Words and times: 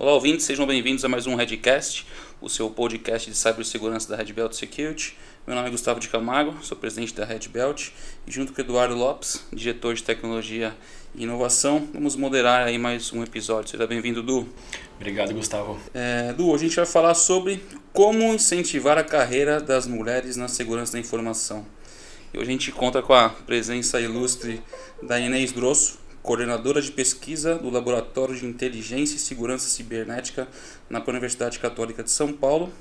Olá, 0.00 0.14
ouvintes, 0.14 0.46
sejam 0.46 0.66
bem-vindos 0.66 1.04
a 1.04 1.10
mais 1.10 1.26
um 1.26 1.34
Redcast, 1.34 2.06
o 2.40 2.48
seu 2.48 2.70
podcast 2.70 3.30
de 3.30 3.36
cibersegurança 3.36 4.08
da 4.08 4.16
Red 4.16 4.32
Belt 4.32 4.54
Security. 4.54 5.14
Meu 5.46 5.54
nome 5.54 5.68
é 5.68 5.70
Gustavo 5.70 6.00
de 6.00 6.08
Camargo, 6.08 6.56
sou 6.64 6.74
presidente 6.74 7.12
da 7.12 7.22
Red 7.22 7.48
Belt 7.52 7.90
e 8.26 8.32
junto 8.32 8.54
com 8.54 8.62
Eduardo 8.62 8.94
Lopes, 8.94 9.44
diretor 9.52 9.92
de 9.92 10.02
tecnologia 10.02 10.74
e 11.14 11.24
inovação, 11.24 11.86
vamos 11.92 12.16
moderar 12.16 12.66
aí 12.66 12.78
mais 12.78 13.12
um 13.12 13.22
episódio. 13.22 13.72
Seja 13.72 13.86
bem-vindo, 13.86 14.22
Du. 14.22 14.48
Obrigado, 14.96 15.34
Gustavo. 15.34 15.78
É, 15.92 16.32
du, 16.32 16.48
hoje 16.48 16.64
a 16.64 16.68
gente 16.68 16.76
vai 16.76 16.86
falar 16.86 17.12
sobre 17.12 17.62
como 17.92 18.32
incentivar 18.32 18.96
a 18.96 19.04
carreira 19.04 19.60
das 19.60 19.86
mulheres 19.86 20.34
na 20.34 20.48
segurança 20.48 20.94
da 20.94 20.98
informação. 20.98 21.66
E 22.32 22.38
hoje 22.38 22.48
a 22.48 22.52
gente 22.52 22.72
conta 22.72 23.02
com 23.02 23.12
a 23.12 23.28
presença 23.28 24.00
ilustre 24.00 24.62
da 25.02 25.20
Inês 25.20 25.52
Grosso, 25.52 25.98
coordenadora 26.22 26.80
de 26.80 26.90
pesquisa 26.90 27.56
do 27.56 27.70
Laboratório 27.70 28.36
de 28.36 28.46
Inteligência 28.46 29.16
e 29.16 29.18
Segurança 29.18 29.68
Cibernética 29.68 30.46
na 30.88 31.02
Universidade 31.06 31.58
Católica 31.58 32.02
de 32.02 32.10
São 32.10 32.32
Paulo, 32.32 32.72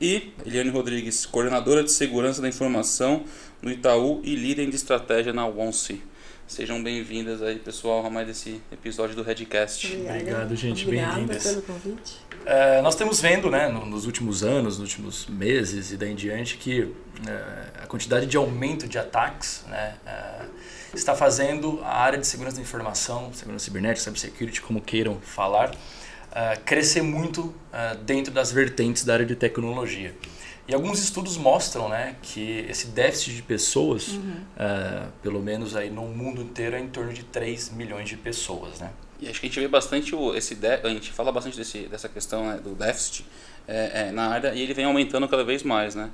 e 0.00 0.32
Eliane 0.46 0.70
Rodrigues, 0.70 1.26
coordenadora 1.26 1.84
de 1.84 1.92
Segurança 1.92 2.40
da 2.40 2.48
Informação 2.48 3.24
no 3.60 3.70
Itaú 3.70 4.20
e 4.24 4.34
líder 4.34 4.68
de 4.70 4.76
estratégia 4.76 5.32
na 5.32 5.46
ONCE. 5.46 6.02
Sejam 6.48 6.82
bem-vindas 6.82 7.42
aí, 7.42 7.58
pessoal, 7.58 8.04
a 8.04 8.10
mais 8.10 8.28
esse 8.28 8.60
episódio 8.72 9.14
do 9.14 9.22
Redcast. 9.22 9.94
Obrigado, 9.94 10.56
gente, 10.56 10.84
bem-vindas. 10.86 11.44
pelo 11.44 11.62
convite. 11.62 12.16
É, 12.44 12.80
nós 12.82 12.96
temos 12.96 13.20
vendo, 13.20 13.50
né, 13.50 13.68
nos 13.68 14.06
últimos 14.06 14.42
anos, 14.42 14.78
nos 14.78 14.88
últimos 14.88 15.26
meses 15.26 15.92
e 15.92 15.96
daí 15.96 16.10
em 16.10 16.16
diante, 16.16 16.56
que 16.56 16.92
é, 17.28 17.82
a 17.82 17.86
quantidade 17.86 18.26
de 18.26 18.36
aumento 18.36 18.88
de 18.88 18.98
ataques, 18.98 19.64
né, 19.68 19.94
é, 20.04 20.42
está 20.94 21.14
fazendo 21.14 21.80
a 21.82 21.98
área 21.98 22.18
de 22.18 22.26
segurança 22.26 22.56
da 22.56 22.62
informação, 22.62 23.32
segurança 23.32 23.64
cibernética, 23.64 24.04
cybersecurity, 24.04 24.60
como 24.60 24.80
queiram 24.80 25.20
falar, 25.20 25.70
uh, 25.70 26.60
crescer 26.64 27.02
muito 27.02 27.42
uh, 27.42 27.96
dentro 28.04 28.32
das 28.32 28.52
vertentes 28.52 29.04
da 29.04 29.14
área 29.14 29.26
de 29.26 29.36
tecnologia. 29.36 30.14
E 30.68 30.74
alguns 30.74 31.02
estudos 31.02 31.36
mostram 31.36 31.88
né, 31.88 32.14
que 32.22 32.64
esse 32.68 32.88
déficit 32.88 33.34
de 33.34 33.42
pessoas, 33.42 34.08
uhum. 34.08 34.36
uh, 34.56 35.10
pelo 35.20 35.42
menos 35.42 35.74
aí 35.74 35.90
no 35.90 36.02
mundo 36.02 36.42
inteiro, 36.42 36.76
é 36.76 36.80
em 36.80 36.88
torno 36.88 37.12
de 37.12 37.24
3 37.24 37.70
milhões 37.70 38.08
de 38.08 38.16
pessoas. 38.16 38.78
Né? 38.78 38.90
E 39.20 39.28
acho 39.28 39.40
que 39.40 39.46
a 39.46 39.48
gente 39.48 39.58
vê 39.58 39.68
bastante 39.68 40.14
o, 40.14 40.34
esse 40.34 40.56
a 40.82 40.88
gente 40.88 41.12
fala 41.12 41.32
bastante 41.32 41.56
desse, 41.56 41.80
dessa 41.88 42.08
questão 42.08 42.46
né, 42.46 42.60
do 42.62 42.74
déficit 42.74 43.26
é, 43.66 44.08
é, 44.08 44.12
na 44.12 44.28
área 44.28 44.54
e 44.54 44.62
ele 44.62 44.72
vem 44.72 44.84
aumentando 44.84 45.28
cada 45.28 45.44
vez 45.44 45.62
mais, 45.62 45.94
né? 45.94 46.10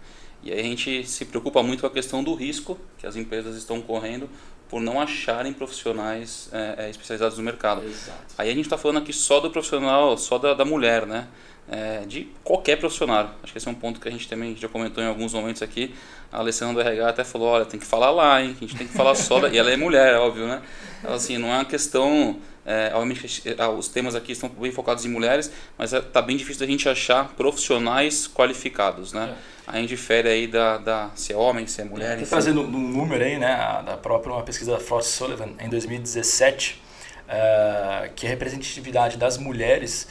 E 0.47 0.53
aí 0.53 0.61
a 0.61 0.63
gente 0.63 1.05
se 1.05 1.25
preocupa 1.25 1.61
muito 1.61 1.81
com 1.81 1.89
a 1.89 1.91
questão 1.91 2.23
do 2.23 2.33
risco 2.33 2.79
que 2.99 3.05
as 3.05 3.17
empresas 3.17 3.57
estão 3.57 3.83
correndo 3.83 4.31
por 4.69 4.81
não 4.81 5.01
acharem 5.01 5.53
profissionais 5.53 6.49
é, 6.53 6.87
é, 6.87 6.91
especializados 6.91 7.37
no 7.37 7.43
mercado. 7.43 7.85
Exato. 7.85 8.35
Aí 8.39 8.49
a 8.49 8.55
gente 8.55 8.67
está 8.67 8.79
falando 8.79 8.99
aqui 8.99 9.13
só 9.13 9.41
do 9.41 9.51
profissional, 9.51 10.17
só 10.17 10.39
da, 10.39 10.55
da 10.55 10.65
mulher, 10.65 11.05
né? 11.05 11.27
É, 11.69 12.05
de 12.07 12.29
qualquer 12.45 12.77
profissional. 12.77 13.35
Acho 13.43 13.51
que 13.51 13.59
esse 13.59 13.67
é 13.67 13.71
um 13.73 13.75
ponto 13.75 13.99
que 13.99 14.07
a 14.07 14.11
gente 14.11 14.29
também 14.29 14.55
já 14.55 14.69
comentou 14.69 15.03
em 15.03 15.09
alguns 15.09 15.35
momentos 15.35 15.63
aqui. 15.63 15.93
A 16.31 16.39
Alessandra 16.39 16.75
do 16.75 16.89
RH 16.89 17.09
até 17.09 17.25
falou, 17.25 17.49
olha, 17.49 17.65
tem 17.65 17.81
que 17.81 17.87
falar 17.87 18.13
lá, 18.13 18.41
hein? 18.41 18.55
A 18.57 18.61
gente 18.61 18.77
tem 18.77 18.87
que 18.87 18.93
falar 18.93 19.17
só 19.17 19.41
da... 19.41 19.49
E 19.49 19.59
ela 19.59 19.73
é 19.73 19.77
mulher, 19.77 20.15
é 20.15 20.17
óbvio, 20.17 20.47
né? 20.47 20.63
Então, 21.01 21.13
assim, 21.13 21.39
não 21.39 21.49
é 21.49 21.55
uma 21.57 21.65
questão... 21.65 22.39
É, 22.65 22.93
obviamente, 22.95 23.43
é, 23.49 23.67
os 23.67 23.89
temas 23.89 24.15
aqui 24.15 24.31
estão 24.31 24.49
bem 24.49 24.71
focados 24.71 25.05
em 25.05 25.09
mulheres, 25.09 25.53
mas 25.77 25.93
está 25.93 26.21
é, 26.21 26.23
bem 26.23 26.37
difícil 26.37 26.61
da 26.61 26.71
gente 26.71 26.89
achar 26.89 27.35
profissionais 27.35 28.29
qualificados, 28.29 29.13
né? 29.13 29.35
É 29.53 29.56
aí 29.67 29.87
difere 29.87 30.29
aí 30.29 30.47
da, 30.47 30.79
da 30.79 31.11
se 31.15 31.33
é 31.33 31.37
homem, 31.37 31.67
se 31.67 31.81
é 31.81 31.85
mulher. 31.85 32.13
Estou 32.15 32.29
trazendo 32.29 32.63
um 32.63 32.67
número 32.67 33.25
aí, 33.25 33.39
né, 33.39 33.83
da 33.85 33.97
própria 33.97 34.33
uma 34.33 34.43
pesquisa 34.43 34.73
da 34.73 34.81
Frost 34.81 35.11
Sullivan 35.11 35.51
em 35.59 35.69
2017, 35.69 36.81
uh, 37.27 38.13
que 38.15 38.27
a 38.27 38.31
representatividade 38.31 39.17
das 39.17 39.37
mulheres 39.37 40.07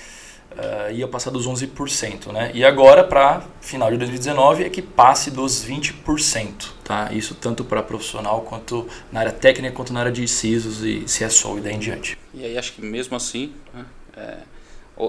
uh, 0.52 0.91
ia 0.91 1.07
passar 1.07 1.31
dos 1.31 1.47
11%, 1.47 2.31
né? 2.31 2.52
E 2.53 2.66
agora 2.66 3.03
para 3.03 3.44
final 3.62 3.90
de 3.90 3.97
2019 3.97 4.66
é 4.66 4.69
que 4.69 4.81
passe 4.81 5.31
dos 5.31 5.66
20%, 5.66 6.72
tá? 6.84 7.09
Isso 7.13 7.34
tanto 7.35 7.63
para 7.63 7.81
profissional 7.81 8.41
quanto 8.41 8.88
na 9.12 9.22
área 9.22 9.31
técnica 9.31 9.74
quanto 9.74 9.94
na 9.94 10.01
área 10.01 10.12
de 10.12 10.28
CISOs 10.28 10.84
e 10.84 11.06
CSO 11.06 11.57
e 11.57 11.62
daí 11.62 11.74
em 11.74 11.80
diante. 11.80 12.18
E 12.34 12.44
aí 12.44 12.57
acho 12.57 12.74
que 12.74 12.81
mesmo 12.81 13.16
assim, 13.16 13.53
né, 13.74 13.85
é, 14.18 14.38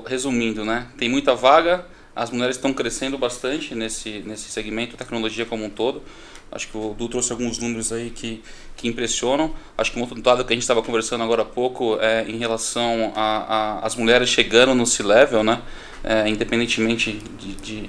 resumindo, 0.06 0.65
né, 0.65 0.87
tem 0.97 1.09
muita 1.09 1.34
vaga 1.34 1.84
as 2.16 2.31
mulheres 2.31 2.56
estão 2.56 2.72
crescendo 2.72 3.19
bastante 3.19 3.75
nesse, 3.75 4.22
nesse 4.25 4.50
segmento, 4.50 4.97
tecnologia 4.97 5.44
como 5.44 5.66
um 5.66 5.71
todo. 5.71 6.03
Acho 6.50 6.69
que 6.69 6.77
o 6.78 6.94
Du 6.94 7.09
trouxe 7.09 7.31
alguns 7.31 7.59
números 7.59 7.93
aí 7.93 8.09
que, 8.09 8.43
que 8.75 8.88
impressionam. 8.88 9.54
Acho 9.77 9.93
que 9.93 9.99
um 9.99 10.00
outro 10.00 10.21
dado 10.22 10.43
que 10.43 10.53
a 10.53 10.56
gente 10.56 10.62
estava 10.62 10.82
conversando 10.82 11.22
agora 11.22 11.43
há 11.43 11.44
pouco 11.44 11.99
é 12.00 12.25
em 12.27 12.38
relação 12.38 13.12
às 13.15 13.94
mulheres 13.97 14.31
chegando 14.31 14.75
no 14.75 14.87
C-Level, 14.87 15.44
né? 15.44 15.60
É, 16.03 16.27
independentemente 16.28 17.21
de, 17.38 17.54
de, 17.56 17.81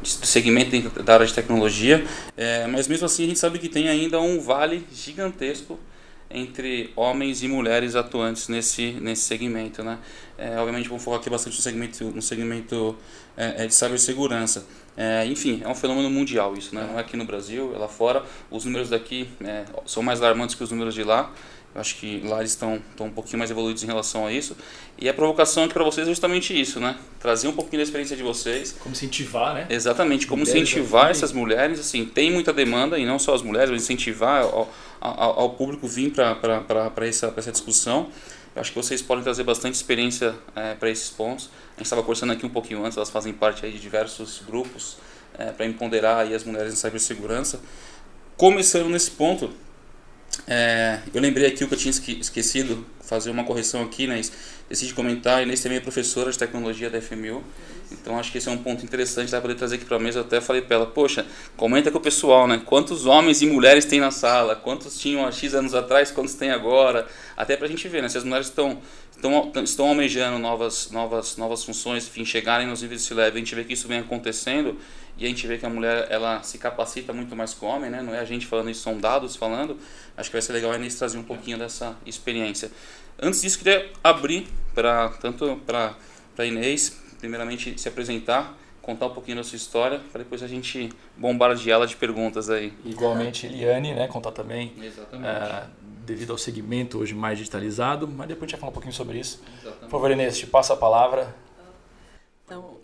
do 0.00 0.26
segmento 0.26 1.02
da 1.02 1.14
área 1.14 1.26
de 1.26 1.34
tecnologia. 1.34 2.04
É, 2.36 2.66
mas 2.68 2.86
mesmo 2.86 3.06
assim 3.06 3.24
a 3.24 3.28
gente 3.28 3.38
sabe 3.38 3.58
que 3.58 3.68
tem 3.68 3.88
ainda 3.88 4.20
um 4.20 4.40
vale 4.40 4.86
gigantesco 4.92 5.76
entre 6.34 6.92
homens 6.96 7.42
e 7.42 7.48
mulheres 7.48 7.94
atuantes 7.94 8.48
nesse, 8.48 8.92
nesse 8.92 9.22
segmento. 9.22 9.82
Né? 9.82 9.98
É, 10.38 10.58
obviamente, 10.58 10.88
vamos 10.88 11.02
focar 11.02 11.20
aqui 11.20 11.30
bastante 11.30 11.56
no 11.56 11.62
segmento, 11.62 12.04
no 12.04 12.22
segmento 12.22 12.96
é, 13.36 13.64
é 13.64 13.66
de 13.66 13.74
cibersegurança. 13.74 14.66
É, 14.96 15.24
enfim, 15.26 15.62
é 15.64 15.68
um 15.68 15.74
fenômeno 15.74 16.10
mundial 16.10 16.54
isso, 16.54 16.74
né? 16.74 16.86
não 16.86 16.98
é 16.98 17.00
aqui 17.00 17.16
no 17.16 17.24
Brasil, 17.24 17.72
é 17.74 17.78
lá 17.78 17.88
fora. 17.88 18.24
Os 18.50 18.64
números 18.64 18.90
daqui 18.90 19.28
é, 19.42 19.64
são 19.86 20.02
mais 20.02 20.20
alarmantes 20.20 20.54
que 20.54 20.62
os 20.62 20.70
números 20.70 20.94
de 20.94 21.02
lá. 21.02 21.32
Acho 21.74 21.96
que 21.96 22.20
lá 22.20 22.40
eles 22.40 22.50
estão, 22.50 22.82
estão 22.90 23.06
um 23.06 23.10
pouquinho 23.10 23.38
mais 23.38 23.50
evoluídos 23.50 23.82
em 23.82 23.86
relação 23.86 24.26
a 24.26 24.32
isso. 24.32 24.54
E 24.98 25.08
a 25.08 25.14
provocação 25.14 25.64
aqui 25.64 25.72
para 25.72 25.82
vocês 25.82 26.06
é 26.06 26.10
justamente 26.10 26.58
isso, 26.58 26.78
né? 26.78 26.96
Trazer 27.18 27.48
um 27.48 27.52
pouquinho 27.52 27.78
da 27.78 27.84
experiência 27.84 28.14
de 28.14 28.22
vocês. 28.22 28.72
Como 28.78 28.94
incentivar, 28.94 29.54
né? 29.54 29.66
Exatamente, 29.70 30.26
como 30.26 30.42
mulheres 30.42 30.62
incentivar 30.62 31.10
essas 31.10 31.32
mulheres. 31.32 31.80
Assim, 31.80 32.04
tem 32.04 32.30
muita 32.30 32.52
demanda, 32.52 32.98
e 32.98 33.06
não 33.06 33.18
só 33.18 33.34
as 33.34 33.40
mulheres, 33.40 33.70
mas 33.70 33.82
incentivar 33.82 34.42
ao, 34.42 34.70
ao, 35.00 35.40
ao 35.40 35.50
público 35.50 35.88
vir 35.88 36.12
para 36.12 37.06
essa, 37.06 37.32
essa 37.36 37.50
discussão. 37.50 38.10
Eu 38.54 38.60
acho 38.60 38.70
que 38.70 38.76
vocês 38.76 39.00
podem 39.00 39.24
trazer 39.24 39.44
bastante 39.44 39.74
experiência 39.74 40.34
é, 40.54 40.74
para 40.74 40.90
esses 40.90 41.08
pontos. 41.08 41.48
A 41.74 41.78
gente 41.78 41.84
estava 41.84 42.02
conversando 42.02 42.32
aqui 42.32 42.44
um 42.44 42.50
pouquinho 42.50 42.84
antes, 42.84 42.98
elas 42.98 43.08
fazem 43.08 43.32
parte 43.32 43.64
aí 43.64 43.72
de 43.72 43.78
diversos 43.78 44.42
grupos 44.46 44.98
é, 45.38 45.46
para 45.46 45.64
empoderar 45.64 46.18
aí 46.18 46.34
as 46.34 46.44
mulheres 46.44 46.74
em 46.74 46.76
cibersegurança. 46.76 47.60
Começando 48.36 48.90
nesse 48.90 49.12
ponto, 49.12 49.50
é, 50.46 51.00
eu 51.14 51.20
lembrei 51.20 51.46
aqui 51.46 51.64
o 51.64 51.68
que 51.68 51.74
eu 51.74 51.78
tinha 51.78 51.90
esquecido, 51.90 52.84
fazer 53.00 53.30
uma 53.30 53.44
correção 53.44 53.82
aqui, 53.82 54.06
né? 54.06 54.20
Decidi 54.68 54.94
comentar, 54.94 55.38
a 55.38 55.42
Inês 55.42 55.60
também 55.60 55.78
é 55.78 55.80
professora 55.80 56.30
de 56.30 56.38
tecnologia 56.38 56.88
da 56.88 57.00
FMU. 57.00 57.44
Então 57.90 58.18
acho 58.18 58.32
que 58.32 58.38
esse 58.38 58.48
é 58.48 58.50
um 58.50 58.56
ponto 58.56 58.82
interessante 58.84 59.28
para 59.28 59.40
poder 59.40 59.54
trazer 59.54 59.76
aqui 59.76 59.84
para 59.84 59.98
a 59.98 60.00
mesa. 60.00 60.20
Eu 60.20 60.24
até 60.24 60.40
falei 60.40 60.62
para 60.62 60.76
ela, 60.76 60.86
poxa, 60.86 61.26
comenta 61.56 61.90
com 61.90 61.98
o 61.98 62.00
pessoal, 62.00 62.46
né? 62.46 62.62
Quantos 62.64 63.04
homens 63.04 63.42
e 63.42 63.46
mulheres 63.46 63.84
tem 63.84 64.00
na 64.00 64.10
sala? 64.10 64.56
Quantos 64.56 64.98
tinham 64.98 65.26
há 65.26 65.30
X 65.30 65.54
anos 65.54 65.74
atrás? 65.74 66.10
Quantos 66.10 66.34
tem 66.34 66.50
agora? 66.50 67.06
Até 67.36 67.56
para 67.56 67.66
a 67.66 67.68
gente 67.68 67.86
ver, 67.86 68.02
né? 68.02 68.08
Se 68.08 68.16
as 68.16 68.24
mulheres 68.24 68.46
estão 68.46 68.80
estão, 69.14 69.52
estão 69.62 69.88
almejando 69.88 70.38
novas, 70.38 70.90
novas, 70.90 71.36
novas 71.36 71.62
funções, 71.64 72.06
enfim, 72.06 72.24
chegarem 72.24 72.66
nos 72.66 72.82
níveis 72.82 73.02
de 73.02 73.06
C-Level, 73.06 73.34
a 73.34 73.38
gente 73.38 73.54
vê 73.54 73.62
que 73.62 73.72
isso 73.74 73.86
vem 73.86 74.00
acontecendo 74.00 74.76
e 75.16 75.24
a 75.24 75.28
gente 75.28 75.46
vê 75.46 75.58
que 75.58 75.66
a 75.66 75.68
mulher 75.68 76.06
ela 76.10 76.42
se 76.42 76.58
capacita 76.58 77.12
muito 77.12 77.36
mais 77.36 77.54
que 77.54 77.64
o 77.64 77.68
homem, 77.68 77.90
né? 77.90 78.02
Não 78.02 78.14
é 78.14 78.20
a 78.20 78.24
gente 78.24 78.46
falando 78.46 78.70
isso, 78.70 78.82
são 78.82 78.98
dados 78.98 79.36
falando. 79.36 79.78
Acho 80.16 80.30
que 80.30 80.34
vai 80.34 80.42
ser 80.42 80.52
legal 80.52 80.72
a 80.72 80.76
Inês 80.76 80.94
trazer 80.94 81.18
um 81.18 81.22
pouquinho 81.22 81.58
dessa 81.58 81.96
experiência. 82.06 82.70
Antes 83.20 83.42
disso, 83.42 83.58
queria 83.58 83.90
abrir 84.02 84.48
para 84.74 85.10
tanto 85.20 85.60
para 85.66 85.94
a 86.38 86.44
Inês, 86.44 86.98
primeiramente 87.18 87.78
se 87.80 87.88
apresentar, 87.88 88.58
contar 88.80 89.06
um 89.06 89.14
pouquinho 89.14 89.36
da 89.36 89.44
sua 89.44 89.56
história, 89.56 90.00
para 90.10 90.22
depois 90.22 90.42
a 90.42 90.48
gente 90.48 90.88
bombardear 91.16 91.76
ela 91.76 91.86
de 91.86 91.94
perguntas 91.94 92.50
aí. 92.50 92.72
Igualmente, 92.84 93.46
Eliane, 93.46 93.94
né? 93.94 94.08
Contar 94.08 94.32
também. 94.32 94.72
Exatamente. 94.82 95.28
Uh, 95.28 95.70
devido 96.04 96.32
ao 96.32 96.38
segmento 96.38 96.98
hoje 96.98 97.14
mais 97.14 97.38
digitalizado, 97.38 98.08
mas 98.08 98.26
depois 98.26 98.42
a 98.42 98.46
gente 98.46 98.52
vai 98.52 98.60
falar 98.60 98.70
um 98.70 98.74
pouquinho 98.74 98.94
sobre 98.94 99.18
isso. 99.18 99.40
Exatamente. 99.60 99.80
Por 99.82 99.90
favor, 99.90 100.10
Inês, 100.10 100.38
te 100.38 100.46
passo 100.46 100.72
a 100.72 100.76
palavra. 100.76 101.32
Então, 102.44 102.78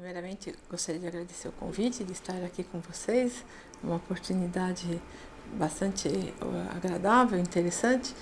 primeiramente, 0.00 0.54
gostaria 0.70 0.98
de 0.98 1.06
agradecer 1.06 1.46
o 1.48 1.52
convite 1.52 2.02
de 2.02 2.12
estar 2.12 2.42
aqui 2.42 2.64
com 2.64 2.80
vocês, 2.80 3.44
uma 3.84 3.96
oportunidade 3.96 4.98
bastante 5.52 6.08
agradável, 6.74 7.38
interessante. 7.38 8.14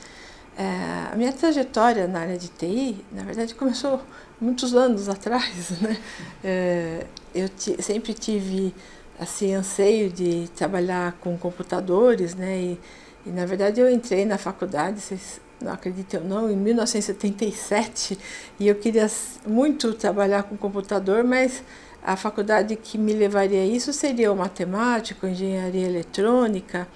É, 0.56 1.12
a 1.12 1.14
minha 1.14 1.32
trajetória 1.32 2.08
na 2.08 2.18
área 2.18 2.36
de 2.36 2.48
TI, 2.48 3.04
na 3.12 3.22
verdade, 3.22 3.54
começou 3.54 4.02
muitos 4.40 4.74
anos 4.74 5.08
atrás. 5.08 5.70
Né? 5.80 5.96
É, 6.42 7.06
eu 7.32 7.48
sempre 7.80 8.12
tive 8.12 8.74
assim, 9.20 9.54
anseio 9.54 10.10
de 10.10 10.48
trabalhar 10.56 11.12
com 11.20 11.38
computadores, 11.38 12.34
né? 12.34 12.58
E, 12.58 12.80
e, 13.24 13.30
na 13.30 13.46
verdade 13.46 13.80
eu 13.80 13.88
entrei 13.88 14.24
na 14.24 14.36
faculdade, 14.36 15.00
vocês 15.00 15.40
não 15.60 15.72
acreditam 15.72 16.22
ou 16.22 16.28
não, 16.28 16.50
em 16.50 16.56
1977, 16.56 18.18
e 18.60 18.68
eu 18.68 18.74
queria 18.74 19.10
muito 19.46 19.92
trabalhar 19.94 20.44
com 20.44 20.56
computador, 20.56 21.24
mas 21.24 21.62
a 22.02 22.16
faculdade 22.16 22.76
que 22.76 22.96
me 22.96 23.12
levaria 23.12 23.62
a 23.62 23.66
isso 23.66 23.92
seria 23.92 24.32
o 24.32 24.36
matemático, 24.36 25.26
engenharia 25.26 25.86
eletrônica 25.86 26.86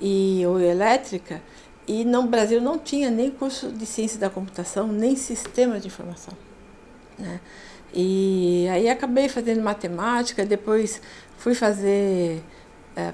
e 0.00 0.42
ou 0.46 0.58
elétrica. 0.60 1.42
E 1.86 2.04
no 2.04 2.22
Brasil 2.24 2.60
não 2.60 2.78
tinha 2.78 3.10
nem 3.10 3.30
curso 3.30 3.70
de 3.70 3.84
ciência 3.84 4.18
da 4.18 4.30
computação, 4.30 4.86
nem 4.86 5.16
sistema 5.16 5.78
de 5.78 5.88
informação. 5.88 6.34
Né? 7.18 7.40
E 7.92 8.66
aí 8.70 8.88
acabei 8.88 9.28
fazendo 9.28 9.62
matemática, 9.62 10.44
depois 10.44 11.02
fui 11.36 11.54
fazer 11.54 12.42
é, 12.96 13.12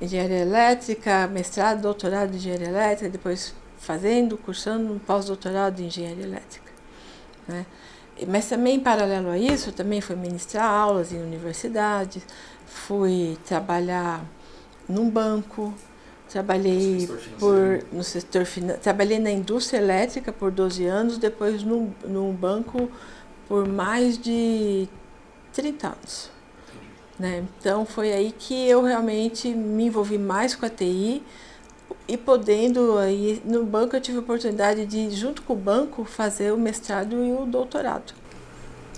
engenharia 0.00 0.40
elétrica, 0.40 1.26
mestrado, 1.26 1.80
doutorado 1.80 2.34
em 2.34 2.36
engenharia 2.36 2.68
elétrica, 2.68 3.10
depois 3.10 3.54
fazendo, 3.78 4.36
cursando 4.36 4.92
um 4.92 4.98
pós-doutorado 4.98 5.80
em 5.80 5.86
engenharia 5.86 6.24
elétrica. 6.24 6.72
Né? 7.46 7.64
Mas 8.26 8.48
também, 8.48 8.76
em 8.76 8.80
paralelo 8.80 9.30
a 9.30 9.38
isso, 9.38 9.72
também 9.72 10.00
fui 10.00 10.16
ministrar 10.16 10.68
aulas 10.68 11.12
em 11.12 11.22
universidades, 11.22 12.22
fui 12.66 13.38
trabalhar 13.46 14.24
num 14.88 15.08
banco, 15.08 15.72
trabalhei 16.28 17.06
no 17.06 17.18
por 17.38 17.84
no 17.92 18.02
setor 18.02 18.44
trabalhei 18.82 19.18
na 19.18 19.30
indústria 19.30 19.78
elétrica 19.78 20.32
por 20.32 20.50
12 20.50 20.84
anos, 20.84 21.18
depois 21.18 21.62
num, 21.62 21.92
num 22.04 22.32
banco 22.32 22.90
por 23.46 23.66
mais 23.66 24.18
de 24.18 24.88
30 25.52 25.86
anos. 25.88 26.30
Né? 27.18 27.44
Então 27.58 27.84
foi 27.84 28.12
aí 28.12 28.32
que 28.32 28.68
eu 28.68 28.82
realmente 28.82 29.48
me 29.48 29.86
envolvi 29.86 30.18
mais 30.18 30.54
com 30.54 30.66
a 30.66 30.70
TI 30.70 31.22
e 32.06 32.16
podendo 32.16 32.98
aí 32.98 33.42
no 33.44 33.64
banco 33.64 33.94
eu 33.94 34.00
tive 34.00 34.18
a 34.18 34.20
oportunidade 34.20 34.86
de 34.86 35.10
junto 35.10 35.42
com 35.42 35.52
o 35.52 35.56
banco 35.56 36.04
fazer 36.04 36.52
o 36.52 36.58
mestrado 36.58 37.24
e 37.24 37.32
o 37.32 37.44
doutorado. 37.44 38.14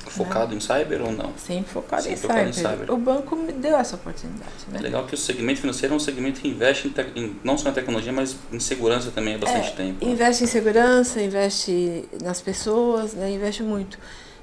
Focado 0.07 0.53
né? 0.53 0.57
em 0.57 0.61
cyber 0.61 1.03
ou 1.03 1.13
não? 1.13 1.33
Sempre 1.37 1.71
focado, 1.71 2.03
Sempre 2.03 2.19
em, 2.19 2.23
focado 2.23 2.53
cyber. 2.53 2.73
em, 2.73 2.77
cyber. 2.79 2.93
O 2.93 2.97
banco 2.97 3.37
me 3.37 3.53
deu 3.53 3.77
essa 3.77 3.97
oportunidade. 3.97 4.51
Né? 4.69 4.79
É 4.79 4.83
legal 4.83 5.05
que 5.07 5.15
o 5.15 5.19
segmento 5.19 5.61
financeiro 5.61 5.95
é 5.95 5.97
um 5.97 6.01
segmento 6.01 6.41
que 6.41 6.49
investe 6.49 6.89
em, 6.89 7.21
em 7.21 7.37
não 7.45 7.59
só 7.59 7.69
em 7.69 7.73
tecnologia, 7.73 8.13
mas 8.13 8.37
em 8.53 8.59
segurança 8.59 9.11
também 9.11 9.35
há 9.35 9.39
bastante 9.39 9.69
é, 9.69 9.73
tempo. 9.73 10.05
Né? 10.05 10.13
Investe 10.13 10.45
em 10.45 10.47
segurança, 10.47 11.21
investe 11.21 12.09
nas 12.23 12.41
pessoas, 12.41 13.15
né? 13.15 13.31
investe 13.31 13.63
muito. 13.63 13.99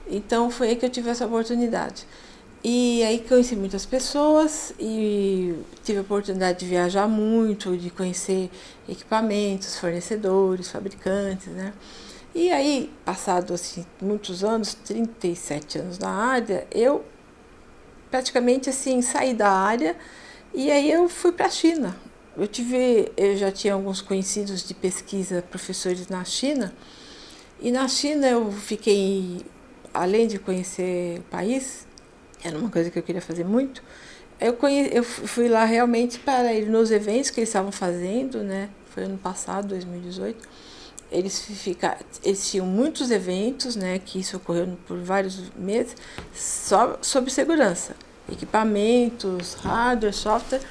Então 0.09 0.50
foi 0.50 0.69
aí 0.69 0.75
que 0.75 0.85
eu 0.85 0.89
tive 0.89 1.09
essa 1.09 1.25
oportunidade. 1.25 2.05
E 2.69 3.01
aí 3.01 3.19
conheci 3.19 3.55
muitas 3.55 3.85
pessoas 3.85 4.73
e 4.77 5.55
tive 5.85 5.99
a 5.99 6.01
oportunidade 6.01 6.59
de 6.59 6.65
viajar 6.65 7.07
muito, 7.07 7.77
de 7.77 7.89
conhecer 7.89 8.51
equipamentos, 8.89 9.79
fornecedores, 9.79 10.69
fabricantes, 10.69 11.47
né? 11.47 11.71
E 12.35 12.51
aí, 12.51 12.91
passado 13.05 13.53
assim, 13.53 13.85
muitos 14.01 14.43
anos, 14.43 14.73
37 14.73 15.79
anos 15.79 15.97
na 15.97 16.09
área, 16.09 16.67
eu 16.69 17.05
praticamente 18.11 18.69
assim 18.69 19.01
saí 19.01 19.33
da 19.33 19.49
área 19.49 19.95
e 20.53 20.69
aí 20.69 20.91
eu 20.91 21.07
fui 21.07 21.31
para 21.31 21.45
a 21.45 21.49
China. 21.49 21.95
Eu 22.35 22.49
tive, 22.49 23.09
eu 23.15 23.37
já 23.37 23.49
tinha 23.49 23.75
alguns 23.75 24.01
conhecidos 24.01 24.67
de 24.67 24.73
pesquisa, 24.73 25.41
professores 25.41 26.09
na 26.09 26.25
China, 26.25 26.75
e 27.61 27.71
na 27.71 27.87
China 27.87 28.27
eu 28.27 28.51
fiquei, 28.51 29.45
além 29.93 30.27
de 30.27 30.37
conhecer 30.37 31.19
o 31.19 31.23
país, 31.31 31.87
era 32.47 32.57
uma 32.57 32.69
coisa 32.69 32.89
que 32.89 32.97
eu 32.97 33.03
queria 33.03 33.21
fazer 33.21 33.44
muito. 33.44 33.81
Eu, 34.39 34.55
eu 34.91 35.03
fui 35.03 35.47
lá 35.47 35.65
realmente 35.65 36.19
para 36.19 36.53
ir 36.53 36.67
nos 36.67 36.91
eventos 36.91 37.29
que 37.31 37.39
eles 37.39 37.49
estavam 37.49 37.71
fazendo, 37.71 38.44
né? 38.44 38.69
Foi 38.89 39.03
ano 39.03 39.17
passado, 39.17 39.69
2018. 39.69 40.47
Eles, 41.11 41.39
fica... 41.39 41.97
eles 42.23 42.49
tinham 42.49 42.65
muitos 42.65 43.09
eventos, 43.09 43.75
né? 43.75 43.99
Que 43.99 44.19
isso 44.19 44.38
ocorreu 44.38 44.77
por 44.85 44.99
vários 44.99 45.49
meses, 45.55 45.95
só 46.33 46.97
sobre 47.01 47.31
segurança. 47.31 47.95
Equipamentos, 48.31 49.55
hardware, 49.55 50.13
software 50.13 50.61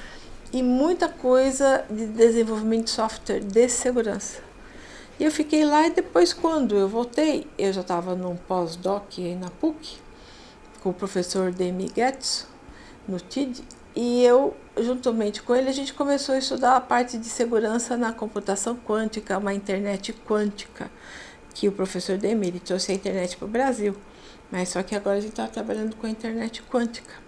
e 0.53 0.63
muita 0.63 1.09
coisa 1.09 1.83
de 1.89 2.05
desenvolvimento 2.05 2.85
de 2.85 2.91
software 2.91 3.41
de 3.41 3.67
segurança. 3.67 4.41
E 5.19 5.23
eu 5.23 5.31
fiquei 5.31 5.65
lá 5.65 5.87
e 5.87 5.91
depois, 5.91 6.31
quando 6.31 6.75
eu 6.75 6.87
voltei, 6.87 7.47
eu 7.57 7.73
já 7.73 7.81
estava 7.81 8.15
num 8.15 8.35
pós-doc 8.35 9.17
na 9.39 9.49
PUC, 9.49 9.97
com 10.81 10.89
o 10.89 10.93
professor 10.93 11.51
Demi 11.51 11.91
Getz, 11.95 12.47
no 13.07 13.19
TID, 13.19 13.63
e 13.95 14.23
eu, 14.23 14.55
juntamente 14.79 15.41
com 15.41 15.55
ele, 15.55 15.69
a 15.69 15.73
gente 15.73 15.93
começou 15.93 16.35
a 16.35 16.37
estudar 16.37 16.75
a 16.75 16.81
parte 16.81 17.17
de 17.17 17.25
segurança 17.25 17.97
na 17.97 18.13
computação 18.13 18.75
quântica, 18.75 19.37
uma 19.37 19.53
internet 19.53 20.13
quântica, 20.13 20.91
que 21.53 21.67
o 21.67 21.71
professor 21.71 22.17
Demi 22.17 22.47
ele 22.47 22.59
trouxe 22.59 22.91
a 22.91 22.95
internet 22.95 23.35
para 23.37 23.45
o 23.45 23.49
Brasil. 23.49 23.95
Mas 24.51 24.69
só 24.69 24.83
que 24.83 24.95
agora 24.95 25.17
a 25.17 25.19
gente 25.19 25.31
está 25.31 25.47
trabalhando 25.47 25.95
com 25.95 26.05
a 26.05 26.09
internet 26.09 26.61
quântica. 26.63 27.26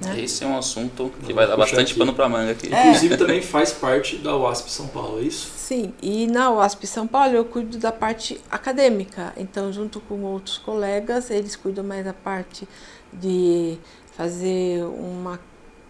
Né? 0.00 0.20
Esse 0.20 0.44
é 0.44 0.46
um 0.46 0.56
assunto 0.56 1.12
que 1.24 1.32
vai 1.32 1.46
dar 1.46 1.56
bastante 1.56 1.90
aqui. 1.90 1.98
pano 1.98 2.14
para 2.14 2.28
manga 2.28 2.52
aqui. 2.52 2.72
É. 2.72 2.88
Inclusive 2.88 3.16
também 3.16 3.42
faz 3.42 3.72
parte 3.72 4.16
da 4.16 4.36
UASP 4.36 4.70
São 4.70 4.86
Paulo, 4.86 5.18
é 5.18 5.22
isso? 5.22 5.50
Sim, 5.56 5.92
e 6.00 6.26
na 6.28 6.50
UASP 6.50 6.86
São 6.86 7.06
Paulo 7.06 7.34
eu 7.34 7.44
cuido 7.44 7.78
da 7.78 7.90
parte 7.90 8.40
acadêmica. 8.50 9.32
Então, 9.36 9.72
junto 9.72 10.00
com 10.00 10.22
outros 10.22 10.56
colegas, 10.58 11.30
eles 11.30 11.56
cuidam 11.56 11.82
mais 11.82 12.04
da 12.04 12.12
parte 12.12 12.68
de 13.12 13.76
fazer 14.16 14.84
uma 14.84 15.40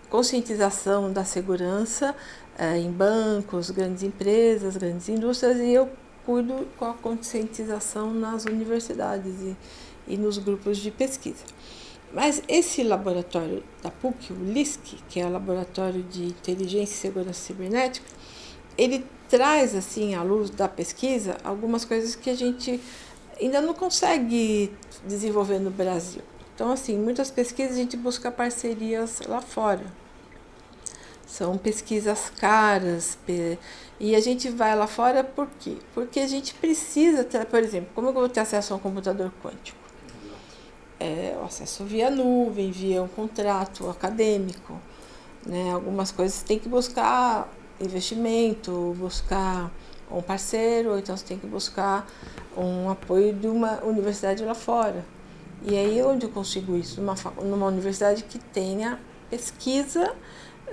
conscientização 0.09 1.13
da 1.13 1.25
segurança 1.25 2.15
eh, 2.59 2.79
em 2.79 2.91
bancos, 2.91 3.71
grandes 3.71 4.03
empresas, 4.03 4.77
grandes 4.77 5.09
indústrias, 5.09 5.59
e 5.59 5.73
eu 5.73 5.89
cuido 6.25 6.67
com 6.77 6.87
a 6.87 6.95
conscientização 6.95 8.13
nas 8.13 8.45
universidades 8.45 9.35
e, 9.41 9.57
e 10.07 10.17
nos 10.17 10.39
grupos 10.39 10.79
de 10.79 10.91
pesquisa. 10.91 11.45
Mas 12.13 12.43
esse 12.49 12.83
laboratório 12.83 13.63
da 13.83 13.91
PUC, 13.91 14.33
o 14.33 14.45
LISC, 14.45 14.99
que 15.09 15.21
é 15.21 15.27
o 15.27 15.31
Laboratório 15.31 16.03
de 16.03 16.25
Inteligência 16.25 16.95
e 16.95 16.99
Segurança 16.99 17.41
Cibernética, 17.41 18.07
ele 18.77 19.05
traz 19.29 19.75
assim 19.75 20.15
à 20.15 20.23
luz 20.23 20.49
da 20.49 20.69
pesquisa 20.69 21.37
algumas 21.45 21.85
coisas 21.85 22.15
que 22.15 22.31
a 22.31 22.35
gente 22.35 22.81
ainda 23.41 23.61
não 23.61 23.75
consegue 23.75 24.73
desenvolver 25.07 25.59
no 25.59 25.71
Brasil. 25.71 26.23
Então, 26.55 26.73
assim, 26.73 26.99
muitas 26.99 27.31
pesquisas 27.31 27.75
a 27.75 27.79
gente 27.79 27.97
busca 27.97 28.33
parcerias 28.33 29.21
lá 29.27 29.41
fora. 29.41 29.85
São 31.27 31.59
pesquisas 31.59 32.31
caras 32.31 33.19
e 34.01 34.17
a 34.17 34.21
gente 34.21 34.49
vai 34.49 34.75
lá 34.75 34.87
fora 34.87 35.23
por 35.23 35.47
quê? 35.61 35.77
Porque 35.95 36.19
a 36.21 36.27
gente 36.27 36.55
precisa, 36.55 37.23
ter, 37.23 37.45
por 37.45 37.61
exemplo, 37.61 37.91
como 37.95 38.09
eu 38.09 38.13
vou 38.15 38.29
ter 38.29 38.41
acesso 38.41 38.73
a 38.73 38.77
um 38.77 38.81
computador 38.81 39.31
quântico? 39.43 39.88
É, 41.01 41.37
o 41.41 41.45
acesso 41.45 41.85
via 41.85 42.11
nuvem, 42.11 42.71
via 42.71 43.03
um 43.03 43.09
contrato 43.09 43.89
acadêmico. 43.89 44.79
Né? 45.47 45.73
Algumas 45.73 46.11
coisas 46.11 46.43
tem 46.43 46.59
que 46.59 46.69
buscar 46.69 47.49
investimento, 47.81 48.95
buscar 48.99 49.71
um 50.11 50.23
parceiro, 50.23 50.91
ou 50.91 50.99
então 50.99 51.17
você 51.17 51.25
tem 51.25 51.39
que 51.39 51.47
buscar 51.47 52.07
um 52.57 52.91
apoio 52.91 53.33
de 53.33 53.47
uma 53.47 53.85
universidade 53.85 54.45
lá 54.45 54.55
fora. 54.55 55.05
E 55.63 55.77
aí 55.77 56.03
onde 56.03 56.27
eu 56.27 56.31
consigo 56.31 56.77
isso? 56.77 57.01
Numa, 57.01 57.15
numa 57.43 57.67
universidade 57.67 58.25
que 58.25 58.39
tenha 58.39 58.99
pesquisa 59.31 60.15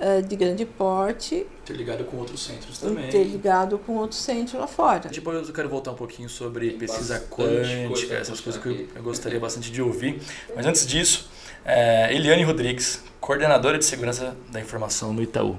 uh, 0.00 0.22
de 0.22 0.36
grande 0.36 0.64
porte. 0.64 1.46
Interligado 1.62 2.04
com 2.04 2.16
outros 2.18 2.44
centros 2.44 2.78
também. 2.78 3.08
Interligado 3.08 3.78
com 3.78 3.96
outros 3.96 4.20
centros 4.20 4.58
lá 4.58 4.66
fora. 4.66 5.08
Depois 5.08 5.48
eu 5.48 5.54
quero 5.54 5.68
voltar 5.68 5.92
um 5.92 5.96
pouquinho 5.96 6.28
sobre 6.28 6.70
Tem 6.70 6.78
pesquisa 6.78 7.20
quântica, 7.30 8.14
essas 8.14 8.40
coisas 8.40 8.62
que 8.62 8.68
eu, 8.68 8.88
eu, 8.94 9.02
gostaria 9.02 9.40
bastante 9.40 9.70
de 9.70 9.82
ouvir. 9.82 10.20
Mas 10.54 10.66
antes 10.66 10.86
disso, 10.86 11.30
é, 11.64 12.14
Eliane 12.14 12.42
Rodrigues, 12.44 13.02
coordenadora 13.20 13.78
de 13.78 13.84
segurança 13.84 14.36
da 14.50 14.60
informação 14.60 15.12
no 15.12 15.22
Itaú. 15.22 15.58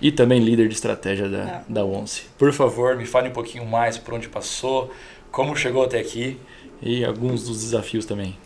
E 0.00 0.10
também 0.10 0.40
líder 0.40 0.68
de 0.68 0.74
estratégia 0.74 1.28
da, 1.28 1.38
é. 1.38 1.64
da 1.68 1.84
ONCE. 1.84 2.24
Por 2.36 2.52
favor, 2.52 2.96
me 2.96 3.06
fale 3.06 3.28
um 3.28 3.32
pouquinho 3.32 3.64
mais 3.64 3.96
por 3.96 4.14
onde 4.14 4.28
passou, 4.28 4.92
como 5.30 5.56
chegou 5.56 5.84
até 5.84 5.98
aqui 5.98 6.38
e 6.82 7.04
alguns 7.04 7.44
dos 7.44 7.62
desafios 7.62 8.04
também. 8.04 8.36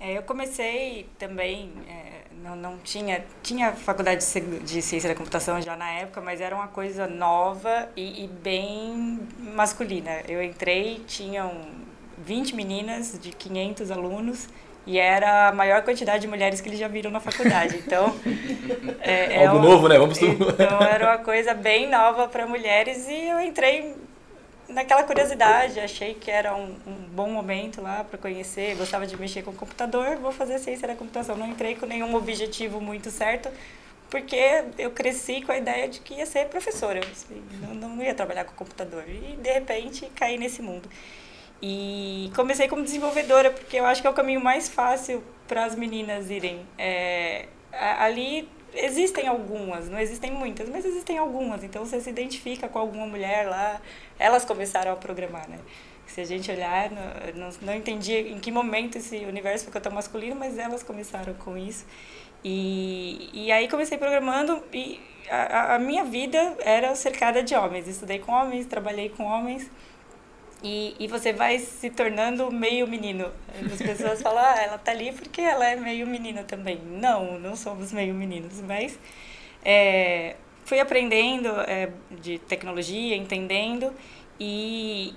É, 0.00 0.18
eu 0.18 0.22
comecei 0.22 1.06
também 1.18 1.72
é, 1.88 2.23
não, 2.44 2.54
não 2.54 2.78
tinha 2.78 3.24
tinha 3.42 3.72
faculdade 3.72 4.22
de, 4.64 4.82
ciência 4.82 5.08
da 5.08 5.14
computação 5.14 5.60
já 5.62 5.74
na 5.74 5.90
época 5.90 6.20
mas 6.20 6.42
era 6.42 6.54
uma 6.54 6.68
coisa 6.68 7.06
nova 7.06 7.88
e, 7.96 8.24
e 8.24 8.28
bem 8.28 9.18
masculina. 9.54 10.20
Eu 10.28 10.42
entrei 10.42 11.02
tinham 11.06 11.52
20 12.18 12.54
meninas 12.54 13.18
de 13.20 13.32
500 13.32 13.90
alunos 13.90 14.48
e 14.86 14.98
era 14.98 15.48
a 15.48 15.52
maior 15.52 15.82
quantidade 15.82 16.20
de 16.20 16.28
mulheres 16.28 16.60
que 16.60 16.68
eles 16.68 16.78
já 16.78 16.86
viram 16.86 17.10
na 17.10 17.18
faculdade. 17.18 17.78
Então 17.78 18.14
é, 19.00 19.42
é 19.42 19.46
algo 19.46 19.58
uma, 19.58 19.68
novo 19.70 19.88
né? 19.88 19.98
Vamos 19.98 20.20
então 20.20 20.82
era 20.82 21.06
uma 21.06 21.18
coisa 21.18 21.54
bem 21.54 21.88
nova 21.88 22.28
para 22.28 22.46
mulheres 22.46 23.08
e 23.08 23.28
eu 23.28 23.40
entrei 23.40 23.94
naquela 24.74 25.04
curiosidade, 25.04 25.80
achei 25.80 26.14
que 26.14 26.30
era 26.30 26.54
um, 26.54 26.76
um 26.86 26.94
bom 27.14 27.30
momento 27.30 27.80
lá 27.80 28.04
para 28.04 28.18
conhecer, 28.18 28.76
gostava 28.76 29.06
de 29.06 29.16
mexer 29.16 29.42
com 29.42 29.52
o 29.52 29.54
computador, 29.54 30.16
vou 30.16 30.32
fazer 30.32 30.58
ciência 30.58 30.86
da 30.86 30.94
computação. 30.94 31.36
Não 31.36 31.46
entrei 31.46 31.76
com 31.76 31.86
nenhum 31.86 32.14
objetivo 32.14 32.80
muito 32.80 33.10
certo, 33.10 33.48
porque 34.10 34.64
eu 34.76 34.90
cresci 34.90 35.40
com 35.42 35.52
a 35.52 35.56
ideia 35.56 35.88
de 35.88 36.00
que 36.00 36.14
ia 36.14 36.26
ser 36.26 36.46
professora, 36.48 37.00
assim, 37.00 37.42
não, 37.62 37.88
não 37.88 38.02
ia 38.02 38.14
trabalhar 38.14 38.44
com 38.44 38.52
computador. 38.54 39.04
E, 39.08 39.36
de 39.36 39.52
repente, 39.52 40.10
caí 40.14 40.36
nesse 40.36 40.60
mundo. 40.60 40.88
E 41.62 42.30
comecei 42.34 42.68
como 42.68 42.82
desenvolvedora, 42.82 43.50
porque 43.50 43.76
eu 43.78 43.86
acho 43.86 44.02
que 44.02 44.06
é 44.06 44.10
o 44.10 44.14
caminho 44.14 44.40
mais 44.40 44.68
fácil 44.68 45.22
para 45.48 45.64
as 45.64 45.74
meninas 45.74 46.30
irem. 46.30 46.66
É, 46.76 47.46
ali 47.72 48.48
existem 48.74 49.26
algumas, 49.26 49.88
não 49.88 49.98
existem 49.98 50.30
muitas, 50.30 50.68
mas 50.68 50.84
existem 50.84 51.18
algumas. 51.18 51.62
Então 51.64 51.84
você 51.84 52.00
se 52.00 52.10
identifica 52.10 52.68
com 52.68 52.78
alguma 52.78 53.06
mulher 53.06 53.48
lá, 53.48 53.80
elas 54.18 54.44
começaram 54.44 54.92
a 54.92 54.96
programar, 54.96 55.48
né? 55.48 55.58
Se 56.06 56.20
a 56.20 56.24
gente 56.24 56.50
olhar, 56.50 56.90
não, 57.34 57.50
não 57.62 57.74
entendia 57.74 58.20
em 58.20 58.38
que 58.38 58.50
momento 58.52 58.98
esse 58.98 59.16
universo 59.24 59.64
ficou 59.64 59.80
tão 59.80 59.92
masculino, 59.92 60.36
mas 60.36 60.58
elas 60.58 60.82
começaram 60.82 61.32
com 61.34 61.56
isso. 61.56 61.86
E, 62.44 63.30
e 63.32 63.50
aí 63.50 63.68
comecei 63.68 63.96
programando 63.96 64.62
e 64.72 65.00
a, 65.30 65.76
a 65.76 65.78
minha 65.78 66.04
vida 66.04 66.56
era 66.60 66.94
cercada 66.94 67.42
de 67.42 67.54
homens. 67.54 67.88
Estudei 67.88 68.18
com 68.18 68.32
homens, 68.32 68.66
trabalhei 68.66 69.08
com 69.08 69.24
homens. 69.24 69.70
E, 70.64 70.96
e 70.98 71.06
você 71.06 71.30
vai 71.30 71.58
se 71.58 71.90
tornando 71.90 72.50
meio 72.50 72.88
menino. 72.88 73.30
As 73.70 73.76
pessoas 73.76 74.22
falam, 74.22 74.42
ah, 74.42 74.62
ela 74.62 74.78
tá 74.78 74.92
ali 74.92 75.12
porque 75.12 75.42
ela 75.42 75.66
é 75.66 75.76
meio 75.76 76.06
menina 76.06 76.42
também. 76.42 76.78
Não, 76.78 77.38
não 77.38 77.54
somos 77.54 77.92
meio 77.92 78.14
meninos, 78.14 78.62
mas 78.62 78.98
é, 79.62 80.36
fui 80.64 80.80
aprendendo 80.80 81.50
é, 81.68 81.90
de 82.10 82.38
tecnologia, 82.38 83.14
entendendo 83.14 83.92
e 84.40 85.14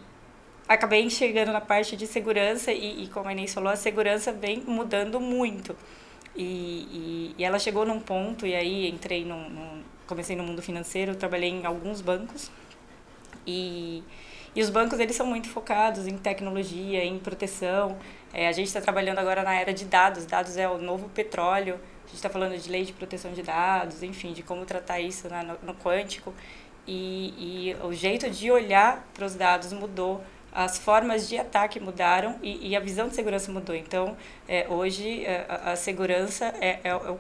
acabei 0.68 1.02
enxergando 1.02 1.54
na 1.54 1.62
parte 1.62 1.96
de 1.96 2.06
segurança 2.06 2.74
e, 2.74 3.06
e 3.06 3.08
como 3.08 3.30
a 3.30 3.32
Inês 3.32 3.54
falou, 3.54 3.72
a 3.72 3.78
segurança 3.78 4.34
vem 4.34 4.62
mudando 4.68 5.18
muito. 5.18 5.78
E, 6.36 6.44
e, 6.44 7.36
e, 7.38 7.44
ela 7.46 7.58
chegou 7.58 7.86
num 7.86 8.02
ponto, 8.02 8.46
e 8.46 8.54
aí 8.54 8.90
entrei 8.90 9.24
num, 9.24 9.82
comecei 10.06 10.36
no 10.36 10.44
mundo 10.44 10.62
financeiro, 10.62 11.16
trabalhei 11.16 11.50
em 11.50 11.66
alguns 11.66 12.02
bancos 12.02 12.52
e 13.46 14.04
e 14.58 14.62
os 14.64 14.72
bancos, 14.72 15.00
eles 15.00 15.16
são 15.16 15.28
muito 15.28 15.48
focados 15.50 16.08
em 16.08 16.18
tecnologia, 16.18 17.06
em 17.06 17.20
proteção. 17.20 17.96
É, 18.34 18.48
a 18.48 18.52
gente 18.52 18.66
está 18.66 18.82
trabalhando 18.82 19.20
agora 19.20 19.44
na 19.44 19.54
era 19.54 19.72
de 19.72 19.86
dados. 19.86 20.26
Dados 20.26 20.58
é 20.58 20.68
o 20.68 20.80
novo 20.80 21.08
petróleo. 21.10 21.76
A 21.76 22.08
gente 22.08 22.16
está 22.16 22.28
falando 22.28 22.58
de 22.58 22.68
lei 22.68 22.84
de 22.84 22.92
proteção 22.92 23.34
de 23.34 23.44
dados, 23.44 24.02
enfim, 24.02 24.34
de 24.34 24.42
como 24.42 24.66
tratar 24.66 25.00
isso 25.00 25.30
né, 25.30 25.44
no, 25.44 25.68
no 25.68 25.76
quântico. 25.76 26.34
E, 26.88 27.36
e 27.38 27.86
o 27.86 27.94
jeito 27.94 28.28
de 28.32 28.50
olhar 28.50 29.08
para 29.14 29.28
os 29.28 29.36
dados 29.36 29.72
mudou 29.72 30.24
as 30.52 30.80
formas 30.80 31.30
de 31.30 31.38
ataque 31.38 31.80
mudaram 31.80 32.40
e, 32.42 32.70
e, 32.70 32.76
a 32.76 32.80
visão 32.80 33.08
de 33.08 33.14
segurança 33.14 33.52
mudou. 33.52 33.76
Então, 33.76 34.18
é, 34.48 34.66
hoje, 34.68 35.24
é, 35.24 35.46
a, 35.48 35.74
a, 35.74 35.76
segurança 35.76 36.46
é, 36.60 36.80
é, 36.84 36.90
é, 36.90 36.96
o 36.96 37.20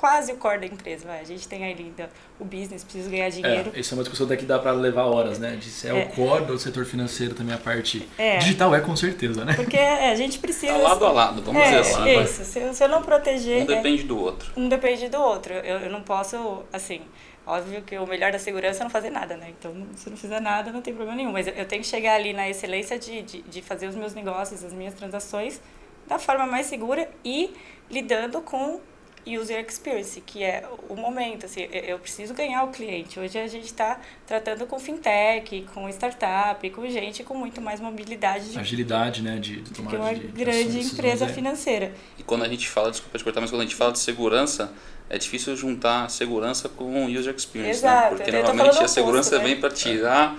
quase 0.00 0.32
o 0.32 0.36
core 0.36 0.60
da 0.60 0.66
empresa. 0.66 1.06
Vai. 1.06 1.20
A 1.20 1.24
gente 1.24 1.46
tem 1.46 1.62
aí 1.62 1.76
ainda 1.78 2.08
o 2.38 2.44
business, 2.44 2.82
precisa 2.82 3.10
ganhar 3.10 3.28
dinheiro. 3.28 3.70
É, 3.74 3.80
isso 3.80 3.92
é 3.92 3.98
uma 3.98 4.02
discussão 4.02 4.26
daqui 4.26 4.46
dá 4.46 4.58
para 4.58 4.72
levar 4.72 5.04
horas, 5.04 5.38
né? 5.38 5.56
De 5.56 5.66
se 5.66 5.86
é, 5.86 5.90
é, 5.90 6.04
o 6.04 6.08
core 6.08 6.46
do 6.46 6.58
setor 6.58 6.86
financeiro 6.86 7.34
também 7.34 7.54
a 7.54 7.58
parte 7.58 8.08
é. 8.16 8.38
digital 8.38 8.74
é 8.74 8.80
com 8.80 8.96
certeza, 8.96 9.44
né? 9.44 9.52
Porque 9.52 9.76
é, 9.76 10.10
a 10.10 10.14
gente 10.14 10.38
precisa... 10.38 10.72
Tá 10.72 10.78
lado 10.78 11.04
a 11.04 11.12
lado, 11.12 11.42
vamos 11.42 11.60
é, 11.60 11.64
dizer 11.64 11.78
assim. 11.80 12.20
Isso, 12.22 12.44
se, 12.44 12.74
se 12.74 12.82
eu 12.82 12.88
não 12.88 13.02
proteger... 13.02 13.62
Um 13.62 13.66
depende 13.66 14.04
do 14.04 14.18
outro. 14.18 14.52
Um 14.56 14.68
depende 14.70 15.08
do 15.10 15.20
outro. 15.20 15.52
Eu, 15.52 15.80
eu 15.80 15.90
não 15.90 16.02
posso, 16.02 16.62
assim... 16.72 17.02
Óbvio 17.46 17.82
que 17.82 17.98
o 17.98 18.06
melhor 18.06 18.30
da 18.30 18.38
segurança 18.38 18.82
é 18.82 18.84
não 18.84 18.90
fazer 18.90 19.10
nada, 19.10 19.36
né? 19.36 19.52
Então, 19.58 19.74
se 19.96 20.08
não 20.08 20.16
fizer 20.16 20.40
nada, 20.40 20.70
não 20.70 20.80
tem 20.80 20.94
problema 20.94 21.16
nenhum. 21.16 21.32
Mas 21.32 21.48
eu 21.48 21.64
tenho 21.66 21.82
que 21.82 21.88
chegar 21.88 22.14
ali 22.14 22.32
na 22.32 22.48
excelência 22.48 22.98
de, 22.98 23.22
de, 23.22 23.42
de 23.42 23.62
fazer 23.62 23.88
os 23.88 23.96
meus 23.96 24.14
negócios, 24.14 24.62
as 24.62 24.72
minhas 24.72 24.94
transações 24.94 25.60
da 26.06 26.18
forma 26.18 26.46
mais 26.46 26.66
segura 26.66 27.08
e 27.24 27.52
lidando 27.90 28.40
com 28.42 28.80
user 29.26 29.64
experience, 29.66 30.20
que 30.20 30.42
é 30.42 30.66
o 30.88 30.96
momento, 30.96 31.46
assim, 31.46 31.68
eu 31.72 31.98
preciso 31.98 32.34
ganhar 32.34 32.64
o 32.64 32.68
cliente. 32.68 33.18
Hoje 33.18 33.38
a 33.38 33.46
gente 33.46 33.66
está 33.66 34.00
tratando 34.26 34.66
com 34.66 34.78
fintech, 34.78 35.66
com 35.74 35.88
startup, 35.88 36.68
com 36.70 36.88
gente 36.88 37.22
com 37.22 37.34
muito 37.34 37.60
mais 37.60 37.80
mobilidade. 37.80 38.50
De, 38.50 38.58
Agilidade, 38.58 39.22
né, 39.22 39.38
de, 39.38 39.60
de 39.60 39.70
tomar 39.72 39.90
que 39.90 39.96
uma 39.96 40.14
de, 40.14 40.26
grande 40.28 40.80
de 40.80 40.80
empresa 40.80 41.28
financeira. 41.28 41.92
E 42.18 42.22
quando 42.22 42.44
a 42.44 42.48
gente 42.48 42.68
fala, 42.68 42.90
desculpa 42.90 43.18
te 43.18 43.24
cortar, 43.24 43.40
mas 43.40 43.50
quando 43.50 43.62
a 43.62 43.64
gente 43.64 43.76
fala 43.76 43.92
de 43.92 43.98
segurança, 43.98 44.72
é 45.08 45.18
difícil 45.18 45.56
juntar 45.56 46.08
segurança 46.10 46.68
com 46.68 47.06
user 47.06 47.34
experience, 47.34 47.82
né? 47.82 47.90
Exato, 47.90 48.14
né? 48.14 48.16
Porque 48.16 48.30
normalmente 48.30 48.84
a 48.84 48.88
segurança 48.88 49.38
né? 49.38 49.44
vem 49.44 49.60
para 49.60 49.70
tirar 49.70 50.38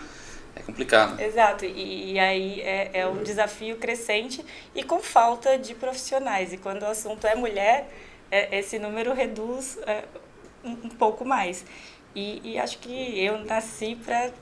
é 0.56 0.62
complicado. 0.62 1.20
Exato, 1.20 1.66
e, 1.66 2.14
e 2.14 2.20
aí 2.20 2.62
é, 2.62 2.92
é, 2.94 3.08
um 3.08 3.24
desafio 3.24 3.78
crescente 3.78 4.44
e 4.76 4.84
com 4.84 5.00
falta 5.00 5.58
de 5.58 5.74
profissionais. 5.74 6.54
E 6.54 6.58
quando 6.58 6.84
o 6.84 6.88
assunto 6.88 7.26
é 7.26 7.36
mulher, 7.36 7.90
é, 8.32 8.58
esse 8.58 8.80
número 8.80 9.14
reduz 9.14 9.78
é, 9.86 10.06
um, 10.64 10.72
um, 10.72 10.90
pouco 10.90 11.26
mais. 11.26 11.66
E, 12.16 12.42
e, 12.44 12.58
acho 12.58 12.78
que 12.80 13.20
eu 13.20 13.40
nasci 13.46 13.98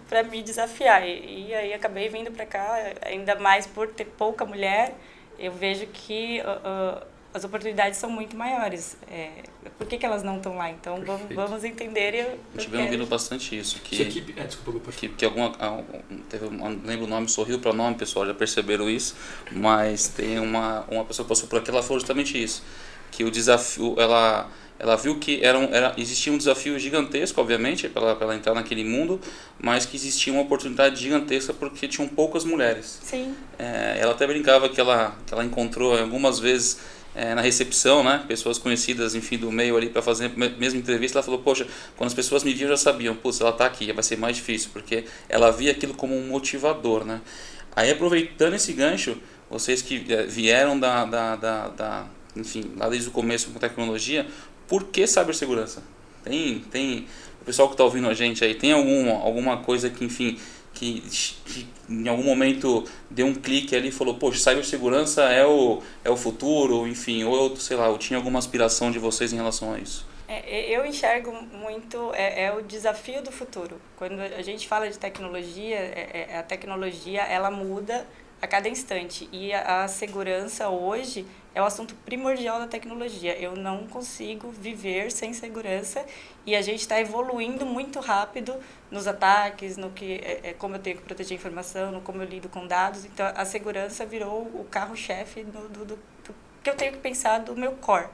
para 0.08 0.24
me 0.24 0.42
desafiar. 0.42 1.08
E, 1.08 1.48
e, 1.48 1.54
aí 1.54 1.74
acabei 1.74 2.08
vindo 2.08 2.32
para 2.32 2.46
cá, 2.46 2.94
ainda 3.02 3.36
mais 3.36 3.66
por 3.68 3.88
ter 3.88 4.06
pouca 4.06 4.46
mulher, 4.46 4.96
eu 5.38 5.52
vejo 5.52 5.86
que 5.88 6.42
uh, 6.42 7.00
uh, 7.00 7.08
as 7.34 7.44
oportunidades 7.44 7.98
são 7.98 8.10
muito 8.10 8.36
maiores. 8.36 8.98
É, 9.08 9.44
por 9.78 9.86
que, 9.88 9.98
que 9.98 10.06
elas 10.06 10.24
não 10.24 10.38
estão 10.38 10.56
lá? 10.56 10.70
Então 10.72 11.04
vamos, 11.06 11.34
vamos 11.34 11.64
entender. 11.64 12.16
E 12.16 12.20
eu, 12.20 12.40
a 12.56 12.60
gente 12.60 12.70
vem 12.72 12.84
ouvindo 12.86 13.06
bastante 13.06 13.58
isso. 13.58 13.80
Que, 13.82 14.02
equipe, 14.02 14.34
é, 14.36 14.46
desculpa, 14.46 14.92
que, 14.92 15.10
que 15.10 15.26
alguma, 15.26 15.54
ah, 15.60 15.82
teve, 16.28 16.50
não 16.50 16.70
lembro 16.84 17.06
o 17.06 17.08
nome, 17.08 17.30
sorriu 17.30 17.60
para 17.60 17.72
o 17.72 17.76
nome, 17.76 17.96
pessoal, 17.98 18.26
já 18.26 18.34
perceberam 18.34 18.90
isso, 18.90 19.16
mas 19.52 20.08
tem 20.08 20.40
uma, 20.40 20.86
uma 20.90 21.06
pessoa 21.06 21.24
que 21.24 21.30
passou 21.30 21.48
por 21.48 21.60
aqui, 21.60 21.70
ela 21.70 21.84
falou 21.84 22.00
justamente 22.00 22.42
isso 22.42 22.64
que 23.12 23.24
o 23.24 23.32
desafio, 23.32 23.96
ela, 23.98 24.50
ela 24.78 24.96
viu 24.96 25.20
que 25.20 25.44
era, 25.44 25.58
um, 25.58 25.74
era 25.74 25.94
existia 25.98 26.32
um 26.32 26.38
desafio 26.38 26.78
gigantesco, 26.80 27.40
obviamente, 27.42 27.88
para 27.90 28.18
ela 28.20 28.36
entrar 28.36 28.54
naquele 28.54 28.84
mundo, 28.84 29.20
mas 29.60 29.86
que 29.86 29.96
existia 29.96 30.32
uma 30.32 30.42
oportunidade 30.42 31.02
gigantesca 31.02 31.54
porque 31.54 31.88
tinham 31.88 32.08
poucas 32.08 32.44
mulheres. 32.44 33.00
Sim. 33.04 33.36
É, 33.58 33.98
ela 34.00 34.12
até 34.12 34.26
brincava 34.26 34.70
que 34.70 34.80
ela, 34.80 35.16
que 35.26 35.34
ela 35.34 35.44
encontrou 35.44 35.98
algumas 35.98 36.40
vezes 36.40 36.80
é, 37.16 37.36
na 37.36 37.42
recepção, 37.42 38.04
né, 38.04 38.24
pessoas 38.28 38.58
conhecidas, 38.58 39.16
enfim, 39.16 39.38
do 39.38 39.52
meio 39.52 39.76
ali 39.76 39.90
para 39.90 40.02
fazer 40.02 40.28
a 40.28 40.30
mesma 40.30 40.80
entrevista, 40.80 41.18
ela 41.18 41.24
falou, 41.24 41.42
poxa, 41.42 41.68
quando 41.98 42.08
as 42.08 42.14
pessoas 42.14 42.44
me 42.44 42.54
viam 42.54 42.70
já 42.70 42.78
sabiam, 42.78 43.16
putz, 43.16 43.42
ela 43.42 43.50
está 43.50 43.66
aqui, 43.66 43.92
vai 43.92 44.04
ser 44.04 44.18
mais 44.18 44.38
difícil, 44.38 44.70
porque 44.72 45.06
ela 45.28 45.52
via 45.52 45.72
aquilo 45.72 45.94
como 45.94 46.16
um 46.16 46.28
motivador, 46.28 47.04
né. 47.04 47.20
Aí 47.76 47.92
aproveitando 47.92 48.54
esse 48.54 48.74
gancho, 48.74 49.18
vocês 49.50 49.82
que 49.82 50.06
é, 50.10 50.24
vieram 50.24 50.80
da, 50.80 51.06
da, 51.06 51.36
da, 51.36 51.68
da 51.70 52.08
enfim, 52.40 52.72
lá 52.78 52.90
desde 52.90 53.10
o 53.10 53.12
começo 53.12 53.52
com 53.52 53.60
tecnologia, 53.60 54.28
por 54.68 54.86
que 54.86 55.06
cibersegurança? 55.08 55.84
Tem, 56.24 56.60
tem, 56.72 57.08
o 57.42 57.46
pessoal 57.46 57.68
que 57.68 57.74
está 57.74 57.84
ouvindo 57.84 58.08
a 58.10 58.14
gente 58.14 58.44
aí, 58.44 58.54
tem 58.54 58.72
alguma, 58.72 59.14
alguma 59.14 59.58
coisa 59.58 59.90
que, 59.90 60.04
enfim, 60.04 60.38
que, 60.74 61.02
que, 61.46 61.68
em 61.90 62.08
algum 62.08 62.24
momento 62.24 62.84
deu 63.10 63.26
um 63.26 63.34
clique 63.34 63.76
ali 63.76 63.90
e 63.90 63.92
falou, 63.92 64.16
poxa, 64.16 64.40
cibersegurança 64.40 65.24
é 65.24 65.46
o, 65.46 65.82
é 66.04 66.10
o 66.10 66.18
futuro, 66.18 66.88
enfim, 66.88 67.24
ou 67.24 67.50
eu, 67.50 67.56
sei 67.56 67.78
lá, 67.78 67.88
eu 67.88 67.98
tinha 67.98 68.18
alguma 68.18 68.40
aspiração 68.40 68.92
de 68.92 69.00
vocês 69.00 69.34
em 69.34 69.38
relação 69.38 69.74
a 69.74 69.80
isso? 69.80 70.08
É, 70.28 70.70
eu 70.70 70.86
enxergo 70.86 71.32
muito, 71.52 72.14
é, 72.14 72.44
é, 72.44 72.54
o 72.54 72.62
desafio 72.62 73.24
do 73.24 73.32
futuro. 73.32 73.82
Quando 73.98 74.20
a 74.20 74.44
gente 74.44 74.68
fala 74.68 74.88
de 74.88 75.00
tecnologia, 75.00 75.78
é, 75.78 76.28
é 76.30 76.38
a 76.38 76.44
tecnologia, 76.44 77.22
ela 77.24 77.50
muda 77.50 78.06
a 78.40 78.46
cada 78.46 78.70
instante. 78.70 79.28
E 79.32 79.52
a, 79.52 79.84
a 79.84 79.88
segurança 79.88 80.70
hoje 80.70 81.26
é 81.54 81.62
o 81.62 81.66
assunto 81.66 81.96
primordial 82.06 82.60
da 82.60 82.68
tecnologia. 82.68 83.38
Eu 83.38 83.56
não 83.56 83.88
consigo 83.88 84.52
viver 84.52 85.12
sem 85.12 85.34
segurança 85.34 86.06
e 86.46 86.56
a 86.56 86.62
gente 86.62 86.82
está 86.82 87.00
evoluindo 87.00 87.66
muito 87.66 88.00
rápido 88.00 88.56
nos 88.92 89.08
ataques, 89.08 89.76
no 89.78 89.90
que 89.90 90.14
é, 90.24 90.40
é, 90.44 90.54
como 90.54 90.76
eu 90.76 90.80
tenho 90.80 90.98
que 90.98 91.04
proteger 91.04 91.38
a 91.38 91.40
informação, 91.40 91.92
no 91.92 92.02
como 92.02 92.22
eu 92.22 92.28
lido 92.28 92.50
com 92.50 92.68
dados. 92.68 93.06
Então, 93.06 93.32
a 93.36 93.46
segurança 93.46 94.06
virou 94.06 94.42
o 94.42 94.66
carro-chefe 94.70 95.44
do, 95.44 95.68
do, 95.70 95.86
do, 95.86 95.96
do, 95.96 96.36
que 96.64 96.70
eu 96.70 96.76
tenho 96.76 96.94
que 96.94 97.00
pensar 97.00 97.40
do 97.40 97.56
meu 97.56 97.74
core. 97.74 98.08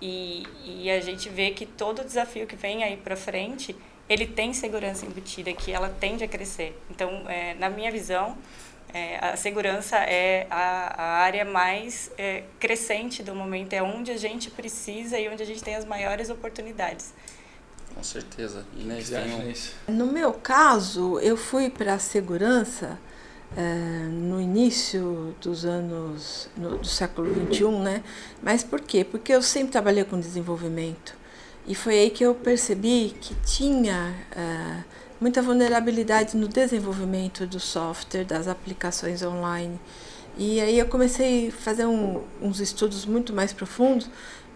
E, 0.00 0.44
e 0.64 0.90
a 0.90 1.00
gente 1.00 1.28
vê 1.28 1.50
que 1.50 1.66
todo 1.66 2.04
desafio 2.04 2.46
que 2.46 2.54
vem 2.54 2.84
aí 2.84 2.96
para 2.96 3.16
frente, 3.16 3.74
ele 4.08 4.26
tem 4.26 4.52
segurança 4.52 5.04
embutida, 5.04 5.52
que 5.52 5.72
ela 5.72 5.88
tende 5.88 6.22
a 6.22 6.28
crescer. 6.28 6.80
Então, 6.88 7.28
é, 7.28 7.54
na 7.54 7.68
minha 7.68 7.90
visão, 7.90 8.38
é, 8.92 9.18
a 9.24 9.36
segurança 9.36 9.96
é 9.96 10.46
a, 10.50 11.02
a 11.02 11.06
área 11.18 11.44
mais 11.44 12.10
é, 12.16 12.44
crescente 12.58 13.22
do 13.22 13.34
momento, 13.34 13.72
é 13.72 13.82
onde 13.82 14.10
a 14.10 14.16
gente 14.16 14.50
precisa 14.50 15.18
e 15.18 15.28
onde 15.28 15.42
a 15.42 15.46
gente 15.46 15.62
tem 15.62 15.74
as 15.74 15.84
maiores 15.84 16.30
oportunidades. 16.30 17.12
Com 17.94 18.02
certeza. 18.02 18.64
Inês, 18.76 19.10
um... 19.88 19.92
No 19.92 20.06
meu 20.06 20.32
caso, 20.32 21.18
eu 21.20 21.36
fui 21.36 21.68
para 21.68 21.94
a 21.94 21.98
segurança 21.98 22.98
é, 23.56 23.62
no 24.08 24.40
início 24.40 25.34
dos 25.40 25.64
anos 25.64 26.48
no, 26.56 26.78
do 26.78 26.86
século 26.86 27.28
XXI, 27.52 27.70
né? 27.82 28.04
Mas 28.42 28.62
por 28.62 28.80
quê? 28.80 29.04
Porque 29.04 29.32
eu 29.32 29.42
sempre 29.42 29.72
trabalhei 29.72 30.04
com 30.04 30.18
desenvolvimento. 30.18 31.16
E 31.66 31.74
foi 31.74 31.98
aí 31.98 32.10
que 32.10 32.24
eu 32.24 32.34
percebi 32.34 33.14
que 33.20 33.34
tinha 33.44 34.14
é, 34.32 34.84
muita 35.20 35.42
vulnerabilidade 35.42 36.36
no 36.36 36.48
desenvolvimento 36.48 37.46
do 37.46 37.58
software, 37.58 38.24
das 38.24 38.48
aplicações 38.48 39.22
online. 39.22 39.78
E 40.36 40.60
aí 40.60 40.78
eu 40.78 40.86
comecei 40.86 41.48
a 41.48 41.52
fazer 41.52 41.86
um, 41.86 42.22
uns 42.40 42.60
estudos 42.60 43.04
muito 43.04 43.32
mais 43.32 43.52
profundos, 43.52 44.08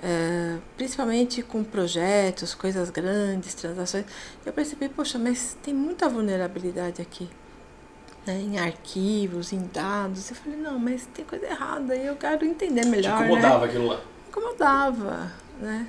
é, 0.03 0.59
principalmente 0.77 1.43
com 1.43 1.65
projetos, 1.65 2.55
coisas 2.55 2.91
grandes, 2.91 3.55
transações. 3.55 4.05
Eu 4.47 4.53
percebi, 4.53 4.89
poxa, 4.89 5.19
mas 5.19 5.57
tem 5.63 5.75
muita 5.75 6.09
vulnerabilidade 6.09 7.03
aqui. 7.03 7.29
Né, 8.25 8.41
em 8.41 8.57
arquivos, 8.57 9.53
em 9.53 9.69
dados. 9.73 10.31
Eu 10.31 10.37
falei, 10.37 10.57
não, 10.57 10.79
mas 10.79 11.07
tem 11.07 11.25
coisa 11.25 11.45
errada 11.45 11.97
eu 11.97 12.15
quero 12.15 12.45
entender 12.45 12.87
melhor. 12.87 13.19
Te 13.19 13.25
incomodava 13.25 13.59
né? 13.59 13.67
aquilo 13.67 13.87
lá? 13.89 14.01
Incomodava, 14.29 15.33
né? 15.61 15.89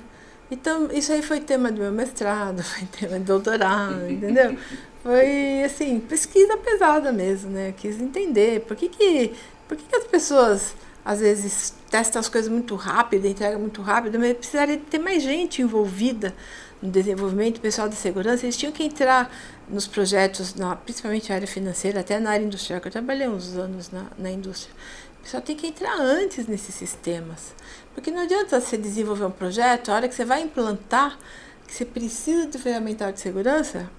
Então, 0.54 0.88
isso 0.92 1.12
aí 1.12 1.20
foi 1.20 1.40
tema 1.40 1.72
do 1.72 1.80
meu 1.80 1.90
mestrado, 1.90 2.62
foi 2.64 2.86
tema 2.86 3.18
de 3.18 3.24
doutorado, 3.24 4.08
entendeu? 4.08 4.56
Foi, 5.02 5.64
assim, 5.64 5.98
pesquisa 5.98 6.56
pesada 6.56 7.12
mesmo, 7.12 7.50
né? 7.50 7.70
Eu 7.70 7.72
quis 7.72 8.00
entender 8.00 8.60
por 8.60 8.76
que, 8.76 8.88
que, 8.88 9.34
por 9.66 9.76
que, 9.76 9.84
que 9.84 9.96
as 9.96 10.04
pessoas, 10.04 10.76
às 11.04 11.18
vezes, 11.18 11.74
testam 11.90 12.20
as 12.20 12.28
coisas 12.28 12.50
muito 12.50 12.76
rápido, 12.76 13.26
entregam 13.26 13.58
muito 13.58 13.82
rápido, 13.82 14.16
mas 14.18 14.32
precisaria 14.34 14.78
ter 14.78 14.98
mais 14.98 15.24
gente 15.24 15.60
envolvida 15.60 16.32
no 16.80 16.88
desenvolvimento 16.88 17.60
pessoal 17.60 17.88
de 17.88 17.96
segurança. 17.96 18.44
Eles 18.44 18.56
tinham 18.56 18.72
que 18.72 18.84
entrar 18.84 19.34
nos 19.68 19.88
projetos, 19.88 20.54
na, 20.54 20.76
principalmente 20.76 21.30
na 21.30 21.34
área 21.34 21.48
financeira, 21.48 22.00
até 22.00 22.20
na 22.20 22.30
área 22.30 22.44
industrial, 22.44 22.80
que 22.80 22.86
eu 22.86 22.92
trabalhei 22.92 23.28
uns 23.28 23.56
anos 23.56 23.90
na, 23.90 24.06
na 24.16 24.30
indústria. 24.30 24.72
O 25.18 25.24
pessoal 25.24 25.42
tem 25.42 25.56
que 25.56 25.66
entrar 25.66 25.98
antes 25.98 26.46
nesses 26.46 26.74
sistemas. 26.74 27.54
Porque 27.94 28.10
não 28.10 28.22
adianta 28.22 28.60
você 28.60 28.76
desenvolver 28.76 29.24
um 29.24 29.30
projeto, 29.30 29.90
a 29.90 29.94
hora 29.94 30.08
que 30.08 30.14
você 30.14 30.24
vai 30.24 30.42
implantar, 30.42 31.18
que 31.66 31.72
você 31.72 31.84
precisa 31.84 32.46
de 32.46 32.58
ferramental 32.58 33.12
de 33.12 33.20
segurança, 33.20 33.90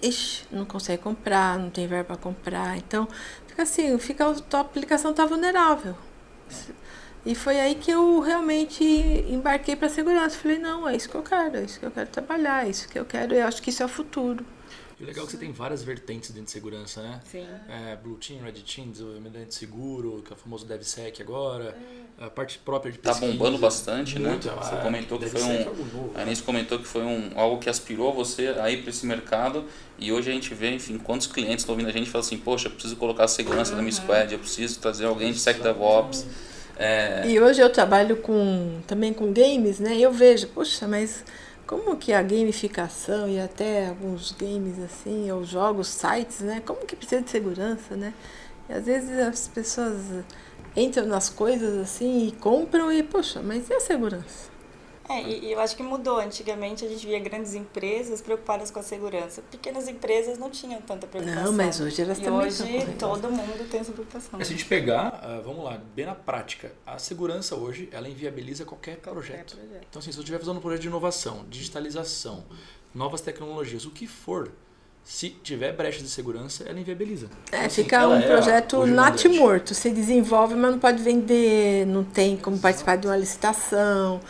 ixi, 0.00 0.44
não 0.50 0.64
consegue 0.64 1.02
comprar, 1.02 1.58
não 1.58 1.70
tem 1.70 1.86
verba 1.86 2.14
para 2.14 2.16
comprar. 2.16 2.76
Então, 2.78 3.08
fica 3.46 3.62
assim, 3.62 3.98
fica, 3.98 4.30
a 4.30 4.34
tua 4.34 4.60
aplicação 4.60 5.10
está 5.10 5.26
vulnerável. 5.26 5.96
E 7.24 7.34
foi 7.34 7.60
aí 7.60 7.76
que 7.76 7.90
eu 7.90 8.18
realmente 8.20 8.84
embarquei 8.84 9.76
para 9.76 9.88
segurança. 9.88 10.36
Falei, 10.36 10.58
não, 10.58 10.88
é 10.88 10.96
isso 10.96 11.08
que 11.08 11.14
eu 11.14 11.22
quero, 11.22 11.56
é 11.56 11.62
isso 11.62 11.78
que 11.78 11.86
eu 11.86 11.90
quero 11.90 12.10
trabalhar, 12.10 12.66
é 12.66 12.70
isso 12.70 12.88
que 12.88 12.98
eu 12.98 13.04
quero, 13.04 13.34
eu 13.34 13.46
acho 13.46 13.62
que 13.62 13.70
isso 13.70 13.82
é 13.82 13.86
o 13.86 13.88
futuro. 13.88 14.44
E 15.02 15.04
o 15.04 15.08
legal 15.08 15.26
que 15.26 15.32
você 15.32 15.36
tem 15.38 15.50
várias 15.50 15.82
vertentes 15.82 16.30
dentro 16.30 16.44
de 16.44 16.52
segurança, 16.52 17.02
né? 17.02 17.20
Sim. 17.28 17.44
É, 17.68 17.96
Blue 17.96 18.16
Team, 18.16 18.40
Red 18.40 18.52
Team, 18.52 18.88
desenvolvimento 18.92 19.48
de 19.48 19.54
seguro, 19.54 20.22
que 20.24 20.32
é 20.32 20.36
o 20.36 20.38
famoso 20.38 20.64
DevSec 20.64 21.20
agora, 21.20 21.76
a 22.20 22.30
parte 22.30 22.60
própria 22.60 22.92
de 22.92 22.98
Tá 22.98 23.10
pesquisa. 23.10 23.32
bombando 23.32 23.58
bastante, 23.58 24.16
Muito, 24.16 24.46
né? 24.46 24.54
Você 24.62 24.76
comentou 24.76 25.18
que 25.18 25.28
foi 25.28 25.40
é 25.40 25.44
um. 25.44 25.64
novo. 25.64 26.12
A 26.14 26.22
Inês 26.22 26.40
comentou 26.40 26.78
que 26.78 26.86
foi 26.86 27.02
um, 27.02 27.32
algo 27.34 27.58
que 27.58 27.68
aspirou 27.68 28.14
você 28.14 28.54
a 28.60 28.70
ir 28.70 28.82
para 28.82 28.90
esse 28.90 29.04
mercado 29.04 29.64
e 29.98 30.12
hoje 30.12 30.30
a 30.30 30.32
gente 30.34 30.54
vê, 30.54 30.70
enfim, 30.70 30.96
quantos 30.98 31.26
clientes 31.26 31.62
estão 31.62 31.72
ouvindo 31.74 31.88
a 31.88 31.92
gente 31.92 32.06
e 32.06 32.10
falam 32.10 32.24
assim, 32.24 32.38
poxa, 32.38 32.68
eu 32.68 32.70
preciso 32.70 32.94
colocar 32.94 33.26
segurança 33.26 33.74
na 33.74 33.82
minha 33.82 33.90
squad, 33.92 34.32
eu 34.32 34.38
preciso 34.38 34.78
trazer 34.78 35.06
alguém 35.06 35.32
de 35.32 35.40
SecDevOps. 35.40 36.26
É, 36.76 37.28
E 37.28 37.40
hoje 37.40 37.60
eu 37.60 37.70
trabalho 37.70 38.18
com 38.18 38.80
também 38.86 39.12
com 39.12 39.32
games, 39.32 39.80
né? 39.80 39.96
E 39.96 40.02
eu 40.02 40.12
vejo, 40.12 40.46
poxa, 40.48 40.86
mas 40.86 41.24
como 41.72 41.96
que 41.96 42.12
a 42.12 42.22
gamificação 42.22 43.26
e 43.26 43.40
até 43.40 43.88
alguns 43.88 44.30
games 44.32 44.78
assim, 44.78 45.32
ou 45.32 45.42
jogos, 45.42 45.88
sites, 45.88 46.40
né? 46.40 46.62
Como 46.66 46.84
que 46.84 46.94
precisa 46.94 47.22
de 47.22 47.30
segurança, 47.30 47.96
né? 47.96 48.12
E 48.68 48.74
às 48.74 48.84
vezes 48.84 49.18
as 49.18 49.48
pessoas 49.48 49.96
entram 50.76 51.06
nas 51.06 51.30
coisas 51.30 51.78
assim 51.78 52.26
e 52.26 52.32
compram 52.32 52.92
e, 52.92 53.02
poxa, 53.02 53.40
mas 53.42 53.70
e 53.70 53.72
a 53.72 53.80
segurança? 53.80 54.51
É, 55.08 55.22
e, 55.22 55.46
e 55.46 55.52
eu 55.52 55.60
acho 55.60 55.76
que 55.76 55.82
mudou. 55.82 56.18
Antigamente 56.18 56.84
a 56.84 56.88
gente 56.88 57.06
via 57.06 57.18
grandes 57.18 57.54
empresas 57.54 58.20
preocupadas 58.20 58.70
com 58.70 58.78
a 58.78 58.82
segurança. 58.82 59.42
Pequenas 59.50 59.88
empresas 59.88 60.38
não 60.38 60.50
tinham 60.50 60.80
tanta 60.80 61.06
preocupação. 61.06 61.44
Não, 61.44 61.52
mas 61.52 61.80
hoje 61.80 62.02
elas 62.02 62.18
e 62.18 62.22
também 62.22 62.46
hoje 62.46 62.76
estão 62.76 63.12
todo 63.12 63.30
mundo 63.30 63.68
tem 63.70 63.80
essa 63.80 63.92
preocupação. 63.92 64.30
Mas 64.38 64.48
se 64.48 64.54
a 64.54 64.56
gente 64.56 64.68
pegar, 64.68 65.20
ah, 65.22 65.40
vamos 65.44 65.64
lá, 65.64 65.80
bem 65.94 66.06
na 66.06 66.14
prática, 66.14 66.72
a 66.86 66.98
segurança 66.98 67.56
hoje, 67.56 67.88
ela 67.92 68.08
inviabiliza 68.08 68.64
qualquer 68.64 68.96
projeto. 68.98 69.56
projeto. 69.56 69.86
Então, 69.88 70.00
assim, 70.00 70.12
se 70.12 70.18
eu 70.18 70.22
estiver 70.22 70.38
fazendo 70.38 70.58
um 70.58 70.60
projeto 70.60 70.82
de 70.82 70.88
inovação, 70.88 71.44
digitalização, 71.48 72.44
novas 72.94 73.20
tecnologias, 73.20 73.84
o 73.84 73.90
que 73.90 74.06
for, 74.06 74.52
se 75.04 75.30
tiver 75.30 75.72
brecha 75.72 76.00
de 76.00 76.08
segurança, 76.08 76.64
ela 76.64 76.78
inviabiliza. 76.78 77.26
É, 77.50 77.56
Então, 77.56 77.66
assim, 77.66 77.82
fica 77.82 78.08
um 78.08 78.14
é 78.14 78.22
projeto 78.22 78.76
o 78.78 78.86
nat 78.86 79.24
morto. 79.26 79.74
Se 79.74 79.90
desenvolve, 79.90 80.54
mas 80.54 80.70
não 80.70 80.78
pode 80.78 81.02
vender, 81.02 81.86
não 81.86 82.04
tem 82.04 82.36
como 82.36 82.58
participar 82.58 82.96
de 82.96 83.06
uma 83.06 83.16
licitação, 83.16 84.20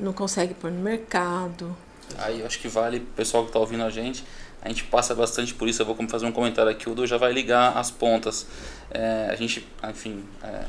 não 0.00 0.12
consegue 0.12 0.54
pôr 0.54 0.70
no 0.70 0.80
mercado. 0.80 1.76
Aí 2.18 2.40
eu 2.40 2.46
acho 2.46 2.58
que 2.58 2.68
vale, 2.68 3.00
pessoal 3.00 3.44
que 3.44 3.50
está 3.50 3.58
ouvindo 3.58 3.84
a 3.84 3.90
gente, 3.90 4.24
a 4.62 4.68
gente 4.68 4.84
passa 4.84 5.14
bastante 5.14 5.54
por 5.54 5.68
isso. 5.68 5.82
Eu 5.82 5.86
vou 5.86 5.96
fazer 6.08 6.26
um 6.26 6.32
comentário 6.32 6.70
aqui, 6.70 6.88
o 6.88 6.94
Du 6.94 7.06
já 7.06 7.16
vai 7.16 7.32
ligar 7.32 7.76
as 7.76 7.90
pontas. 7.90 8.46
É, 8.90 9.28
a 9.30 9.36
gente, 9.36 9.66
enfim, 9.88 10.24
é, 10.42 10.64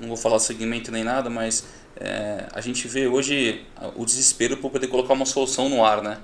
não 0.00 0.08
vou 0.08 0.16
falar 0.16 0.38
segmento 0.38 0.90
nem 0.92 1.02
nada, 1.04 1.28
mas 1.28 1.64
é, 1.96 2.46
a 2.52 2.60
gente 2.60 2.86
vê 2.88 3.06
hoje 3.06 3.64
o 3.96 4.04
desespero 4.04 4.56
por 4.56 4.70
poder 4.70 4.86
colocar 4.86 5.14
uma 5.14 5.26
solução 5.26 5.68
no 5.68 5.84
ar, 5.84 6.02
né? 6.02 6.18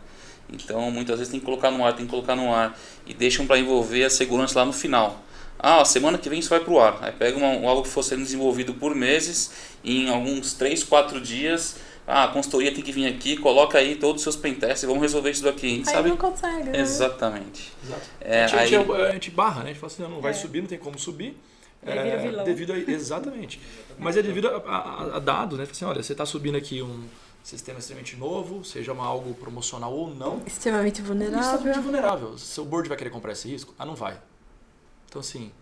Então 0.50 0.90
muitas 0.90 1.18
vezes 1.18 1.30
tem 1.30 1.40
que 1.40 1.44
colocar 1.44 1.70
no 1.70 1.84
ar, 1.84 1.94
tem 1.94 2.06
que 2.06 2.10
colocar 2.10 2.34
no 2.34 2.52
ar 2.54 2.78
e 3.06 3.12
deixam 3.12 3.46
para 3.46 3.58
envolver 3.58 4.04
a 4.04 4.10
segurança 4.10 4.58
lá 4.58 4.64
no 4.64 4.72
final. 4.72 5.22
Ah, 5.58 5.84
semana 5.84 6.16
que 6.16 6.28
vem 6.30 6.38
isso 6.38 6.48
vai 6.48 6.60
para 6.60 6.72
o 6.72 6.80
ar. 6.80 6.98
Aí 7.02 7.12
pega 7.12 7.36
uma, 7.36 7.68
algo 7.68 7.82
que 7.82 7.88
for 7.88 8.02
sendo 8.02 8.22
desenvolvido 8.22 8.72
por 8.74 8.94
meses 8.94 9.50
e 9.82 10.04
em 10.04 10.08
alguns 10.08 10.54
3, 10.54 10.84
4 10.84 11.20
dias 11.20 11.76
ah, 12.10 12.24
a 12.24 12.28
consultoria 12.28 12.72
tem 12.74 12.82
que 12.82 12.90
vir 12.90 13.06
aqui, 13.06 13.36
coloca 13.36 13.76
aí 13.76 13.94
todos 13.96 14.20
os 14.20 14.22
seus 14.22 14.34
pentests 14.36 14.82
e 14.82 14.86
vamos 14.86 15.02
resolver 15.02 15.30
isso 15.30 15.44
daqui, 15.44 15.66
a 15.66 15.70
gente 15.76 15.88
Aí 15.90 15.94
sabe? 15.94 16.08
não 16.08 16.16
consegue, 16.16 16.70
né? 16.70 16.80
Exatamente. 16.80 17.70
Exato. 17.84 18.02
É, 18.20 18.44
a, 18.44 18.46
gente, 18.46 18.58
aí- 18.58 18.74
a 18.76 18.78
gente- 18.80 18.92
a 18.92 19.12
gente 19.12 19.30
barra, 19.30 19.58
né? 19.62 19.64
A 19.64 19.72
gente 19.74 19.78
fala 19.80 19.92
assim, 19.92 20.02
não, 20.02 20.10
não 20.10 20.20
vai 20.20 20.30
É. 20.30 20.34
subir, 20.34 20.60
não 20.62 20.68
tem 20.68 20.78
como 20.78 20.98
subir. 20.98 21.36
Vilão. 21.80 22.44
devido 22.44 22.72
a, 22.72 22.78
exatamente. 22.78 23.60
Mas 23.98 24.16
é 24.16 24.22
devido 24.22 24.48
a, 24.48 24.56
a, 24.56 25.16
a 25.16 25.18
dados, 25.20 25.58
né? 25.58 25.64
Fala 25.64 25.72
Assim, 25.76 25.84
olha, 25.84 26.02
você 26.02 26.12
está 26.12 26.26
subindo 26.26 26.56
aqui 26.56 26.82
um 26.82 27.04
sistema 27.44 27.78
extremamente 27.78 28.16
novo, 28.16 28.64
seja 28.64 28.92
uma, 28.92 29.06
algo 29.06 29.32
promocional 29.34 29.92
ou 29.92 30.12
não, 30.14 30.42
Extremamente 30.46 31.00
vulnerável. 31.00 31.40
extremamente 31.40 31.80
vulnerável. 31.82 32.36
Seu 32.36 32.64
board 32.64 32.88
vai 32.88 32.98
querer 32.98 33.10
comprar 33.10 33.32
esse 33.32 33.48
risco? 33.48 33.74
Ah, 33.78 33.86
não 33.86 33.94
vai. 33.94 34.18
Então, 35.08 35.20
assim, 35.20 35.52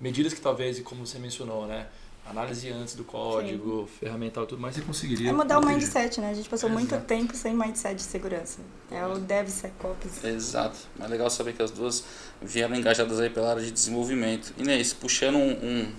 medidas 0.00 0.32
que 0.32 0.40
talvez, 0.40 0.80
como 0.80 1.06
você 1.06 1.18
mencionou, 1.18 1.66
né? 1.66 1.86
Análise 2.28 2.68
antes 2.70 2.94
do 2.96 3.04
código, 3.04 3.88
ferramental 4.00 4.44
e 4.44 4.46
tudo 4.48 4.60
mais, 4.60 4.74
você 4.74 4.82
conseguiria. 4.82 5.30
É 5.30 5.32
mudar 5.32 5.58
o 5.58 5.60
proteger. 5.60 5.86
mindset, 5.94 6.20
né? 6.20 6.30
A 6.30 6.34
gente 6.34 6.48
passou 6.48 6.68
muito 6.68 6.92
Exato. 6.92 7.06
tempo 7.06 7.36
sem 7.36 7.54
mindset 7.54 7.94
de 7.94 8.02
segurança. 8.02 8.58
É 8.90 9.06
o 9.06 9.18
DevSecOps. 9.18 10.24
Exato. 10.24 10.76
Mas 10.98 11.06
é 11.06 11.10
legal 11.10 11.30
saber 11.30 11.52
que 11.52 11.62
as 11.62 11.70
duas 11.70 12.04
vieram 12.42 12.74
engajadas 12.74 13.20
aí 13.20 13.30
pela 13.30 13.50
área 13.50 13.62
de 13.62 13.70
desenvolvimento. 13.70 14.52
Inês, 14.58 14.92
puxando 14.92 15.36
um, 15.36 15.50
um, 15.52 15.92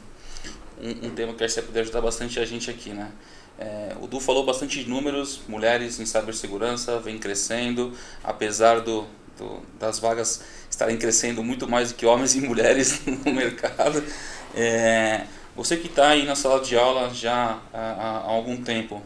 um, 0.82 1.08
um 1.08 1.10
tema 1.12 1.34
que 1.34 1.44
acho 1.44 1.56
que 1.56 1.62
você 1.62 1.66
puder 1.66 1.82
ajudar 1.82 2.02
bastante 2.02 2.40
a 2.40 2.46
gente 2.46 2.70
aqui, 2.70 2.90
né? 2.92 3.10
É, 3.58 3.96
o 4.02 4.06
Du 4.06 4.20
falou 4.20 4.46
bastante 4.46 4.84
de 4.84 4.90
números, 4.90 5.40
mulheres 5.48 6.00
em 6.00 6.06
cibersegurança 6.06 7.00
vem 7.00 7.18
crescendo, 7.18 7.92
apesar 8.24 8.82
do, 8.82 9.06
do- 9.38 9.62
das 9.80 9.98
vagas 9.98 10.42
estarem 10.70 10.96
crescendo 10.98 11.42
muito 11.44 11.68
mais 11.68 11.92
do 11.92 11.96
que 11.96 12.06
homens 12.06 12.36
e 12.36 12.42
mulheres 12.42 13.02
no 13.26 13.34
mercado. 13.34 14.04
É, 14.54 15.26
você 15.58 15.76
que 15.78 15.88
está 15.88 16.10
aí 16.10 16.26
na 16.26 16.36
sala 16.36 16.62
de 16.62 16.78
aula 16.78 17.10
já 17.14 17.60
há, 17.74 17.78
há- 17.80 18.18
há 18.20 18.30
algum 18.32 18.62
tempo, 18.64 19.02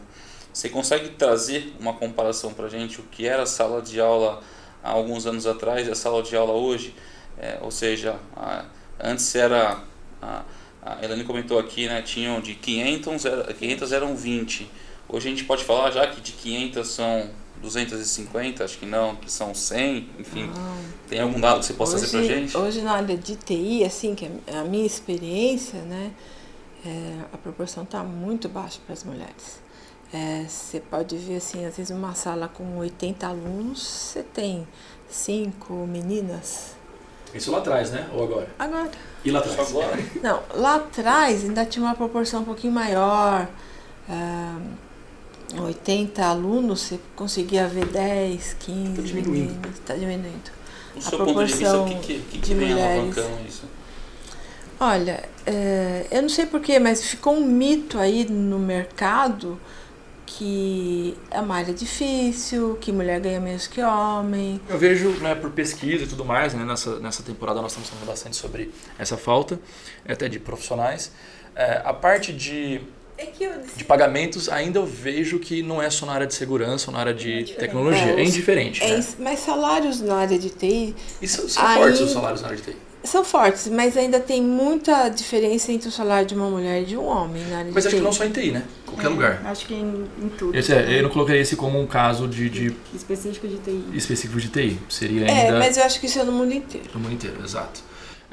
você 0.52 0.68
consegue 0.68 1.08
trazer 1.10 1.74
uma 1.80 1.94
comparação 1.94 2.52
para 2.52 2.66
a 2.66 2.68
gente 2.68 3.00
o 3.00 3.04
que 3.04 3.26
era 3.26 3.42
a 3.42 3.46
sala 3.46 3.80
de 3.82 3.98
aula 4.00 4.40
há 4.84 4.90
alguns 4.90 5.26
anos 5.26 5.46
atrás 5.46 5.88
e 5.88 5.90
a 5.90 5.94
sala 5.94 6.22
de 6.22 6.36
aula 6.36 6.52
hoje? 6.52 6.94
É, 7.38 7.58
ou 7.62 7.70
seja, 7.70 8.16
a- 8.36 8.64
antes 9.00 9.34
era, 9.34 9.80
a, 10.20 10.42
a 10.84 11.02
Elane 11.04 11.24
comentou 11.24 11.58
aqui, 11.58 11.86
né, 11.88 12.02
tinham 12.02 12.40
de 12.40 12.54
500, 12.54 13.24
era- 13.24 13.54
500 13.54 13.92
eram 13.92 14.14
20. 14.14 14.70
Hoje 15.08 15.28
a 15.28 15.30
gente 15.30 15.44
pode 15.44 15.64
falar 15.64 15.90
já 15.90 16.06
que 16.06 16.20
de 16.20 16.32
500 16.32 16.86
são 16.88 17.30
250, 17.62 18.64
acho 18.64 18.78
que 18.78 18.86
não, 18.86 19.14
que 19.16 19.30
são 19.30 19.54
100, 19.54 20.08
enfim. 20.18 20.50
Tem 21.08 21.20
algum 21.20 21.40
dado 21.40 21.60
que 21.60 21.66
você 21.66 21.74
possa 21.74 21.96
trazer 21.98 22.10
pra 22.10 22.20
gente? 22.40 22.56
Hoje 22.56 22.80
na 22.82 22.92
área 22.92 23.16
de 23.16 23.36
TI, 23.36 23.84
assim, 23.84 24.14
que 24.14 24.28
é 24.46 24.56
a 24.58 24.64
minha 24.64 24.84
experiência, 24.86 25.80
né, 25.82 26.10
é, 26.84 27.18
a 27.32 27.38
proporção 27.38 27.84
está 27.84 28.02
muito 28.02 28.48
baixa 28.48 28.78
para 28.84 28.92
as 28.94 29.04
mulheres. 29.04 29.60
É, 30.12 30.44
você 30.46 30.78
pode 30.80 31.16
ver, 31.16 31.36
assim, 31.36 31.64
às 31.64 31.76
vezes 31.76 31.90
uma 31.90 32.14
sala 32.14 32.46
com 32.48 32.76
80 32.78 33.26
alunos, 33.26 33.82
você 33.82 34.22
tem 34.22 34.66
cinco 35.08 35.72
meninas. 35.86 36.72
Isso 37.34 37.50
lá 37.50 37.58
atrás, 37.58 37.90
né? 37.90 38.08
Ou 38.12 38.24
agora? 38.24 38.48
Agora, 38.58 38.90
E 39.24 39.30
lá 39.30 39.38
atrás? 39.38 39.70
agora. 39.70 39.98
não, 40.22 40.42
lá 40.54 40.74
atrás 40.76 41.44
ainda 41.44 41.64
tinha 41.64 41.82
uma 41.84 41.94
proporção 41.94 42.42
um 42.42 42.44
pouquinho 42.44 42.72
maior. 42.74 43.48
ah, 44.08 44.58
80 45.58 46.24
alunos, 46.24 46.80
você 46.80 46.98
conseguia 47.14 47.66
ver 47.68 47.86
10, 47.86 48.54
15 48.58 48.94
Tá 48.96 49.02
diminuindo. 49.02 49.30
meninas. 49.52 49.72
Está 49.78 49.94
diminuindo. 49.94 50.50
Do 50.94 50.98
a 50.98 51.02
seu 51.02 51.18
ponto 51.18 51.44
de 51.44 51.52
vista, 51.52 51.78
o 51.78 51.84
que, 51.86 51.90
proporção 51.94 52.00
que, 52.02 52.18
que, 52.20 52.38
de 52.38 52.38
que 52.48 52.54
vem 52.54 52.68
mulheres. 52.70 53.18
alavancando 53.18 53.48
isso? 53.48 53.64
Olha, 54.80 55.24
é, 55.46 56.06
eu 56.10 56.22
não 56.22 56.28
sei 56.28 56.46
porquê, 56.46 56.78
mas 56.78 57.04
ficou 57.04 57.34
um 57.34 57.44
mito 57.46 57.98
aí 57.98 58.24
no 58.28 58.58
mercado 58.58 59.58
que 60.24 61.14
é 61.30 61.40
uma 61.40 61.56
área 61.56 61.74
difícil, 61.74 62.78
que 62.80 62.90
mulher 62.90 63.20
ganha 63.20 63.38
menos 63.40 63.66
que 63.66 63.82
homem. 63.82 64.60
Eu 64.68 64.78
vejo, 64.78 65.10
né, 65.20 65.34
por 65.34 65.50
pesquisa 65.50 66.04
e 66.04 66.06
tudo 66.06 66.24
mais, 66.24 66.54
né, 66.54 66.64
nessa, 66.64 66.98
nessa 67.00 67.22
temporada 67.22 67.60
nós 67.60 67.72
estamos 67.72 67.90
falando 67.90 68.06
bastante 68.06 68.36
sobre 68.36 68.70
essa 68.98 69.16
falta, 69.18 69.60
até 70.08 70.28
de 70.28 70.38
profissionais. 70.38 71.12
É, 71.54 71.82
a 71.84 71.92
parte 71.92 72.32
de, 72.32 72.80
É 73.18 73.26
de 73.76 73.84
pagamentos, 73.84 74.48
ainda 74.48 74.78
eu 74.78 74.86
vejo 74.86 75.38
que 75.38 75.62
não 75.62 75.82
é 75.82 75.90
só 75.90 76.06
na 76.06 76.12
área 76.12 76.26
de 76.26 76.34
segurança 76.34 76.90
ou 76.90 76.94
na 76.94 77.00
área 77.00 77.12
de 77.14 77.24
diferente. 77.42 77.56
tecnologia, 77.58 78.12
É, 78.12 78.20
é 78.20 78.24
indiferente. 78.24 78.82
é, 78.82 78.96
né? 78.96 79.04
mas 79.18 79.40
salários 79.40 80.00
na 80.00 80.14
área 80.16 80.38
de 80.38 80.48
TI 80.48 80.94
E 81.20 81.28
são, 81.28 81.46
são 81.46 81.62
Aí- 81.66 81.76
fortes 81.78 82.00
os 82.00 82.10
salários 82.10 82.40
na 82.40 82.48
área 82.48 82.56
de 82.58 82.62
TI. 82.72 82.76
São 83.04 83.24
fortes, 83.24 83.68
mas 83.68 83.96
ainda 83.96 84.20
tem 84.20 84.42
muita 84.42 85.08
diferença 85.08 85.72
entre 85.72 85.88
o 85.88 85.92
salário 85.92 86.26
de 86.26 86.34
uma 86.34 86.48
mulher 86.48 86.82
e 86.82 86.84
de 86.84 86.96
um 86.96 87.04
homem 87.04 87.44
na 87.46 87.58
área 87.58 87.72
Mas 87.72 87.84
de 87.84 87.88
acho 87.88 87.96
que 87.96 88.00
TI. 88.00 88.04
não 88.04 88.12
só 88.12 88.24
em 88.24 88.30
TI, 88.30 88.50
né? 88.52 88.64
qualquer 88.86 89.06
é, 89.06 89.10
lugar. 89.10 89.42
Acho 89.44 89.66
que 89.66 89.74
em, 89.74 90.04
em 90.20 90.28
tudo. 90.28 90.56
Esse 90.56 90.72
é, 90.72 90.98
eu 90.98 91.02
não 91.02 91.10
coloquei 91.10 91.40
esse 91.40 91.56
como 91.56 91.80
um 91.80 91.86
caso 91.86 92.28
de, 92.28 92.48
de, 92.48 92.76
Específico 92.94 93.48
de 93.48 93.58
TI. 93.58 93.84
Específico 93.94 94.40
de 94.40 94.48
TI. 94.48 94.78
Seria 94.88 95.26
é, 95.26 95.30
ainda... 95.30 95.56
É, 95.56 95.58
mas 95.58 95.76
eu 95.76 95.84
acho 95.84 95.98
que 95.98 96.06
isso 96.06 96.18
é 96.18 96.24
no 96.24 96.32
mundo 96.32 96.52
inteiro. 96.52 96.88
No 96.94 97.00
mundo 97.00 97.14
inteiro, 97.14 97.42
exato. 97.42 97.82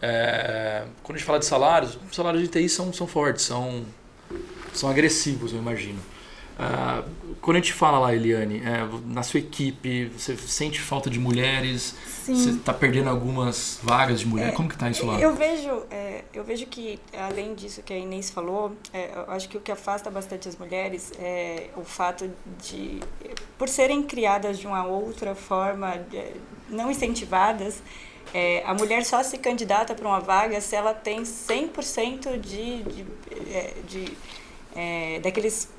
É, 0.02 0.84
quando 1.04 1.16
a 1.16 1.18
gente 1.18 1.26
fala 1.26 1.40
de 1.40 1.46
salários, 1.46 1.98
os 2.10 2.16
salários 2.16 2.42
de 2.44 2.50
TI 2.50 2.70
são, 2.70 2.94
são 2.94 3.08
fortes, 3.08 3.46
são, 3.46 3.84
são 4.74 4.90
agressivos, 4.90 5.52
eu 5.52 5.60
imagino. 5.60 6.00
Uh, 6.60 7.36
quando 7.40 7.56
a 7.56 7.60
gente 7.62 7.72
fala 7.72 7.98
lá, 8.00 8.14
Eliane, 8.14 8.62
é, 8.66 8.86
na 9.06 9.24
sua 9.24 9.40
equipe, 9.40 10.06
você 10.08 10.36
sente 10.36 10.82
falta 10.82 11.10
de 11.10 11.18
mulheres? 11.18 11.96
Sim. 12.06 12.36
Você 12.36 12.50
está 12.50 12.74
perdendo 12.74 13.10
algumas 13.10 13.80
vagas 13.82 14.20
de 14.20 14.28
mulher? 14.28 14.50
É, 14.50 14.52
Como 14.52 14.68
que 14.68 14.76
está 14.76 14.90
isso 14.90 15.06
lá? 15.06 15.18
Eu 15.20 15.34
vejo, 15.34 15.84
é, 15.90 16.26
eu 16.34 16.44
vejo 16.44 16.66
que, 16.66 17.00
além 17.18 17.56
disso 17.56 17.82
que 17.82 17.94
a 17.94 17.98
Inês 17.98 18.30
falou, 18.30 18.76
é, 18.94 19.12
eu 19.16 19.32
acho 19.32 19.48
que 19.48 19.56
o 19.56 19.62
que 19.62 19.72
afasta 19.72 20.12
bastante 20.12 20.50
as 20.50 20.58
mulheres 20.58 21.14
é 21.18 21.70
o 21.78 21.84
fato 21.84 22.30
de, 22.62 23.00
por 23.58 23.70
serem 23.70 24.04
criadas 24.04 24.60
de 24.60 24.68
uma 24.68 24.86
outra 24.86 25.34
forma, 25.34 25.96
é, 26.14 26.34
não 26.70 26.92
incentivadas, 26.92 27.82
é, 28.34 28.64
a 28.66 28.74
mulher 28.74 29.06
só 29.06 29.24
se 29.24 29.38
candidata 29.38 29.96
para 29.96 30.08
uma 30.08 30.20
vaga 30.20 30.60
se 30.62 30.76
ela 30.76 30.94
tem 30.94 31.24
100% 31.24 32.40
de, 32.40 32.84
de, 32.84 33.06
é, 33.52 33.74
de 33.88 34.18
é, 34.76 35.20
daqueles 35.20 35.70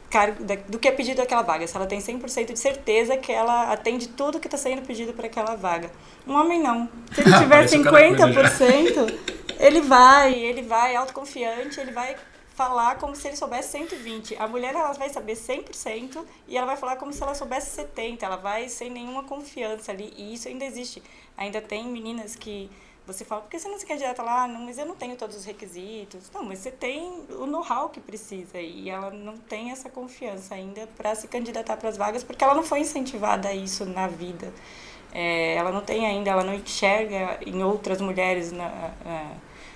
do 0.69 0.79
que 0.79 0.89
é 0.89 0.91
pedido 0.91 1.23
aquela 1.23 1.43
vaga, 1.43 1.65
se 1.67 1.77
ela 1.77 1.87
tem 1.87 2.01
100% 2.01 2.53
de 2.53 2.59
certeza 2.59 3.17
que 3.17 3.31
ela 3.31 3.73
atende 3.73 4.09
tudo 4.09 4.41
que 4.41 4.49
está 4.49 4.59
sendo 4.59 4.83
pedido 4.83 5.13
para 5.13 5.27
aquela 5.27 5.55
vaga. 5.55 5.91
Um 6.27 6.35
homem 6.35 6.61
não. 6.61 6.89
Se 7.15 7.21
ele 7.21 7.33
tiver 7.39 7.65
50%, 7.67 9.19
ele 9.61 9.81
vai, 9.83 10.35
ele 10.35 10.63
vai 10.63 10.97
autoconfiante, 10.97 11.79
ele 11.79 11.93
vai 11.93 12.17
falar 12.61 12.97
como 12.97 13.15
se 13.15 13.29
ele 13.29 13.37
soubesse 13.37 13.71
120. 13.71 14.37
A 14.37 14.49
mulher 14.49 14.75
ela 14.75 14.93
vai 14.93 15.09
saber 15.09 15.35
100% 15.35 16.25
e 16.49 16.59
ela 16.59 16.67
vai 16.67 16.77
falar 16.77 16.97
como 16.97 17.13
se 17.13 17.23
ela 17.23 17.35
soubesse 17.35 17.71
70. 17.71 18.27
Ela 18.27 18.37
vai 18.37 18.69
sem 18.69 18.91
nenhuma 18.91 19.23
confiança 19.23 19.93
ali 19.93 20.13
e 20.17 20.35
isso 20.35 20.49
ainda 20.49 20.65
existe. 20.65 21.03
Ainda 21.37 21.61
tem 21.61 21.87
meninas 21.87 22.35
que 22.35 22.69
você 23.13 23.25
fala, 23.25 23.43
por 23.43 23.51
que 23.51 23.59
você 23.59 23.69
não 23.69 23.79
se 23.79 23.87
candidata 23.87 24.23
lá? 24.23 24.47
Não, 24.47 24.61
mas 24.61 24.79
eu 24.79 24.87
não 24.87 24.95
tenho 24.95 25.17
todos 25.17 25.37
os 25.37 25.45
requisitos. 25.45 26.31
Não, 26.33 26.45
mas 26.45 26.59
você 26.61 26.71
tem 26.71 27.25
o 27.31 27.47
know-how 27.47 27.89
que 27.89 28.01
precisa. 28.01 28.59
E 28.61 28.89
ela 28.89 29.11
não 29.11 29.37
tem 29.37 29.71
essa 29.71 29.89
confiança 29.89 30.55
ainda 30.55 30.89
para 30.97 31.15
se 31.15 31.29
candidatar 31.29 31.77
para 31.77 31.89
as 31.89 31.97
vagas, 31.97 32.23
porque 32.23 32.43
ela 32.43 32.55
não 32.55 32.63
foi 32.63 32.81
incentivada 32.81 33.49
a 33.49 33.55
isso 33.55 33.85
na 33.85 34.07
vida. 34.07 34.53
É, 35.13 35.55
ela 35.55 35.73
não 35.73 35.81
tem 35.81 36.07
ainda, 36.07 36.31
ela 36.31 36.45
não 36.45 36.55
enxerga 36.55 37.39
em 37.45 37.63
outras 37.65 38.01
mulheres 38.01 38.53
na, 38.53 38.93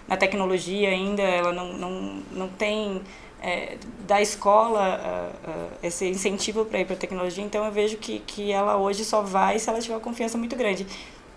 na 0.06 0.16
tecnologia 0.16 0.88
ainda, 0.90 1.22
ela 1.22 1.52
não, 1.52 1.72
não, 1.72 2.22
não 2.30 2.48
tem 2.48 3.02
é, 3.42 3.76
da 4.06 4.22
escola 4.22 4.98
uh, 4.98 5.50
uh, 5.50 5.70
esse 5.82 6.06
incentivo 6.08 6.64
para 6.64 6.80
ir 6.80 6.86
para 6.86 6.94
a 6.94 6.98
tecnologia, 6.98 7.44
então 7.44 7.64
eu 7.64 7.72
vejo 7.72 7.96
que, 7.98 8.20
que 8.20 8.50
ela 8.50 8.76
hoje 8.76 9.04
só 9.04 9.20
vai 9.20 9.58
se 9.58 9.68
ela 9.68 9.80
tiver 9.80 9.94
uma 9.94 10.00
confiança 10.00 10.38
muito 10.38 10.56
grande. 10.56 10.86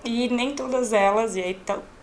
E 0.07 0.29
nem 0.29 0.53
todas 0.53 0.93
elas, 0.93 1.35
e 1.35 1.41
aí 1.41 1.59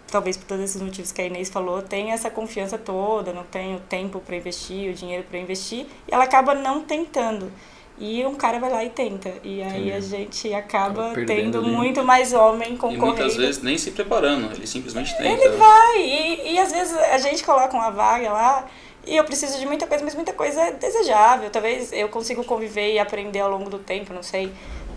talvez 0.07 0.37
por 0.37 0.47
todos 0.47 0.65
esses 0.65 0.81
motivos 0.81 1.11
que 1.11 1.23
a 1.23 1.25
Inês 1.25 1.49
falou, 1.49 1.81
tem 1.81 2.13
essa 2.13 2.31
confiança 2.31 2.77
toda, 2.77 3.33
não 3.33 3.45
tem 3.45 3.75
o 3.75 3.81
tempo 3.81 4.21
para 4.21 4.37
investir, 4.37 4.91
o 4.91 4.95
dinheiro 4.95 5.25
para 5.29 5.39
investir, 5.39 5.87
e 6.07 6.15
ela 6.15 6.25
acaba 6.25 6.55
não 6.55 6.83
tentando. 6.83 7.51
E 7.97 8.27
um 8.27 8.35
cara 8.35 8.59
vai 8.59 8.71
lá 8.71 8.85
e 8.85 8.91
tenta. 8.91 9.33
E 9.45 9.63
aí 9.63 9.93
a 9.93 10.01
gente 10.01 10.53
acaba 10.53 11.15
tendo 11.27 11.59
ali. 11.59 11.71
muito 11.71 12.03
mais 12.03 12.33
homem 12.33 12.77
concorrendo. 12.77 13.05
E 13.05 13.07
muitas 13.07 13.37
vezes 13.37 13.63
nem 13.63 13.79
se 13.79 13.93
preparando, 13.93 14.53
ele 14.53 14.67
simplesmente 14.67 15.17
tenta. 15.17 15.29
Ele 15.29 15.57
vai, 15.57 16.01
e, 16.01 16.53
e 16.53 16.59
às 16.59 16.73
vezes 16.73 16.93
a 16.97 17.19
gente 17.19 17.43
coloca 17.43 17.75
uma 17.75 17.91
vaga 17.91 18.33
lá 18.33 18.67
e 19.07 19.17
eu 19.17 19.25
preciso 19.25 19.59
de 19.59 19.67
muita 19.67 19.87
coisa, 19.87 20.03
mas 20.03 20.15
muita 20.15 20.33
coisa 20.33 20.61
é 20.63 20.73
desejável. 20.73 21.51
Talvez 21.51 21.93
eu 21.93 22.09
consiga 22.09 22.43
conviver 22.43 22.95
e 22.95 22.99
aprender 22.99 23.41
ao 23.41 23.51
longo 23.51 23.69
do 23.69 23.79
tempo, 23.79 24.13
não 24.13 24.23
sei. 24.23 24.51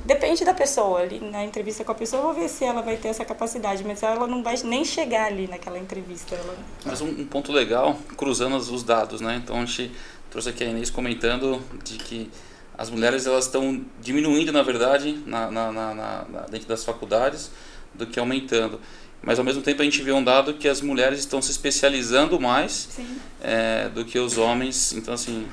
Depende 0.08 0.46
da 0.46 0.54
pessoa. 0.54 1.02
Ali 1.02 1.20
na 1.20 1.44
entrevista 1.44 1.84
com 1.84 1.92
a 1.92 1.96
pessoa, 1.96 2.22
eu 2.22 2.26
vou 2.28 2.34
ver 2.34 2.48
se 2.48 2.64
ela 2.64 2.82
vai 2.82 2.96
ter 2.96 3.10
essa 3.10 3.26
capacidade, 3.26 3.84
mas 3.84 4.02
ela 4.02 4.26
não 4.26 4.42
vai 4.42 4.56
nem 4.64 4.86
chegar 4.86 5.26
ali 5.26 5.48
naquela 5.48 5.78
entrevista. 5.78 6.34
Ela... 6.34 6.56
Mas 6.86 7.02
um, 7.02 7.10
um 7.10 7.26
ponto 7.26 7.52
legal, 7.52 8.00
cruzando 8.16 8.56
os 8.56 8.84
dados, 8.84 9.20
né? 9.20 9.42
Então 9.44 9.58
a 9.58 9.66
gente 9.66 9.92
trouxe 10.32 10.48
aqui 10.48 10.64
a 10.64 10.68
Inês 10.68 10.90
comentando 10.90 11.62
de 11.84 11.98
que 11.98 12.32
as 12.78 12.90
mulheres 12.90 13.28
elas 13.28 13.48
estão 13.48 13.84
diminuindo, 14.00 14.54
na 14.54 14.64
verdade, 14.64 15.22
na, 15.26 15.52
na, 15.52 15.72
na, 15.74 16.22
dentro 16.50 16.70
das 16.70 16.86
faculdades, 16.86 17.52
do 17.94 18.08
que 18.08 18.18
aumentando. 18.18 18.80
Mas 19.22 19.40
ao 19.40 19.44
mesmo 19.44 19.62
tempo 19.62 19.82
a 19.82 19.86
gente 19.86 20.02
vê 20.02 20.14
um 20.14 20.24
dado 20.24 20.54
que 20.54 20.70
as 20.70 20.80
mulheres 20.80 21.20
estão 21.20 21.42
se 21.42 21.52
especializando 21.52 22.40
mais 22.40 22.98
é, 23.42 23.90
do 23.90 24.06
que 24.06 24.18
os 24.18 24.38
homens. 24.38 24.94
Então, 24.94 25.14
assim, 25.14 25.46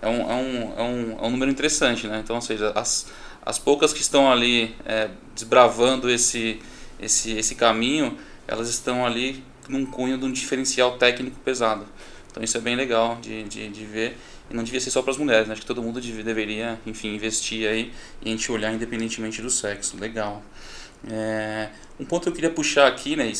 é 0.00 0.08
um, 0.08 0.30
é 0.30 0.34
um, 0.34 0.78
é 0.78 0.82
um, 0.82 1.18
é 1.24 1.26
um 1.26 1.30
número 1.30 1.50
interessante, 1.50 2.06
né? 2.06 2.22
Então, 2.24 2.36
ou 2.36 2.42
seja, 2.42 2.72
as 2.74 3.06
as 3.44 3.58
poucas 3.58 3.92
que 3.92 4.00
estão 4.00 4.30
ali 4.30 4.74
é, 4.84 5.10
desbravando 5.34 6.10
esse, 6.10 6.60
esse, 7.00 7.32
esse 7.32 7.54
caminho, 7.54 8.18
elas 8.46 8.68
estão 8.68 9.04
ali 9.04 9.42
num 9.68 9.84
cunho 9.86 10.18
de 10.18 10.24
um 10.24 10.32
diferencial 10.32 10.98
técnico 10.98 11.38
pesado. 11.40 11.86
Então 12.30 12.42
isso 12.42 12.56
é 12.56 12.60
bem 12.60 12.76
legal 12.76 13.18
de, 13.20 13.44
de, 13.44 13.68
de 13.68 13.84
ver. 13.84 14.16
E 14.50 14.54
não 14.54 14.62
devia 14.62 14.80
ser 14.80 14.90
só 14.90 15.02
para 15.02 15.10
as 15.10 15.18
mulheres, 15.18 15.46
né? 15.46 15.52
Acho 15.52 15.60
que 15.60 15.66
todo 15.66 15.82
mundo 15.82 16.00
deveria, 16.00 16.80
enfim, 16.86 17.14
investir 17.14 17.68
aí 17.68 17.92
e 18.22 18.28
a 18.28 18.30
gente 18.30 18.50
olhar 18.50 18.72
independentemente 18.72 19.42
do 19.42 19.50
sexo. 19.50 19.98
Legal. 19.98 20.42
É, 21.10 21.68
um 22.00 22.04
ponto 22.04 22.22
que 22.22 22.28
eu 22.30 22.32
queria 22.32 22.50
puxar 22.50 22.86
aqui, 22.86 23.14
né? 23.14 23.30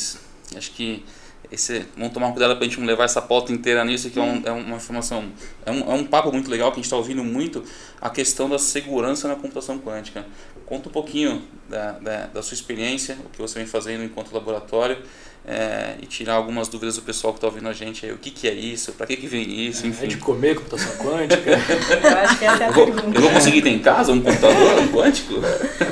Acho 0.57 0.71
que 0.73 1.05
esse, 1.51 1.87
vamos 1.97 2.13
tomar 2.13 2.31
cuidado 2.33 2.57
para 2.57 2.65
a 2.65 2.69
gente 2.69 2.79
não 2.79 2.87
levar 2.87 3.05
essa 3.05 3.23
pauta 3.23 3.53
inteira 3.53 3.85
nisso, 3.85 4.11
que 4.11 4.19
é, 4.19 4.23
um, 4.23 4.43
é 4.45 4.53
uma 4.53 4.77
informação, 4.77 5.25
é 5.65 5.71
um, 5.71 5.93
é 5.93 5.95
um 5.95 6.05
papo 6.05 6.31
muito 6.31 6.51
legal 6.51 6.71
que 6.71 6.75
a 6.75 6.79
gente 6.79 6.85
está 6.85 6.97
ouvindo 6.97 7.25
muito, 7.25 7.65
a 8.01 8.11
questão 8.11 8.49
da 8.49 8.59
segurança 8.59 9.29
na 9.29 9.35
computação 9.35 9.79
quântica. 9.79 10.27
Conta 10.67 10.91
um 10.91 10.93
pouquinho 10.93 11.43
da, 11.69 11.93
da, 11.93 12.27
da 12.27 12.43
sua 12.43 12.55
experiência, 12.55 13.17
o 13.25 13.31
que 13.31 13.39
você 13.39 13.59
vem 13.59 13.67
fazendo 13.67 14.05
enquanto 14.05 14.33
laboratório, 14.33 14.99
é, 15.47 15.95
e 16.03 16.07
tirar 16.07 16.35
algumas 16.35 16.69
dúvidas 16.69 16.97
do 16.97 17.03
pessoal 17.03 17.33
que 17.33 17.39
está 17.39 17.47
ouvindo 17.47 17.67
a 17.69 17.73
gente 17.73 18.05
aí, 18.05 18.13
o 18.13 18.19
que, 18.19 18.31
que 18.31 18.47
é 18.47 18.53
isso, 18.53 18.93
para 18.93 19.07
que, 19.07 19.17
que 19.17 19.27
vem 19.27 19.67
isso, 19.67 19.87
enfim. 19.87 20.05
É 20.05 20.09
de 20.09 20.19
comer 20.19 20.57
computação 20.57 20.95
quântica? 20.99 21.51
eu 21.51 22.19
acho 22.19 22.39
que 22.39 22.45
essa 22.45 22.65
é 22.65 22.67
a 22.67 22.69
eu 22.69 22.75
vou, 22.75 22.85
pergunta. 22.85 23.17
Eu 23.17 23.23
vou 23.23 23.31
conseguir 23.31 23.63
ter 23.63 23.71
em 23.71 23.79
casa 23.79 24.13
um 24.13 24.21
computador 24.21 24.89
quântico? 24.93 25.35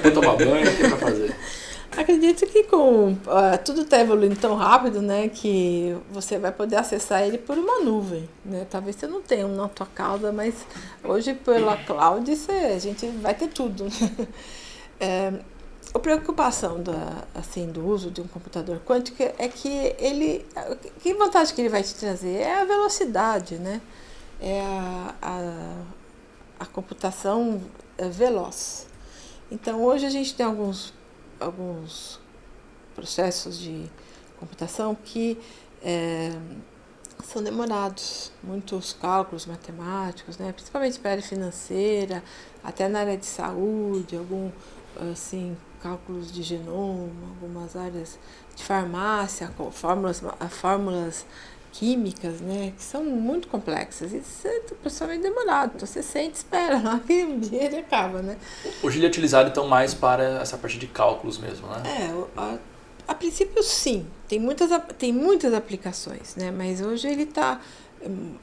Vou 0.03 0.12
tomar 0.12 0.37
banho, 0.37 0.71
o 0.71 0.77
que 0.77 0.83
é 0.83 0.88
para 0.88 0.99
fazer? 0.99 1.35
Acredito 1.96 2.46
que 2.46 2.64
com 2.64 3.12
uh, 3.12 3.16
tudo 3.64 3.80
está 3.80 3.98
evoluindo 3.98 4.37
tão 4.37 4.54
rápido, 4.54 5.00
né, 5.00 5.28
que 5.28 5.96
você 6.11 6.38
vai 6.38 6.52
poder 6.52 6.76
acessar 6.76 7.22
ele 7.22 7.38
por 7.38 7.56
uma 7.56 7.80
nuvem, 7.80 8.28
né? 8.44 8.66
Talvez 8.68 8.96
você 8.96 9.06
não 9.06 9.22
tenha 9.22 9.46
um 9.46 9.56
na 9.56 9.66
tua 9.66 9.87
casa, 9.87 10.30
mas 10.30 10.54
hoje 11.02 11.32
pela 11.32 11.74
cloud 11.76 12.37
você, 12.37 12.52
a 12.52 12.78
gente 12.78 13.06
vai 13.06 13.35
ter 13.35 13.48
tudo. 13.48 13.87
É, 14.98 15.30
a 15.92 15.98
preocupação 15.98 16.82
da, 16.82 17.24
assim, 17.35 17.70
do 17.70 17.87
uso 17.87 18.11
de 18.11 18.22
um 18.22 18.26
computador 18.26 18.80
quântico 18.80 19.22
é 19.22 19.46
que 19.46 19.94
ele, 19.98 20.46
que 21.02 21.12
vantagem 21.12 21.54
que 21.54 21.61
ele 21.61 21.68
vai 21.68 21.82
te 21.82 21.94
trazer 21.94 22.38
é 22.38 22.62
a 22.62 22.64
velocidade, 22.64 23.56
né? 23.56 23.82
É 24.40 24.62
a, 24.62 25.14
a, 25.20 26.64
a 26.64 26.64
computação 26.64 27.61
veloz. 28.11 28.87
Então 29.50 29.85
hoje 29.85 30.06
a 30.06 30.11
gente 30.11 30.35
tem 30.35 30.46
alguns 30.46 30.94
alguns 31.40 32.20
processos 32.94 33.59
de 33.59 33.90
computação 34.38 34.94
que 34.94 35.38
é, 35.83 36.33
são 37.25 37.42
demorados, 37.42 38.33
muitos 38.42 38.92
cálculos 38.92 39.46
matemáticos, 39.46 40.38
né? 40.38 40.53
principalmente 40.53 40.99
para 40.99 41.11
a 41.11 41.12
área 41.12 41.25
financeira, 41.25 42.22
até 42.62 42.88
na 42.88 43.01
área 43.01 43.16
de 43.16 43.27
saúde, 43.27 44.16
algum 44.16 44.51
assim 45.12 45.57
cálculos 45.83 46.33
de 46.33 46.42
genoma, 46.42 47.29
algumas 47.29 47.77
áreas 47.77 48.18
de 48.55 48.64
farmácia, 48.64 49.53
fórmulas, 49.72 50.22
fórmulas 50.51 51.27
químicas, 51.79 52.41
né, 52.41 52.73
que 52.75 52.83
são 52.83 53.05
muito 53.05 53.49
complexas. 53.49 54.12
E 54.12 54.23
o 54.73 54.75
pessoal 54.77 55.11
é 55.11 55.19
demorado, 55.19 55.73
então 55.77 55.87
você 55.87 56.03
sente, 56.03 56.37
espera, 56.37 56.81
lá 56.83 56.99
que 56.99 57.25
um 57.25 57.39
dia 57.39 57.65
ele 57.65 57.77
acaba, 57.77 58.23
né. 58.23 58.37
Hoje 58.83 58.99
ele 58.99 59.07
é 59.07 59.09
utilizado 59.09 59.51
então 59.51 59.69
mais 59.69 59.93
para 59.93 60.41
essa 60.41 60.57
parte 60.57 60.79
de 60.79 60.87
cálculos 60.87 61.39
mesmo, 61.39 61.67
né? 61.69 61.83
É, 61.85 62.41
a, 62.41 62.59
a 63.09 63.15
princípio 63.15 63.62
sim, 63.62 64.07
tem 64.27 64.41
muitas, 64.41 64.71
tem 64.97 65.12
muitas 65.12 65.53
aplicações, 65.53 66.35
né, 66.37 66.51
mas 66.51 66.81
hoje 66.81 67.09
ele 67.09 67.25
está, 67.25 67.61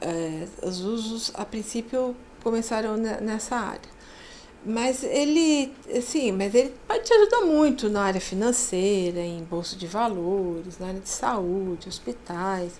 é, 0.00 0.46
os 0.62 0.80
usos 0.80 1.32
a 1.34 1.44
princípio 1.44 2.14
começaram 2.42 2.96
nessa 2.96 3.56
área. 3.56 3.94
Mas 4.66 5.04
ele, 5.04 5.74
sim, 6.00 6.32
mas 6.32 6.54
ele 6.54 6.72
pode 6.88 7.04
te 7.04 7.12
ajudar 7.12 7.42
muito 7.42 7.90
na 7.90 8.02
área 8.02 8.20
financeira, 8.20 9.20
em 9.20 9.44
bolsa 9.44 9.76
de 9.76 9.86
valores, 9.86 10.78
na 10.78 10.86
área 10.86 11.00
de 11.00 11.08
saúde, 11.08 11.86
hospitais 11.86 12.72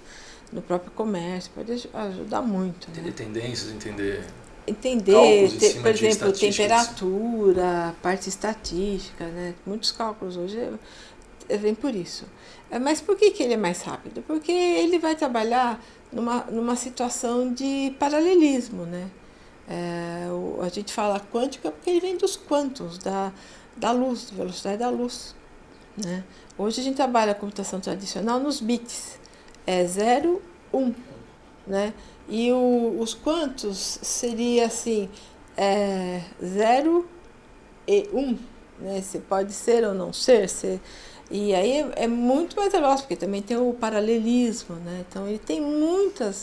no 0.55 0.63
próprio 0.63 0.93
comércio, 0.93 1.51
pode 1.53 1.73
ajudar 1.93 2.41
muito. 2.41 2.89
Entender 2.89 3.11
né? 3.11 3.15
tendências, 3.17 3.73
entender. 3.73 4.25
Entender, 4.67 5.51
te, 5.59 5.75
por 5.81 5.89
exemplo, 5.89 6.33
temperatura, 6.33 7.95
parte 8.01 8.31
estatística, 8.31 9.27
né? 9.27 9.55
Muitos 9.67 9.93
cálculos 9.93 10.39
hoje 10.39 10.59
é, 11.49 11.57
vem 11.59 11.75
por 11.75 11.95
isso. 11.95 12.25
É, 12.71 12.79
mas 12.79 13.01
por 13.03 13.15
que, 13.17 13.33
que 13.33 13.43
ele 13.43 13.55
é 13.55 13.57
mais 13.59 13.83
rápido? 13.83 14.23
Porque 14.23 14.53
ele 14.53 14.99
vai 14.99 15.17
trabalhar 15.17 15.85
numa, 16.11 16.45
numa 16.45 16.77
situação 16.77 17.53
de 17.53 17.95
paralelismo, 17.99 18.87
né? 18.87 19.11
É, 19.69 20.29
o, 20.31 20.61
a 20.63 20.69
gente 20.69 20.93
fala 20.93 21.21
quântica 21.21 21.71
porque 21.71 21.91
ele 21.91 22.01
vem 22.01 22.17
dos 22.17 22.37
quantos, 22.37 22.97
da, 22.97 23.33
da 23.77 23.91
luz, 23.91 24.31
da 24.31 24.37
velocidade 24.37 24.79
da 24.79 24.89
luz. 24.89 25.35
Né? 25.97 26.25
Hoje 26.57 26.81
a 26.81 26.85
gente 26.85 26.97
trabalha 26.97 27.33
a 27.33 27.35
computação 27.35 27.81
tradicional 27.81 28.41
nos 28.41 28.61
bits, 28.61 29.19
é 29.67 29.85
0, 29.85 30.43
1. 30.73 30.79
Um, 30.79 30.95
né? 31.67 31.93
E 32.29 32.51
o, 32.53 32.97
os 33.01 33.15
quantos 33.15 33.99
seria 34.03 34.67
assim, 34.67 35.09
é 35.57 36.23
0 36.43 37.07
e 37.87 38.09
1. 38.13 38.19
Um, 38.19 38.39
né? 38.79 39.01
Você 39.03 39.19
pode 39.19 39.53
ser 39.53 39.85
ou 39.85 39.95
não 39.95 40.13
ser. 40.13 40.49
Você, 40.49 40.81
e 41.31 41.55
aí 41.55 41.73
é, 41.73 42.05
é 42.05 42.09
muito 42.09 42.57
mais 42.57 42.73
veloz, 42.73 43.01
porque 43.01 43.17
também 43.17 43.43
tem 43.43 43.57
o 43.57 43.73
paralelismo, 43.73 44.77
né? 44.77 45.05
Então 45.09 45.27
ele 45.27 45.39
tem 45.39 45.61
muitas, 45.61 46.41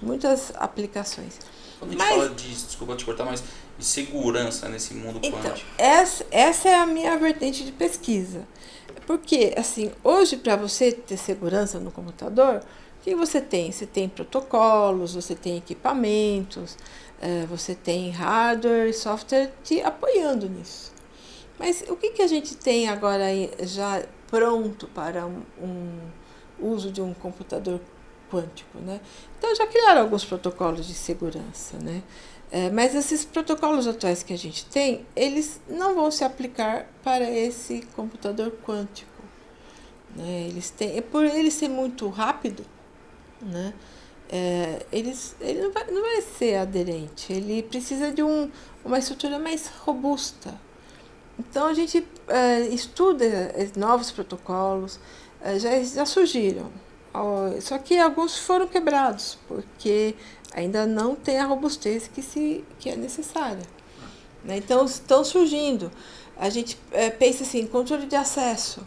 muitas 0.00 0.52
aplicações. 0.56 1.38
Quando 1.78 1.90
a 1.90 1.94
gente 1.94 1.98
mas, 1.98 2.16
fala 2.16 2.28
de, 2.30 2.48
desculpa 2.48 2.96
te 2.96 3.04
cortar, 3.04 3.24
mas 3.24 3.42
de 3.78 3.84
segurança 3.84 4.68
nesse 4.68 4.94
mundo 4.94 5.18
então, 5.22 5.40
quântico. 5.40 5.68
Essa, 5.76 6.26
essa 6.30 6.68
é 6.68 6.74
a 6.74 6.86
minha 6.86 7.16
vertente 7.18 7.64
de 7.64 7.72
pesquisa. 7.72 8.46
Porque, 9.06 9.52
assim, 9.56 9.90
hoje 10.02 10.36
para 10.36 10.56
você 10.56 10.92
ter 10.92 11.16
segurança 11.16 11.78
no 11.78 11.90
computador, 11.90 12.62
o 13.00 13.02
que 13.02 13.14
você 13.14 13.40
tem? 13.40 13.72
Você 13.72 13.86
tem 13.86 14.08
protocolos, 14.08 15.14
você 15.14 15.34
tem 15.34 15.56
equipamentos, 15.56 16.76
é, 17.20 17.44
você 17.46 17.74
tem 17.74 18.10
hardware 18.10 18.88
e 18.88 18.92
software 18.92 19.52
te 19.64 19.80
apoiando 19.80 20.48
nisso. 20.48 20.92
Mas 21.58 21.84
o 21.88 21.96
que, 21.96 22.10
que 22.10 22.22
a 22.22 22.26
gente 22.26 22.56
tem 22.56 22.88
agora 22.88 23.26
já 23.60 24.02
pronto 24.28 24.88
para 24.88 25.26
um, 25.26 25.42
um 25.60 25.98
uso 26.60 26.90
de 26.90 27.00
um 27.02 27.12
computador 27.12 27.80
quântico, 28.30 28.78
né? 28.78 29.00
Então 29.38 29.54
já 29.54 29.66
criaram 29.66 30.00
alguns 30.00 30.24
protocolos 30.24 30.86
de 30.86 30.94
segurança, 30.94 31.76
né? 31.78 32.02
É, 32.54 32.68
mas 32.68 32.94
esses 32.94 33.24
protocolos 33.24 33.86
atuais 33.86 34.22
que 34.22 34.34
a 34.34 34.36
gente 34.36 34.66
tem, 34.66 35.06
eles 35.16 35.58
não 35.66 35.94
vão 35.94 36.10
se 36.10 36.22
aplicar 36.22 36.86
para 37.02 37.24
esse 37.30 37.80
computador 37.96 38.52
quântico. 38.62 39.10
Né? 40.14 40.48
Eles 40.50 40.68
têm, 40.68 41.00
por 41.00 41.24
ele 41.24 41.50
ser 41.50 41.68
muito 41.68 42.06
rápido, 42.10 42.62
né? 43.40 43.72
É, 44.28 44.84
eles, 44.92 45.34
ele 45.40 45.62
não 45.62 45.72
vai, 45.72 45.90
não 45.90 46.02
vai 46.02 46.20
ser 46.20 46.56
aderente, 46.56 47.32
ele 47.32 47.62
precisa 47.62 48.12
de 48.12 48.22
um, 48.22 48.50
uma 48.84 48.98
estrutura 48.98 49.38
mais 49.38 49.68
robusta. 49.68 50.54
Então 51.38 51.66
a 51.66 51.74
gente 51.74 52.06
é, 52.28 52.60
estuda 52.66 53.54
novos 53.76 54.10
protocolos, 54.10 55.00
é, 55.40 55.58
já, 55.58 55.82
já 55.82 56.04
surgiram, 56.04 56.70
só 57.60 57.78
que 57.78 57.98
alguns 57.98 58.38
foram 58.38 58.66
quebrados, 58.66 59.38
porque 59.48 60.14
ainda 60.54 60.86
não 60.86 61.14
tem 61.14 61.38
a 61.38 61.44
robustez 61.44 62.08
que, 62.08 62.22
se, 62.22 62.64
que 62.78 62.88
é 62.90 62.96
necessária. 62.96 63.62
Né? 64.44 64.56
Então 64.56 64.84
estão 64.84 65.24
surgindo. 65.24 65.90
A 66.36 66.48
gente 66.50 66.78
é, 66.90 67.10
pensa 67.10 67.42
assim, 67.42 67.66
controle 67.66 68.06
de 68.06 68.16
acesso 68.16 68.84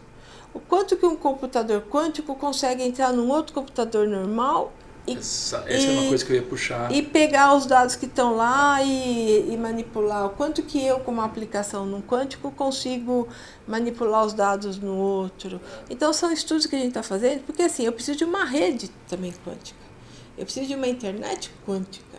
o 0.56 0.60
quanto 0.60 0.96
que 0.96 1.04
um 1.04 1.14
computador 1.14 1.82
quântico 1.82 2.34
consegue 2.34 2.82
entrar 2.82 3.12
num 3.12 3.28
outro 3.28 3.52
computador 3.52 4.08
normal 4.08 4.72
e, 5.06 5.14
essa, 5.14 5.62
essa 5.68 5.86
e, 5.86 5.96
é 5.96 6.00
uma 6.00 6.08
coisa 6.08 6.24
que 6.24 6.32
eu 6.32 6.36
ia 6.36 6.42
puxar. 6.42 6.90
E 6.90 7.02
pegar 7.02 7.54
os 7.54 7.66
dados 7.66 7.94
que 7.94 8.06
estão 8.06 8.34
lá 8.34 8.82
e, 8.82 9.52
e, 9.52 9.56
manipular. 9.56 10.26
O 10.26 10.30
quanto 10.30 10.62
que 10.62 10.84
eu, 10.84 10.98
como 11.00 11.20
aplicação 11.20 11.84
num 11.84 12.00
quântico, 12.00 12.50
consigo 12.50 13.28
manipular 13.68 14.24
os 14.24 14.32
dados 14.32 14.78
no 14.78 14.96
outro. 14.96 15.60
Então, 15.90 16.12
são 16.12 16.32
estudos 16.32 16.64
que 16.64 16.74
a 16.74 16.78
gente 16.78 16.88
está 16.88 17.02
fazendo, 17.02 17.42
porque 17.44 17.62
assim, 17.62 17.84
eu 17.84 17.92
preciso 17.92 18.18
de 18.18 18.24
uma 18.24 18.44
rede 18.44 18.90
também 19.06 19.32
quântica. 19.44 19.85
Eu 20.36 20.44
preciso 20.44 20.66
de 20.66 20.74
uma 20.74 20.88
internet 20.88 21.50
quântica. 21.66 22.18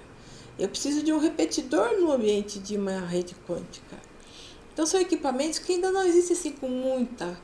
Eu 0.57 0.69
preciso 0.69 1.03
de 1.03 1.13
um 1.13 1.19
repetidor 1.19 1.99
no 1.99 2.11
ambiente 2.11 2.59
de 2.59 2.77
uma 2.77 2.99
rede 2.99 3.35
quântica. 3.47 3.97
Então, 4.73 4.85
são 4.85 4.99
equipamentos 4.99 5.59
que 5.59 5.73
ainda 5.73 5.91
não 5.91 6.05
existem 6.05 6.35
assim 6.35 6.51
com 6.51 6.67
muita 6.67 7.37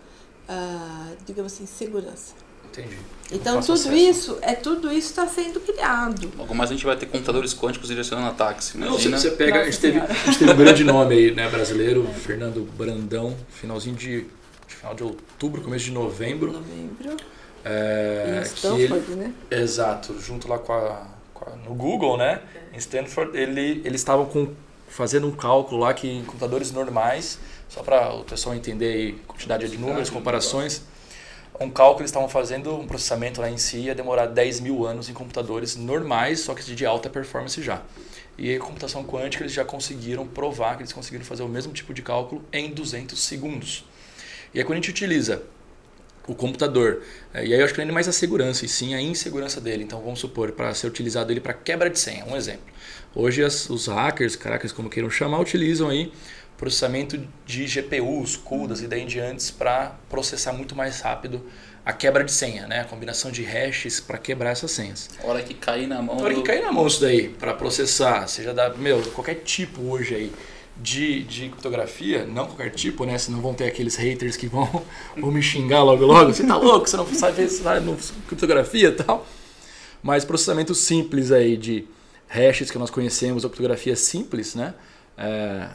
uh, 0.49 1.15
digamos 1.25 1.53
assim, 1.53 1.65
segurança. 1.65 2.33
Entendi. 2.65 2.97
Então 3.31 3.61
tudo 3.61 3.73
acesso. 3.73 3.95
isso, 3.95 4.37
é 4.41 4.53
tudo 4.53 4.91
isso 4.91 5.09
está 5.09 5.27
sendo 5.27 5.59
criado. 5.59 6.31
Logo 6.35 6.55
mais 6.55 6.71
a 6.71 6.73
gente 6.73 6.85
vai 6.85 6.95
ter 6.95 7.05
computadores 7.05 7.53
quânticos 7.53 7.87
direcionando 7.87 8.27
ataques. 8.29 8.73
Imagina. 8.73 9.11
Não, 9.11 9.21
você 9.21 9.31
pega, 9.31 9.61
a 9.61 9.65
gente, 9.65 9.79
teve, 9.79 9.99
a 9.99 10.07
gente 10.07 10.39
teve 10.39 10.51
um 10.51 10.55
grande 10.55 10.83
nome 10.83 11.15
aí, 11.15 11.31
né, 11.33 11.47
brasileiro, 11.49 12.07
Fernando 12.25 12.67
Brandão, 12.75 13.35
finalzinho 13.49 13.95
de, 13.95 14.21
de 14.67 14.75
final 14.75 14.95
de 14.95 15.03
outubro, 15.03 15.61
começo 15.61 15.85
de 15.85 15.91
novembro. 15.91 16.51
Novembro. 16.51 17.17
É, 17.65 18.39
em 18.39 18.45
Stanford, 18.45 19.11
ele, 19.11 19.15
né? 19.15 19.33
Exato, 19.49 20.19
junto 20.19 20.47
lá 20.47 20.59
com 20.59 20.73
a, 20.73 21.07
com 21.33 21.49
a, 21.49 21.55
no 21.55 21.73
Google, 21.73 22.17
né? 22.17 22.41
Em 22.73 22.77
Stanford, 22.77 23.37
ele, 23.37 23.81
eles 23.85 24.01
estavam 24.01 24.25
com, 24.25 24.53
fazendo 24.87 25.27
um 25.27 25.31
cálculo 25.31 25.81
lá 25.81 25.93
que 25.93 26.07
em 26.07 26.23
computadores 26.23 26.71
normais 26.71 27.39
só 27.73 27.81
para 27.81 28.13
o 28.13 28.23
pessoal 28.23 28.53
entender 28.53 28.93
aí, 28.93 29.13
quantidade 29.27 29.67
de 29.67 29.77
números, 29.77 30.07
comparações. 30.11 30.83
Um 31.59 31.71
cálculo 31.71 32.01
eles 32.01 32.11
estavam 32.11 32.29
fazendo, 32.29 32.75
um 32.75 32.85
processamento 32.85 33.41
lá 33.41 33.49
em 33.49 33.57
si, 33.57 33.77
ia 33.77 33.95
demorar 33.95 34.27
10 34.27 34.59
mil 34.59 34.85
anos 34.85 35.09
em 35.09 35.13
computadores 35.13 35.75
normais, 35.75 36.41
só 36.41 36.53
que 36.53 36.63
de 36.63 36.85
alta 36.85 37.09
performance 37.09 37.59
já. 37.63 37.81
E 38.37 38.55
a 38.55 38.59
computação 38.59 39.03
quântica 39.03 39.43
eles 39.43 39.53
já 39.53 39.65
conseguiram 39.65 40.27
provar 40.27 40.75
que 40.75 40.83
eles 40.83 40.93
conseguiram 40.93 41.25
fazer 41.25 41.41
o 41.41 41.47
mesmo 41.47 41.73
tipo 41.73 41.95
de 41.95 42.03
cálculo 42.03 42.43
em 42.53 42.71
200 42.71 43.19
segundos. 43.19 43.85
E 44.53 44.59
aí 44.59 44.65
quando 44.65 44.73
a 44.73 44.75
gente 44.81 44.91
utiliza 44.91 45.41
o 46.27 46.33
computador, 46.33 47.01
é, 47.33 47.45
e 47.45 47.53
aí 47.53 47.59
eu 47.59 47.65
acho 47.65 47.73
que 47.73 47.81
não 47.81 47.89
é 47.89 47.91
mais 47.91 48.07
a 48.07 48.13
segurança, 48.13 48.65
e 48.65 48.69
sim 48.69 48.93
a 48.95 49.01
insegurança 49.01 49.59
dele. 49.59 49.83
Então 49.83 50.01
vamos 50.01 50.19
supor, 50.19 50.51
para 50.53 50.73
ser 50.73 50.87
utilizado 50.87 51.31
ele 51.31 51.41
para 51.41 51.53
quebra 51.53 51.89
de 51.89 51.99
senha, 51.99 52.25
um 52.25 52.35
exemplo. 52.35 52.73
Hoje 53.13 53.43
as, 53.43 53.69
os 53.69 53.87
hackers, 53.87 54.35
caracas 54.35 54.71
como 54.71 54.89
queiram 54.89 55.09
chamar, 55.09 55.39
utilizam 55.39 55.89
aí 55.89 56.11
processamento 56.57 57.19
de 57.45 57.67
GPUs, 57.67 58.37
CUDAs 58.37 58.81
e 58.81 58.87
daí 58.87 59.01
em 59.01 59.07
diante 59.07 59.51
para 59.51 59.97
processar 60.09 60.53
muito 60.53 60.75
mais 60.75 61.01
rápido 61.01 61.43
a 61.85 61.91
quebra 61.91 62.23
de 62.23 62.31
senha, 62.31 62.65
né? 62.67 62.81
A 62.81 62.85
combinação 62.85 63.29
de 63.29 63.43
hashes 63.43 63.99
para 63.99 64.17
quebrar 64.17 64.51
essas 64.51 64.71
senhas. 64.71 65.09
Hora 65.21 65.41
que 65.41 65.53
cair 65.53 65.87
na 65.87 66.01
mão. 66.01 66.17
Hora 66.17 66.33
do... 66.33 66.41
que 66.41 66.47
cair 66.47 66.61
na 66.61 66.71
mão 66.71 66.87
isso 66.87 67.01
daí 67.01 67.27
para 67.27 67.53
processar, 67.53 68.27
seja 68.27 68.53
da 68.53 68.69
meu 68.69 69.01
qualquer 69.11 69.35
tipo 69.35 69.81
hoje 69.81 70.15
aí 70.15 70.31
de, 70.77 71.23
de 71.23 71.49
criptografia, 71.49 72.25
não 72.25 72.47
qualquer 72.47 72.71
tipo, 72.71 73.05
né? 73.05 73.17
Senão 73.17 73.41
vão 73.41 73.53
ter 73.53 73.65
aqueles 73.65 73.95
haters 73.95 74.35
que 74.35 74.47
vão, 74.47 74.83
vão 75.17 75.31
me 75.31 75.41
xingar 75.41 75.83
logo 75.83 76.05
logo. 76.05 76.33
Você 76.33 76.45
tá 76.45 76.57
louco? 76.57 76.87
Você 76.87 76.97
não 76.97 77.05
sabe 77.07 77.47
sabe, 77.47 77.95
criptografia 78.27 78.89
e 78.89 78.91
tal. 78.91 79.25
Mas 80.01 80.25
processamento 80.25 80.75
simples 80.75 81.31
aí 81.31 81.55
de 81.55 81.87
hashes 82.27 82.69
que 82.69 82.77
nós 82.77 82.89
conhecemos, 82.89 83.43
ou 83.43 83.49
criptografia 83.49 83.95
simples, 83.95 84.55
né? 84.55 84.73
É, 85.17 85.69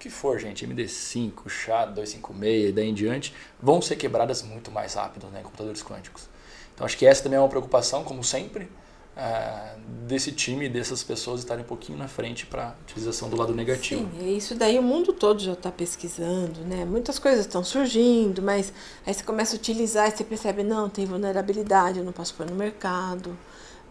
que 0.00 0.08
for, 0.08 0.38
gente, 0.40 0.66
MD5, 0.66 1.32
SHA-256 1.46 2.68
e 2.68 2.72
daí 2.72 2.88
em 2.88 2.94
diante, 2.94 3.34
vão 3.62 3.82
ser 3.82 3.96
quebradas 3.96 4.42
muito 4.42 4.70
mais 4.70 4.94
rápido 4.94 5.26
né, 5.26 5.40
em 5.40 5.42
computadores 5.42 5.82
quânticos. 5.82 6.28
Então 6.74 6.86
acho 6.86 6.96
que 6.96 7.04
essa 7.04 7.22
também 7.22 7.36
é 7.36 7.40
uma 7.40 7.48
preocupação, 7.48 8.02
como 8.02 8.24
sempre, 8.24 8.68
uh, 9.16 9.80
desse 10.06 10.32
time, 10.32 10.68
dessas 10.68 11.02
pessoas 11.02 11.40
estarem 11.40 11.64
um 11.64 11.66
pouquinho 11.66 11.98
na 11.98 12.08
frente 12.08 12.46
para 12.46 12.74
utilização 12.82 13.28
do 13.28 13.36
lado 13.36 13.54
negativo. 13.54 14.08
Sim, 14.18 14.36
isso 14.36 14.54
daí 14.54 14.78
o 14.78 14.82
mundo 14.82 15.12
todo 15.12 15.40
já 15.40 15.52
está 15.52 15.70
pesquisando, 15.70 16.60
né? 16.60 16.84
Muitas 16.84 17.18
coisas 17.18 17.46
estão 17.46 17.62
surgindo, 17.62 18.42
mas 18.42 18.72
aí 19.06 19.14
você 19.14 19.22
começa 19.22 19.54
a 19.54 19.58
utilizar 19.58 20.08
e 20.08 20.16
você 20.16 20.24
percebe, 20.24 20.62
não, 20.62 20.88
tem 20.88 21.06
vulnerabilidade, 21.06 21.98
eu 21.98 22.04
não 22.04 22.12
posso 22.12 22.34
pôr 22.34 22.46
no 22.46 22.54
mercado, 22.54 23.36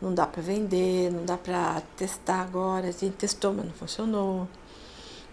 não 0.02 0.14
dá 0.14 0.26
para 0.26 0.42
vender, 0.42 1.12
não 1.12 1.26
dá 1.26 1.38
para 1.38 1.82
testar 1.98 2.42
agora, 2.42 2.88
a 2.88 2.92
gente 2.92 3.16
testou, 3.16 3.54
mas 3.54 3.66
não 3.66 3.74
funcionou. 3.74 4.48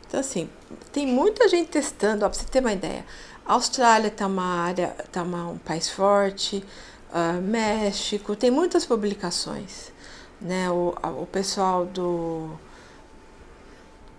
Então, 0.06 0.20
assim, 0.20 0.48
tem 0.92 1.06
muita 1.06 1.48
gente 1.48 1.68
testando, 1.68 2.20
para 2.20 2.32
você 2.32 2.44
ter 2.44 2.60
uma 2.60 2.72
ideia. 2.72 3.04
A 3.44 3.54
Austrália 3.54 4.08
está 4.08 4.26
uma 4.26 4.62
área, 4.62 4.94
está 5.04 5.22
um 5.22 5.58
país 5.58 5.88
forte, 5.88 6.64
uh, 7.12 7.40
México, 7.40 8.34
tem 8.36 8.50
muitas 8.50 8.84
publicações. 8.84 9.92
Né? 10.40 10.70
O, 10.70 10.94
o 11.22 11.26
pessoal 11.26 11.86
do. 11.86 12.50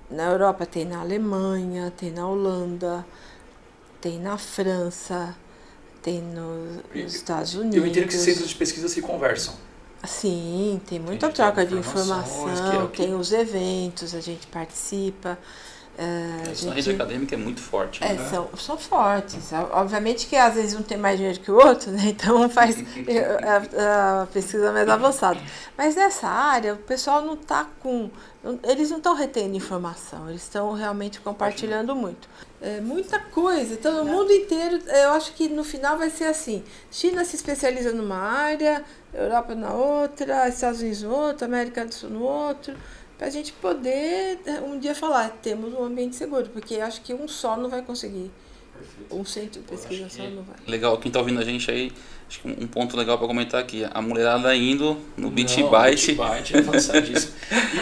Na 0.10 0.24
Europa 0.24 0.66
tem 0.66 0.86
na 0.86 1.02
Alemanha, 1.02 1.92
tem 1.96 2.12
na 2.12 2.28
Holanda, 2.28 3.06
tem 4.00 4.20
na 4.20 4.38
França, 4.38 5.36
tem 6.02 6.22
no, 6.22 6.82
nos 6.96 7.14
Estados 7.14 7.56
Unidos. 7.56 7.78
Eu 7.78 7.86
entendo 7.86 8.08
que 8.08 8.14
centros 8.14 8.50
de 8.50 8.56
pesquisa 8.56 8.88
se 8.88 9.02
conversam. 9.02 9.54
Sim, 10.06 10.80
tem 10.88 11.00
muita 11.00 11.30
troca 11.30 11.66
de 11.66 11.76
informação, 11.76 12.84
é 12.84 12.88
tem 12.96 13.16
os 13.16 13.32
eventos, 13.34 14.14
a 14.16 14.22
gente 14.22 14.48
participa. 14.48 15.38
Uh, 15.98 16.52
Isso 16.52 16.62
gente, 16.62 16.66
na 16.68 16.74
rede 16.76 16.92
acadêmica 16.92 17.34
é 17.34 17.38
muito 17.38 17.60
forte. 17.60 18.04
É, 18.04 18.14
né? 18.14 18.30
são, 18.30 18.48
são 18.56 18.78
fortes. 18.78 19.52
Obviamente 19.72 20.28
que 20.28 20.36
às 20.36 20.54
vezes 20.54 20.76
um 20.80 20.84
tem 20.84 20.96
mais 20.98 21.18
dinheiro 21.18 21.40
que 21.40 21.50
o 21.50 21.56
outro, 21.56 21.92
né? 21.92 22.04
então 22.06 22.48
faz 22.50 22.78
a, 23.44 24.22
a, 24.22 24.26
pesquisa 24.28 24.72
mais 24.72 24.88
avançada. 24.88 25.40
Mas 25.76 25.96
nessa 25.96 26.28
área, 26.28 26.76
o 26.76 26.78
pessoal 26.78 27.24
não 27.24 27.34
está 27.34 27.66
com. 27.80 28.12
Eles 28.64 28.92
não 28.92 28.98
estão 28.98 29.16
retendo 29.16 29.58
informação, 29.58 30.30
eles 30.30 30.44
estão 30.44 30.72
realmente 30.72 31.20
compartilhando 31.20 31.96
muito. 31.96 32.30
É, 32.62 32.80
muita 32.80 33.20
coisa. 33.20 33.74
Então, 33.74 34.04
no 34.04 34.06
mundo 34.06 34.32
inteiro, 34.32 34.80
eu 34.88 35.12
acho 35.12 35.34
que 35.34 35.50
no 35.50 35.64
final 35.64 35.98
vai 35.98 36.12
ser 36.12 36.26
assim: 36.26 36.64
China 36.92 37.26
se 37.26 37.36
especializa 37.36 37.92
numa 37.92 38.18
área, 38.18 38.84
Europa 39.12 39.56
na 39.56 39.74
outra, 39.74 40.48
Estados 40.48 40.80
Unidos 40.80 41.02
no 41.02 41.12
outro, 41.12 41.46
América 41.46 41.84
do 41.84 41.94
Sul 41.94 42.12
no 42.12 42.22
outro 42.22 42.76
para 43.18 43.28
a 43.28 43.30
gente 43.30 43.52
poder 43.54 44.40
né, 44.46 44.62
um 44.62 44.78
dia 44.78 44.94
falar, 44.94 45.30
temos 45.42 45.74
um 45.74 45.84
ambiente 45.84 46.16
seguro, 46.16 46.50
porque 46.50 46.76
acho 46.76 47.02
que 47.02 47.14
um 47.14 47.28
só 47.28 47.58
não 47.58 47.70
vai 47.70 47.82
conseguir. 47.82 48.32
Um 49.12 49.26
centro 49.26 49.60
de 49.60 49.68
pesquisa 49.68 50.08
só 50.08 50.22
não 50.24 50.44
vai. 50.44 50.56
Legal, 50.68 50.98
quem 51.00 51.10
está 51.10 51.20
ouvindo 51.20 51.40
a 51.40 51.44
gente 51.44 51.70
aí, 51.72 51.92
acho 52.28 52.42
que 52.42 52.48
um 52.48 52.68
ponto 52.68 52.96
legal 52.96 53.18
para 53.18 53.26
comentar 53.26 53.60
aqui, 53.60 53.84
a 53.92 54.02
mulherada 54.02 54.56
indo 54.56 55.00
no 55.18 55.32
Beat 55.32 55.56
Byte. 55.64 56.14
Byte 56.14 56.56
é 56.56 56.60
avançadíssimo. 56.60 57.34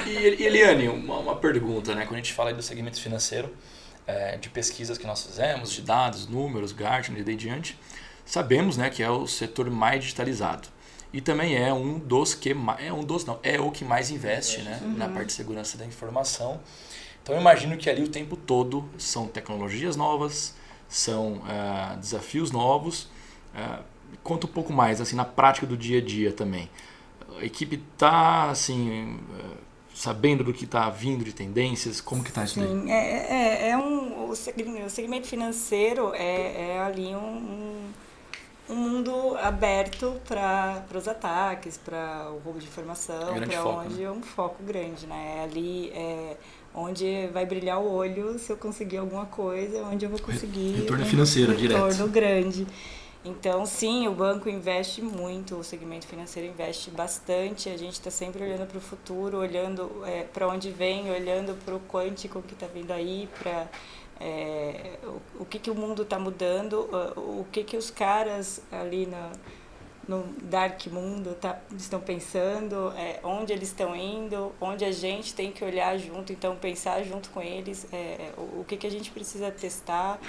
e, 0.08 0.41
e, 0.41 0.45
Eliane, 0.45 0.88
uma, 0.88 1.17
uma 1.19 1.36
pergunta, 1.36 1.93
né? 1.93 2.06
Quando 2.06 2.13
a 2.13 2.17
gente 2.17 2.32
fala 2.32 2.52
aí 2.52 2.56
do 2.56 2.62
segmento 2.62 3.02
financeiro, 3.02 3.52
é, 4.08 4.38
de 4.38 4.48
pesquisas 4.50 4.98
que 4.98 5.06
nós 5.06 5.21
fizemos, 5.26 5.71
de 5.74 5.82
dados, 5.82 6.28
números, 6.28 6.71
Gartner 6.71 7.19
e 7.19 7.24
daí 7.24 7.36
diante, 7.36 7.78
sabemos 8.26 8.78
né, 8.78 8.89
que 8.89 9.04
é 9.04 9.10
o 9.10 9.28
setor 9.28 9.69
mais 9.69 10.02
digitalizado. 10.02 10.69
E 11.15 11.21
também 11.21 11.56
é 11.56 11.73
um 11.73 11.97
dos 11.97 12.34
que 12.34 12.54
é 12.78 12.91
um 12.91 13.01
dos 13.01 13.23
não, 13.23 13.39
é 13.41 13.58
o 13.58 13.71
que 13.71 13.86
mais 13.86 14.12
investe, 14.12 14.62
né, 14.63 14.82
uhum. 14.84 14.97
na 14.97 15.08
parte 15.08 15.28
de 15.28 15.32
segurança 15.32 15.78
da 15.78 15.86
informação. 15.86 16.60
Então 17.23 17.34
eu 17.34 17.39
imagino 17.39 17.78
que 17.78 17.89
ali 17.89 18.04
o 18.04 18.10
tempo 18.10 18.36
todo 18.36 18.84
são 18.97 19.25
tecnologias 19.25 19.95
novas, 19.95 20.54
são 20.89 21.36
uh, 21.36 21.95
desafios 22.01 22.51
novos. 22.51 23.04
Uh, 23.56 23.82
conta 24.23 24.45
um 24.45 24.49
pouco 24.49 24.73
mais 24.73 24.99
assim 24.99 25.15
na 25.15 25.23
prática 25.23 25.65
do 25.65 25.78
dia 25.78 25.99
a 25.99 26.01
dia 26.01 26.34
também. 26.34 26.69
A 27.39 27.45
equipe 27.45 27.82
está 27.93 28.49
assim 28.49 29.15
uh, 29.15 29.58
sabendo 29.93 30.43
do 30.43 30.54
que 30.54 30.65
está 30.65 30.89
vindo 30.89 31.23
de 31.23 31.32
tendências, 31.32 32.01
como 32.01 32.25
que 32.25 32.30
está 32.30 32.43
isso 32.43 32.60
Sim, 32.60 32.91
é, 32.91 33.67
é, 33.67 33.69
é 33.69 33.78
um 33.78 34.32
o 34.32 34.36
segmento 34.89 35.28
financeiro 35.28 36.13
é, 36.13 36.73
é 36.73 36.80
ali 36.82 37.15
um, 37.15 37.38
um 37.38 37.93
um 38.69 38.75
mundo 38.75 39.38
aberto 39.38 40.19
para 40.28 40.84
os 40.93 41.08
ataques, 41.08 41.78
para 41.78 42.30
o 42.32 42.39
roubo 42.39 42.60
de 42.60 42.67
informação, 42.67 43.34
para 43.36 43.65
onde 43.65 43.95
né? 43.95 44.04
é 44.04 44.12
um 44.12 44.21
foco 44.21 44.63
grande, 44.63 45.06
né? 45.06 45.38
É 45.39 45.43
ali 45.43 45.89
é 45.91 46.38
onde 46.73 47.28
vai 47.28 47.45
brilhar 47.45 47.80
o 47.80 47.89
olho 47.91 48.38
se 48.38 48.51
eu 48.51 48.58
conseguir 48.58 48.97
alguma 48.97 49.25
coisa, 49.25 49.84
onde 49.84 50.06
eu 50.06 50.10
vou 50.10 50.19
conseguir 50.19 50.73
retorno 50.82 51.04
um 51.04 51.08
financeiro 51.08 51.51
retorno 51.51 51.67
direto. 51.67 51.91
Retorno 51.91 52.12
grande. 52.12 52.67
Então, 53.23 53.65
sim, 53.65 54.08
o 54.08 54.12
banco 54.12 54.47
investe 54.47 55.01
muito, 55.01 55.56
o 55.56 55.63
segmento 55.63 56.06
financeiro 56.06 56.47
investe 56.47 56.91
bastante. 56.91 57.69
A 57.69 57.78
gente 57.78 57.93
está 57.93 58.12
sempre 58.12 58.43
olhando 58.43 58.67
para 58.67 58.78
o 58.78 58.82
futuro, 58.82 59.39
olhando 59.39 60.04
é, 60.06 60.23
para 60.23 60.47
onde 60.47 60.69
vem, 60.69 61.10
olhando 61.10 61.56
para 61.65 61.73
o 61.73 61.80
quântico 61.80 62.39
que 62.43 62.54
está 62.54 62.67
vindo 62.67 62.91
aí, 62.91 63.28
para 63.39 63.67
é, 64.19 64.97
o, 65.04 65.43
o, 65.43 65.45
que, 65.45 65.60
que 65.60 65.69
o 65.69 65.75
mundo 65.75 66.04
está 66.04 66.17
mudando, 66.17 66.89
o, 67.15 67.41
o, 67.41 67.47
que, 67.51 67.63
que 67.63 67.78
os 67.78 67.89
caras 67.89 68.62
ali 68.71 69.06
na, 69.06 69.32
no 70.08 70.23
dark 70.43 70.88
mundo 70.88 71.36
tá, 71.36 71.60
estão 71.78 71.99
pensando, 71.99 72.91
é, 72.97 73.19
onde 73.23 73.51
eles 73.51 73.69
estão 73.69 73.95
indo, 73.95 74.54
onde 74.62 74.86
a 74.86 74.91
gente 74.91 75.34
tem 75.34 75.51
que 75.51 75.63
olhar 75.63 75.97
junto, 75.97 76.32
então 76.32 76.56
pensar 76.56 77.04
junto 77.04 77.30
com 77.30 77.41
eles 77.41 77.88
é, 77.91 78.32
o, 78.38 78.62
o 78.62 78.65
que, 78.67 78.78
que 78.78 78.88
a 78.88 78.91
gente 78.91 79.12
precisa 79.12 79.51
testar, 79.51 80.19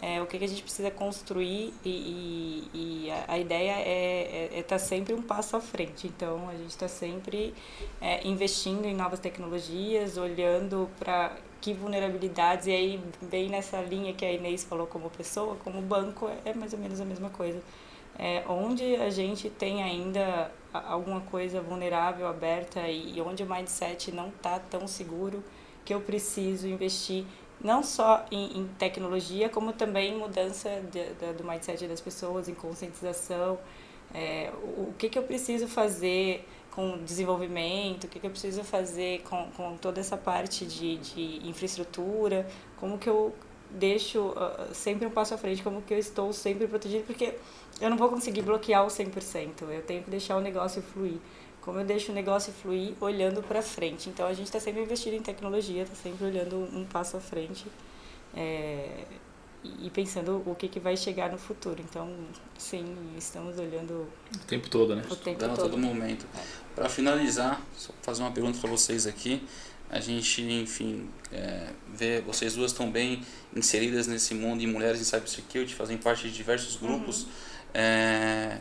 é, 0.00 0.20
o 0.20 0.26
que, 0.26 0.38
que 0.38 0.44
a 0.44 0.48
gente 0.48 0.62
precisa 0.62 0.90
construir 0.90 1.72
e, 1.84 2.68
e, 2.74 3.06
e 3.06 3.10
a, 3.10 3.24
a, 3.28 3.38
ideia 3.38 3.72
é 3.78 4.44
estar 4.44 4.56
é, 4.56 4.58
é 4.58 4.62
tá 4.62 4.78
sempre 4.78 5.14
um 5.14 5.22
passo 5.22 5.56
à 5.56 5.60
frente. 5.60 6.06
Então 6.06 6.48
a 6.48 6.52
gente 6.52 6.70
está 6.70 6.88
sempre 6.88 7.54
é, 8.00 8.26
investindo 8.26 8.84
em 8.84 8.94
novas 8.94 9.20
tecnologias, 9.20 10.18
olhando 10.18 10.90
para 10.98 11.34
que 11.66 11.72
vulnerabilidades, 11.72 12.68
e 12.68 12.70
aí 12.70 13.00
bem 13.22 13.48
nessa 13.48 13.80
linha 13.80 14.12
que 14.12 14.24
a 14.24 14.32
Inês 14.32 14.62
falou 14.62 14.86
como 14.86 15.10
pessoa, 15.10 15.56
como 15.64 15.82
banco, 15.82 16.30
é 16.44 16.54
mais 16.54 16.72
ou 16.72 16.78
menos 16.78 17.00
a 17.00 17.04
mesma 17.04 17.28
coisa. 17.28 17.60
É, 18.16 18.44
onde 18.48 18.94
a 18.94 19.10
gente 19.10 19.50
tem 19.50 19.82
ainda 19.82 20.52
alguma 20.72 21.22
coisa 21.22 21.60
vulnerável, 21.60 22.28
aberta, 22.28 22.88
e 22.88 23.20
onde 23.20 23.42
o 23.42 23.50
mindset 23.50 24.12
não 24.12 24.28
está 24.28 24.60
tão 24.60 24.86
seguro, 24.86 25.42
que 25.84 25.92
eu 25.92 26.00
preciso 26.00 26.68
investir 26.68 27.24
não 27.60 27.82
só 27.82 28.24
em, 28.30 28.60
em 28.60 28.68
tecnologia, 28.78 29.48
como 29.48 29.72
também 29.72 30.14
em 30.14 30.18
mudança 30.18 30.70
de, 30.92 31.14
de, 31.14 31.32
do 31.32 31.42
mindset 31.42 31.84
das 31.88 32.00
pessoas, 32.00 32.48
em 32.48 32.54
conscientização, 32.54 33.58
é, 34.14 34.52
o, 34.62 34.82
o 34.82 34.94
que, 34.96 35.08
que 35.08 35.18
eu 35.18 35.24
preciso 35.24 35.66
fazer 35.66 36.46
com 36.76 36.98
desenvolvimento, 36.98 38.04
o 38.04 38.08
que, 38.08 38.20
que 38.20 38.26
eu 38.26 38.30
preciso 38.30 38.62
fazer 38.62 39.22
com, 39.22 39.50
com 39.56 39.78
toda 39.78 39.98
essa 39.98 40.14
parte 40.14 40.66
de, 40.66 40.98
de 40.98 41.48
infraestrutura, 41.48 42.46
como 42.76 42.98
que 42.98 43.08
eu 43.08 43.34
deixo 43.70 44.20
uh, 44.20 44.74
sempre 44.74 45.06
um 45.06 45.10
passo 45.10 45.32
à 45.32 45.38
frente, 45.38 45.62
como 45.62 45.80
que 45.80 45.94
eu 45.94 45.98
estou 45.98 46.34
sempre 46.34 46.66
protegido, 46.66 47.04
porque 47.04 47.34
eu 47.80 47.88
não 47.88 47.96
vou 47.96 48.10
conseguir 48.10 48.42
bloquear 48.42 48.84
o 48.84 48.88
100%, 48.88 49.62
eu 49.70 49.82
tenho 49.82 50.02
que 50.02 50.10
deixar 50.10 50.36
o 50.36 50.40
negócio 50.42 50.82
fluir. 50.82 51.18
Como 51.62 51.80
eu 51.80 51.84
deixo 51.84 52.12
o 52.12 52.14
negócio 52.14 52.52
fluir 52.52 52.92
olhando 53.00 53.42
para 53.42 53.60
frente. 53.60 54.08
Então 54.08 54.26
a 54.26 54.34
gente 54.34 54.46
está 54.46 54.60
sempre 54.60 54.82
investindo 54.82 55.14
em 55.14 55.22
tecnologia, 55.22 55.82
está 55.82 55.96
sempre 55.96 56.26
olhando 56.26 56.56
um 56.56 56.84
passo 56.84 57.16
à 57.16 57.20
frente. 57.20 57.66
É, 58.36 59.04
e 59.80 59.90
pensando 59.90 60.42
o 60.46 60.54
que, 60.54 60.68
que 60.68 60.78
vai 60.78 60.96
chegar 60.96 61.30
no 61.30 61.38
futuro. 61.38 61.80
Então, 61.80 62.08
sim, 62.56 62.84
estamos 63.16 63.58
olhando 63.58 64.06
o 64.32 64.38
tempo 64.46 64.70
todo, 64.70 64.94
né? 64.94 65.02
O 65.10 65.16
tempo 65.16 65.40
todo. 65.40 65.56
todo 65.56 65.78
momento. 65.78 66.26
Para 66.76 66.90
finalizar, 66.90 67.60
só 67.74 67.90
fazer 68.02 68.22
uma 68.22 68.30
pergunta 68.30 68.58
para 68.58 68.68
vocês 68.68 69.06
aqui. 69.06 69.42
A 69.88 69.98
gente, 69.98 70.42
enfim, 70.42 71.08
é, 71.32 71.68
vê 71.94 72.20
vocês 72.20 72.54
duas 72.54 72.72
estão 72.72 72.90
bem 72.90 73.22
inseridas 73.54 74.06
nesse 74.06 74.34
mundo 74.34 74.62
e 74.62 74.66
mulheres 74.66 75.00
em 75.00 75.04
cybersecurity, 75.04 75.74
fazem 75.74 75.96
parte 75.96 76.28
de 76.28 76.34
diversos 76.34 76.76
grupos. 76.76 77.22
Uhum. 77.22 77.28
É, 77.72 78.58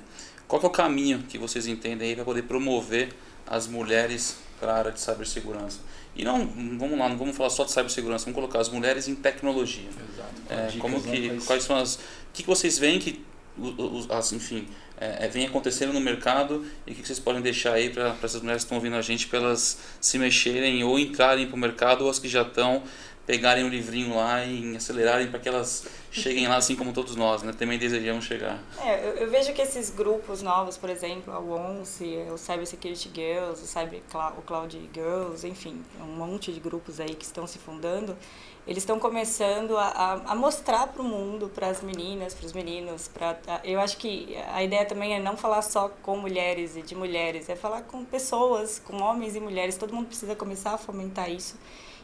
qual 0.47 0.61
é 0.61 0.65
o 0.65 0.69
caminho 0.69 1.23
que 1.27 1.37
vocês 1.37 1.67
entendem 1.67 2.09
aí 2.09 2.15
para 2.15 2.23
poder 2.23 2.43
promover 2.43 3.09
as 3.45 3.67
mulheres 3.67 4.37
para 4.61 4.73
a 4.73 4.77
área 4.77 4.91
de 4.93 5.01
cibersegurança? 5.01 5.79
E 6.15 6.23
não, 6.23 6.47
vamos 6.77 6.97
lá, 6.97 7.09
não 7.09 7.17
vamos 7.17 7.35
falar 7.35 7.49
só 7.49 7.65
de 7.65 7.71
cibersegurança, 7.73 8.23
vamos 8.23 8.35
colocar 8.35 8.59
as 8.59 8.69
mulheres 8.69 9.09
em 9.09 9.15
tecnologia. 9.15 9.89
Exato. 9.89 10.75
É, 10.75 10.79
como 10.79 11.01
que, 11.01 11.37
quais 11.45 11.63
são 11.63 11.75
as, 11.75 11.95
o 11.95 11.99
que, 12.31 12.43
que 12.43 12.47
vocês 12.47 12.77
veem 12.77 12.97
que, 12.97 13.25
os, 13.57 14.09
as, 14.09 14.31
enfim, 14.31 14.67
é, 14.99 15.25
é, 15.25 15.27
vem 15.27 15.45
acontecendo 15.45 15.91
no 15.91 15.99
mercado 15.99 16.65
e 16.87 16.91
o 16.91 16.95
que, 16.95 17.05
vocês 17.05 17.19
podem 17.19 17.41
deixar 17.41 17.73
aí 17.73 17.89
para 17.89 18.15
essas 18.23 18.41
mulheres 18.41 18.63
que 18.63 18.67
estão 18.67 18.77
ouvindo 18.77 18.95
a 18.95 19.01
gente, 19.01 19.27
para 19.27 19.39
elas 19.39 19.77
se 19.99 20.17
mexerem 20.17 20.83
ou 20.83 20.97
entrarem 20.97 21.47
para 21.47 21.55
o 21.55 21.59
mercado 21.59 22.03
ou 22.03 22.09
as 22.09 22.19
que 22.19 22.27
já 22.27 22.41
estão 22.43 22.83
pegarem 23.25 23.63
o 23.63 23.67
livrinho 23.67 24.15
lá 24.15 24.45
e 24.45 24.75
acelerarem 24.75 25.27
para 25.27 25.39
que 25.39 25.49
elas 25.49 25.85
cheguem 26.15 26.47
lá 26.47 26.57
assim 26.57 26.75
como 26.75 26.93
todos 26.93 27.15
nós, 27.15 27.43
né? 27.43 27.53
Também 27.53 27.77
desejamos 27.77 28.25
chegar. 28.25 28.59
É, 28.81 29.07
eu, 29.07 29.13
eu, 29.17 29.29
vejo 29.29 29.53
que 29.53 29.61
esses 29.61 29.89
grupos 29.89 30.41
novos, 30.41 30.77
por 30.77 30.89
exemplo, 30.89 31.33
a 31.33 31.39
ONCE, 31.39 32.25
o 32.31 32.37
Cyber 32.37 32.65
Security 32.65 33.11
Girls, 33.13 33.61
o, 33.61 33.67
Cyber 33.67 34.01
Cloud, 34.09 34.37
o 34.37 34.41
Cloud 34.41 34.89
Girls, 34.93 35.47
enfim, 35.47 35.83
um 35.99 36.15
monte 36.15 36.51
de 36.51 36.59
grupos 36.59 36.99
aí 36.99 37.13
que 37.13 37.25
estão 37.25 37.45
se 37.45 37.59
fundando, 37.59 38.17
eles 38.65 38.79
estão 38.79 38.97
começando 38.97 39.77
a, 39.77 39.87
a, 39.87 40.13
a 40.31 40.35
mostrar 40.35 40.87
para 40.87 41.01
o 41.01 41.05
mundo, 41.05 41.51
para 41.53 41.67
as 41.67 41.83
meninas, 41.83 42.33
para 42.33 42.45
os 42.45 42.53
meninos, 42.53 43.07
para 43.07 43.37
eu 43.63 43.79
acho 43.79 43.97
que 43.97 44.35
a 44.53 44.63
ideia 44.63 44.85
também 44.85 45.13
é 45.13 45.19
não 45.19 45.37
falar 45.37 45.61
só 45.61 45.89
com 46.01 46.17
mulheres 46.17 46.75
e 46.75 46.81
de 46.81 46.95
mulheres, 46.95 47.47
é 47.49 47.55
falar 47.55 47.81
com 47.83 48.03
pessoas, 48.03 48.79
com 48.79 49.01
homens 49.03 49.35
e 49.35 49.39
mulheres, 49.39 49.77
todo 49.77 49.93
mundo 49.93 50.07
precisa 50.07 50.35
começar 50.35 50.73
a 50.73 50.77
fomentar 50.77 51.29
isso. 51.29 51.57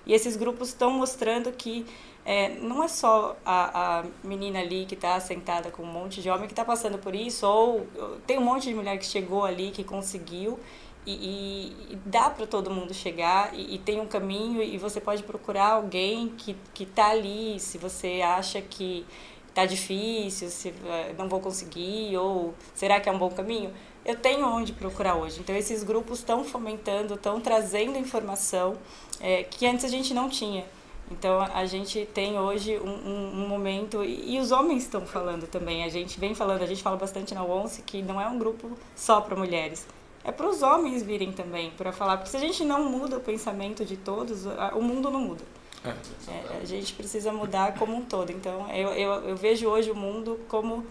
E 0.06 0.14
esses 0.14 0.36
grupos 0.36 0.70
estão 0.70 0.92
mostrando 0.92 1.52
que 1.52 1.86
é, 2.26 2.50
não 2.60 2.84
é 2.84 2.88
só 2.88 3.36
a, 3.46 4.00
a 4.00 4.04
menina 4.24 4.60
ali 4.60 4.86
que 4.86 4.94
está 4.94 5.20
sentada 5.20 5.72
com 5.72 5.84
um 5.84 5.92
monte 5.92 6.22
de 6.22 6.30
homem 6.30 6.46
que 6.46 6.54
está 6.54 6.64
passando 6.64 6.98
por 6.98 7.16
isso, 7.16 7.48
ou 7.48 7.88
tem 8.28 8.38
um 8.38 8.44
monte 8.44 8.70
de 8.70 8.76
mulher 8.76 8.98
que 8.98 9.06
chegou 9.06 9.44
ali, 9.44 9.72
que 9.72 9.84
conseguiu, 9.84 10.60
e, 11.06 11.14
e, 11.14 11.94
e 11.94 11.96
dá 12.06 12.30
para 12.30 12.46
todo 12.46 12.70
mundo 12.70 12.94
chegar, 12.94 13.54
e, 13.54 13.76
e, 13.76 13.80
tem 13.80 14.00
um 14.00 14.06
caminho, 14.06 14.62
e 14.62 14.78
você 14.78 15.02
pode 15.02 15.24
procurar 15.24 15.72
alguém 15.72 16.30
que 16.30 16.56
está 16.80 17.10
ali, 17.10 17.60
se 17.60 17.80
você 17.80 18.22
acha 18.22 18.62
que 18.62 19.04
está 19.50 19.66
difícil, 19.66 20.50
se 20.50 20.74
é, 20.86 21.14
não 21.18 21.28
vou 21.28 21.40
conseguir, 21.40 22.16
ou 22.18 22.54
será 22.76 23.00
que 23.00 23.10
é 23.10 23.12
um 23.12 23.18
bom 23.18 23.30
caminho? 23.30 23.74
Eu 24.06 24.16
tenho 24.16 24.48
onde 24.48 24.74
procurar 24.74 25.16
hoje. 25.16 25.40
Então, 25.40 25.56
esses 25.56 25.84
grupos 25.84 26.20
estão 26.20 26.44
fomentando, 26.44 27.16
estão 27.16 27.40
trazendo 27.40 27.98
informação 27.98 28.78
é, 29.20 29.44
que 29.44 29.68
antes 29.68 29.86
a 29.86 29.88
gente 29.88 30.14
não 30.14 30.30
tinha. 30.30 30.66
Então 31.12 31.42
a 31.42 31.66
gente 31.66 32.08
tem 32.14 32.40
hoje 32.40 32.80
um, 32.80 32.90
um, 32.90 33.44
um 33.44 33.48
momento, 33.48 34.04
e, 34.04 34.36
e, 34.36 34.40
os 34.40 34.52
homens 34.52 34.84
estão 34.84 35.06
falando 35.06 35.48
também, 35.48 35.84
a 35.84 35.90
gente 35.90 36.20
vem 36.20 36.34
falando, 36.34 36.62
a 36.62 36.66
gente 36.66 36.82
fala 36.82 36.98
bastante 36.98 37.34
na 37.34 37.44
ONCE 37.44 37.82
que 37.82 38.02
não 38.02 38.20
é 38.20 38.28
um 38.28 38.40
grupo 38.40 38.72
só 38.96 39.20
para 39.20 39.36
mulheres, 39.36 39.86
é 40.24 40.32
para 40.32 40.48
os 40.48 40.62
homens 40.62 41.04
virem 41.04 41.32
também, 41.32 41.72
para 41.72 41.92
falar, 41.92 42.18
porque 42.18 42.30
se 42.30 42.38
a 42.38 42.40
gente 42.40 42.64
não 42.64 42.90
muda 42.90 43.18
o 43.18 43.20
pensamento 43.20 43.84
de 43.84 43.98
todos, 43.98 44.46
o 44.74 44.82
mundo 44.82 45.10
não 45.10 45.20
muda. 45.20 45.44
É, 45.84 45.90
é, 45.90 46.60
a 46.62 46.66
gente 46.66 46.94
precisa 46.94 47.34
mudar 47.34 47.74
como 47.74 47.96
um 47.96 48.04
todo. 48.04 48.32
Então 48.32 48.70
eu, 48.72 48.90
eu, 48.90 49.12
eu 49.30 49.36
vejo 49.36 49.68
hoje 49.68 49.90
o 49.90 49.96
mundo 49.96 50.40
como 50.48 50.86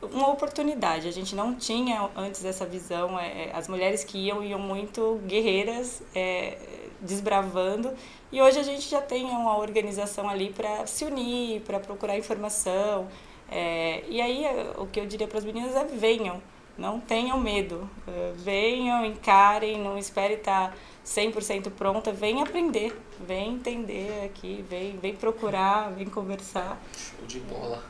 uma 0.00 0.30
oportunidade. 0.30 1.06
A 1.06 1.10
gente 1.10 1.34
não 1.34 1.54
tinha 1.54 2.08
antes 2.16 2.44
essa 2.44 2.64
visão. 2.64 3.18
É, 3.18 3.46
é 3.46 3.52
as 3.54 3.68
mulheres 3.68 4.02
que 4.02 4.18
iam, 4.18 4.42
iam 4.42 4.58
muito 4.58 5.20
guerreiras, 5.26 6.02
é, 6.14 6.56
desbravando. 7.04 7.92
E 8.32 8.40
hoje 8.42 8.58
a 8.58 8.62
gente 8.62 8.88
já 8.88 9.00
tem 9.00 9.26
uma 9.26 9.58
organização 9.58 10.28
ali 10.28 10.50
para 10.52 10.86
se 10.86 11.04
unir, 11.04 11.60
para 11.60 11.78
procurar 11.78 12.18
informação. 12.18 13.08
É, 13.50 14.02
e 14.08 14.20
aí 14.20 14.44
o 14.78 14.86
que 14.86 14.98
eu 14.98 15.06
diria 15.06 15.28
para 15.28 15.38
as 15.38 15.44
meninas 15.44 15.76
é 15.76 15.84
venham, 15.84 16.42
Não 16.76 16.98
tenham 16.98 17.38
medo. 17.38 17.88
Uh, 18.08 18.34
venham, 18.34 19.04
encarem, 19.04 19.80
não 19.80 19.96
espere 19.96 20.34
estar 20.34 20.76
100% 21.06 21.70
pronta. 21.70 22.12
Vem 22.12 22.42
aprender, 22.42 23.00
vem 23.20 23.54
entender 23.54 24.24
aqui, 24.24 24.64
vem, 24.68 24.96
vem 24.96 25.14
procurar, 25.14 25.92
vem 25.92 26.06
conversar. 26.06 26.80
Show 26.96 27.26
de 27.26 27.38
bola. 27.40 27.80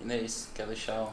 Inês, 0.00 0.50
quer 0.54 0.66
deixar 0.66 1.10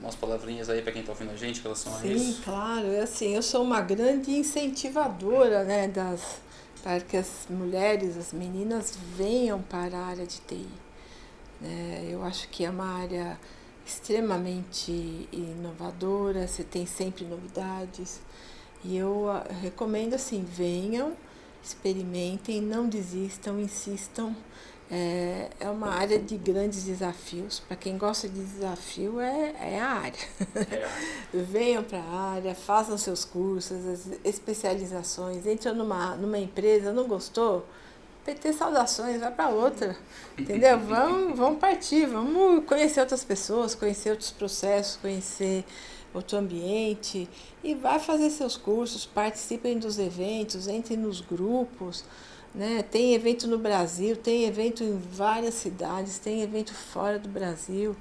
umas 0.00 0.14
palavrinhas 0.14 0.68
aí 0.70 0.82
para 0.82 0.92
quem 0.92 1.00
está 1.00 1.12
ouvindo 1.12 1.32
a 1.32 1.36
gente 1.36 1.60
em 1.60 1.62
relação 1.62 1.92
Sim, 1.94 2.08
a 2.08 2.12
isso? 2.12 2.32
Sim, 2.32 2.42
claro. 2.44 2.86
É 2.92 3.00
assim, 3.00 3.34
eu 3.34 3.42
sou 3.42 3.62
uma 3.62 3.80
grande 3.80 4.30
incentivadora 4.30 5.64
né, 5.64 5.88
das, 5.88 6.40
para 6.84 7.00
que 7.00 7.16
as 7.16 7.46
mulheres, 7.48 8.14
as 8.18 8.34
meninas 8.34 8.94
venham 9.16 9.62
para 9.62 9.96
a 9.96 10.04
área 10.04 10.26
de 10.26 10.38
TI. 10.40 10.68
É, 11.62 12.08
eu 12.10 12.22
acho 12.22 12.46
que 12.50 12.62
é 12.62 12.68
uma 12.68 12.84
área 12.84 13.40
extremamente 13.86 15.26
inovadora, 15.32 16.46
você 16.46 16.62
tem 16.62 16.84
sempre 16.84 17.24
novidades. 17.24 18.20
E 18.84 18.98
eu 18.98 19.30
ah, 19.30 19.46
recomendo 19.62 20.12
assim, 20.12 20.44
venham, 20.44 21.16
experimentem, 21.62 22.60
não 22.60 22.86
desistam, 22.86 23.58
insistam. 23.58 24.36
É, 24.96 25.48
é 25.58 25.68
uma 25.68 25.88
área 25.88 26.20
de 26.20 26.36
grandes 26.36 26.84
desafios. 26.84 27.58
Para 27.58 27.76
quem 27.76 27.98
gosta 27.98 28.28
de 28.28 28.44
desafio, 28.44 29.20
é, 29.20 29.52
é 29.60 29.80
a 29.80 29.88
área. 29.88 30.20
É. 30.54 30.88
Venham 31.34 31.82
para 31.82 31.98
a 31.98 32.30
área, 32.34 32.54
façam 32.54 32.96
seus 32.96 33.24
cursos, 33.24 33.84
as 33.88 34.06
especializações, 34.24 35.44
entram 35.46 35.74
numa, 35.74 36.14
numa 36.14 36.38
empresa, 36.38 36.92
não 36.92 37.08
gostou? 37.08 37.66
PT 38.24 38.52
saudações, 38.52 39.18
vai 39.18 39.32
para 39.32 39.48
outra. 39.48 39.96
Entendeu? 40.38 40.78
Vamos, 40.86 41.36
vamos 41.36 41.58
partir, 41.58 42.06
vamos 42.06 42.64
conhecer 42.64 43.00
outras 43.00 43.24
pessoas, 43.24 43.74
conhecer 43.74 44.10
outros 44.10 44.30
processos, 44.30 44.96
conhecer 44.96 45.64
outro 46.14 46.38
ambiente 46.38 47.28
e 47.64 47.74
vai 47.74 47.98
fazer 47.98 48.30
seus 48.30 48.56
cursos, 48.56 49.04
participem 49.04 49.76
dos 49.76 49.98
eventos, 49.98 50.68
entrem 50.68 50.96
nos 50.96 51.20
grupos. 51.20 52.04
Né? 52.54 52.84
Tem 52.88 53.14
evento 53.14 53.48
no 53.48 53.58
Brasil, 53.58 54.14
tem 54.16 54.44
evento 54.44 54.84
em 54.84 54.96
várias 55.12 55.54
cidades, 55.54 56.18
tem 56.18 56.42
evento 56.42 56.72
fora 56.72 57.18
do 57.18 57.28
Brasil. 57.28 57.96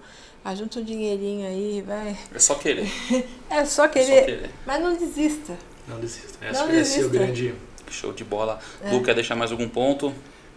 Ajunta 0.45 0.79
um 0.79 0.83
dinheirinho 0.83 1.47
aí, 1.47 1.81
vai. 1.81 2.17
É 2.33 2.39
só 2.39 2.55
querer. 2.55 2.91
é 3.49 3.65
só 3.65 3.87
querer, 3.87 4.11
é 4.11 4.19
só 4.19 4.25
querer. 4.25 4.49
Mas 4.65 4.81
não 4.81 4.95
desista. 4.95 5.57
Não 5.87 5.99
desista. 5.99 6.45
Essa, 6.45 6.65
não 6.65 6.73
esse 6.73 6.99
é 6.99 7.05
o 7.05 7.09
grande. 7.09 7.55
Show 7.89 8.13
de 8.13 8.23
bola. 8.23 8.59
É. 8.81 8.91
Lu, 8.91 9.01
quer 9.03 9.15
deixar 9.15 9.35
mais 9.35 9.51
algum 9.51 9.67
ponto? 9.67 10.13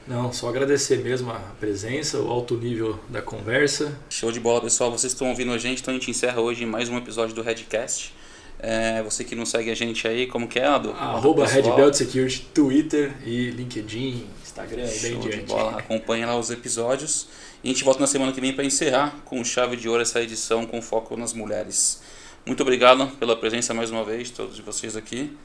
Não, 0.07 0.33
só 0.33 0.49
agradecer 0.49 0.99
mesmo 0.99 1.31
a 1.33 1.39
presença, 1.59 2.19
o 2.21 2.31
alto 2.31 2.57
nível 2.57 2.99
da 3.09 3.21
conversa. 3.21 3.99
Show 4.09 4.31
de 4.31 4.39
bola, 4.39 4.61
pessoal. 4.61 4.91
Vocês 4.91 5.13
estão 5.13 5.29
ouvindo 5.29 5.53
a 5.53 5.59
gente, 5.59 5.83
então 5.83 5.93
a 5.93 5.97
gente 5.97 6.11
encerra 6.11 6.41
hoje 6.41 6.65
mais 6.65 6.89
um 6.89 6.97
episódio 6.97 7.35
do 7.35 7.43
Redcast. 7.43 8.15
É, 8.59 9.03
você 9.03 9.23
que 9.23 9.35
não 9.35 9.45
segue 9.45 9.71
a 9.71 9.75
gente 9.75 10.09
aí, 10.09 10.27
como 10.27 10.49
que 10.49 10.59
é, 10.59 10.67
Ado? 10.67 10.93
Arroba 10.93 11.47
Red 11.47 11.63
Belt 11.63 11.95
Security, 11.95 12.49
Twitter 12.55 13.13
e 13.25 13.51
LinkedIn, 13.51 14.27
Instagram 14.43 14.87
e 14.87 14.99
bem 15.01 15.21
diante. 15.21 15.47
Bola. 15.47 15.79
Acompanha 15.79 16.27
lá 16.27 16.39
os 16.39 16.51
episódios. 16.51 17.29
E 17.63 17.69
a 17.69 17.73
gente 17.73 17.85
volta 17.85 18.01
na 18.01 18.07
semana 18.07 18.33
que 18.33 18.41
vem 18.41 18.53
para 18.53 18.65
encerrar 18.65 19.17
com 19.25 19.43
chave 19.45 19.77
de 19.77 19.89
ouro 19.89 20.03
essa 20.03 20.23
edição 20.23 20.65
com 20.67 20.81
foco 20.81 21.17
nas 21.17 21.33
mulheres. 21.33 22.03
Muito 22.47 22.63
obrigado 22.63 23.09
pela 23.19 23.37
presença 23.37 23.75
mais 23.75 23.91
uma 23.91 24.05
vez, 24.05 24.31
todos 24.31 24.59
vocês 24.61 24.97
aqui. 24.97 25.37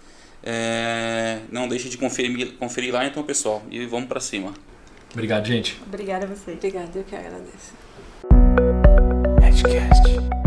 É, 0.43 1.39
não 1.51 1.67
deixe 1.67 1.89
de 1.89 1.97
conferir, 1.97 2.53
conferir 2.53 2.93
lá 2.93 3.05
então, 3.05 3.23
pessoal. 3.23 3.61
E 3.69 3.85
vamos 3.85 4.07
para 4.07 4.19
cima. 4.19 4.53
Obrigado, 5.11 5.45
gente. 5.45 5.79
Obrigada 5.85 6.25
a 6.25 6.29
você. 6.29 6.51
Obrigada, 6.51 6.91
eu 6.95 7.03
que 7.03 7.15
agradeço. 7.15 7.73
Edcast. 9.43 10.40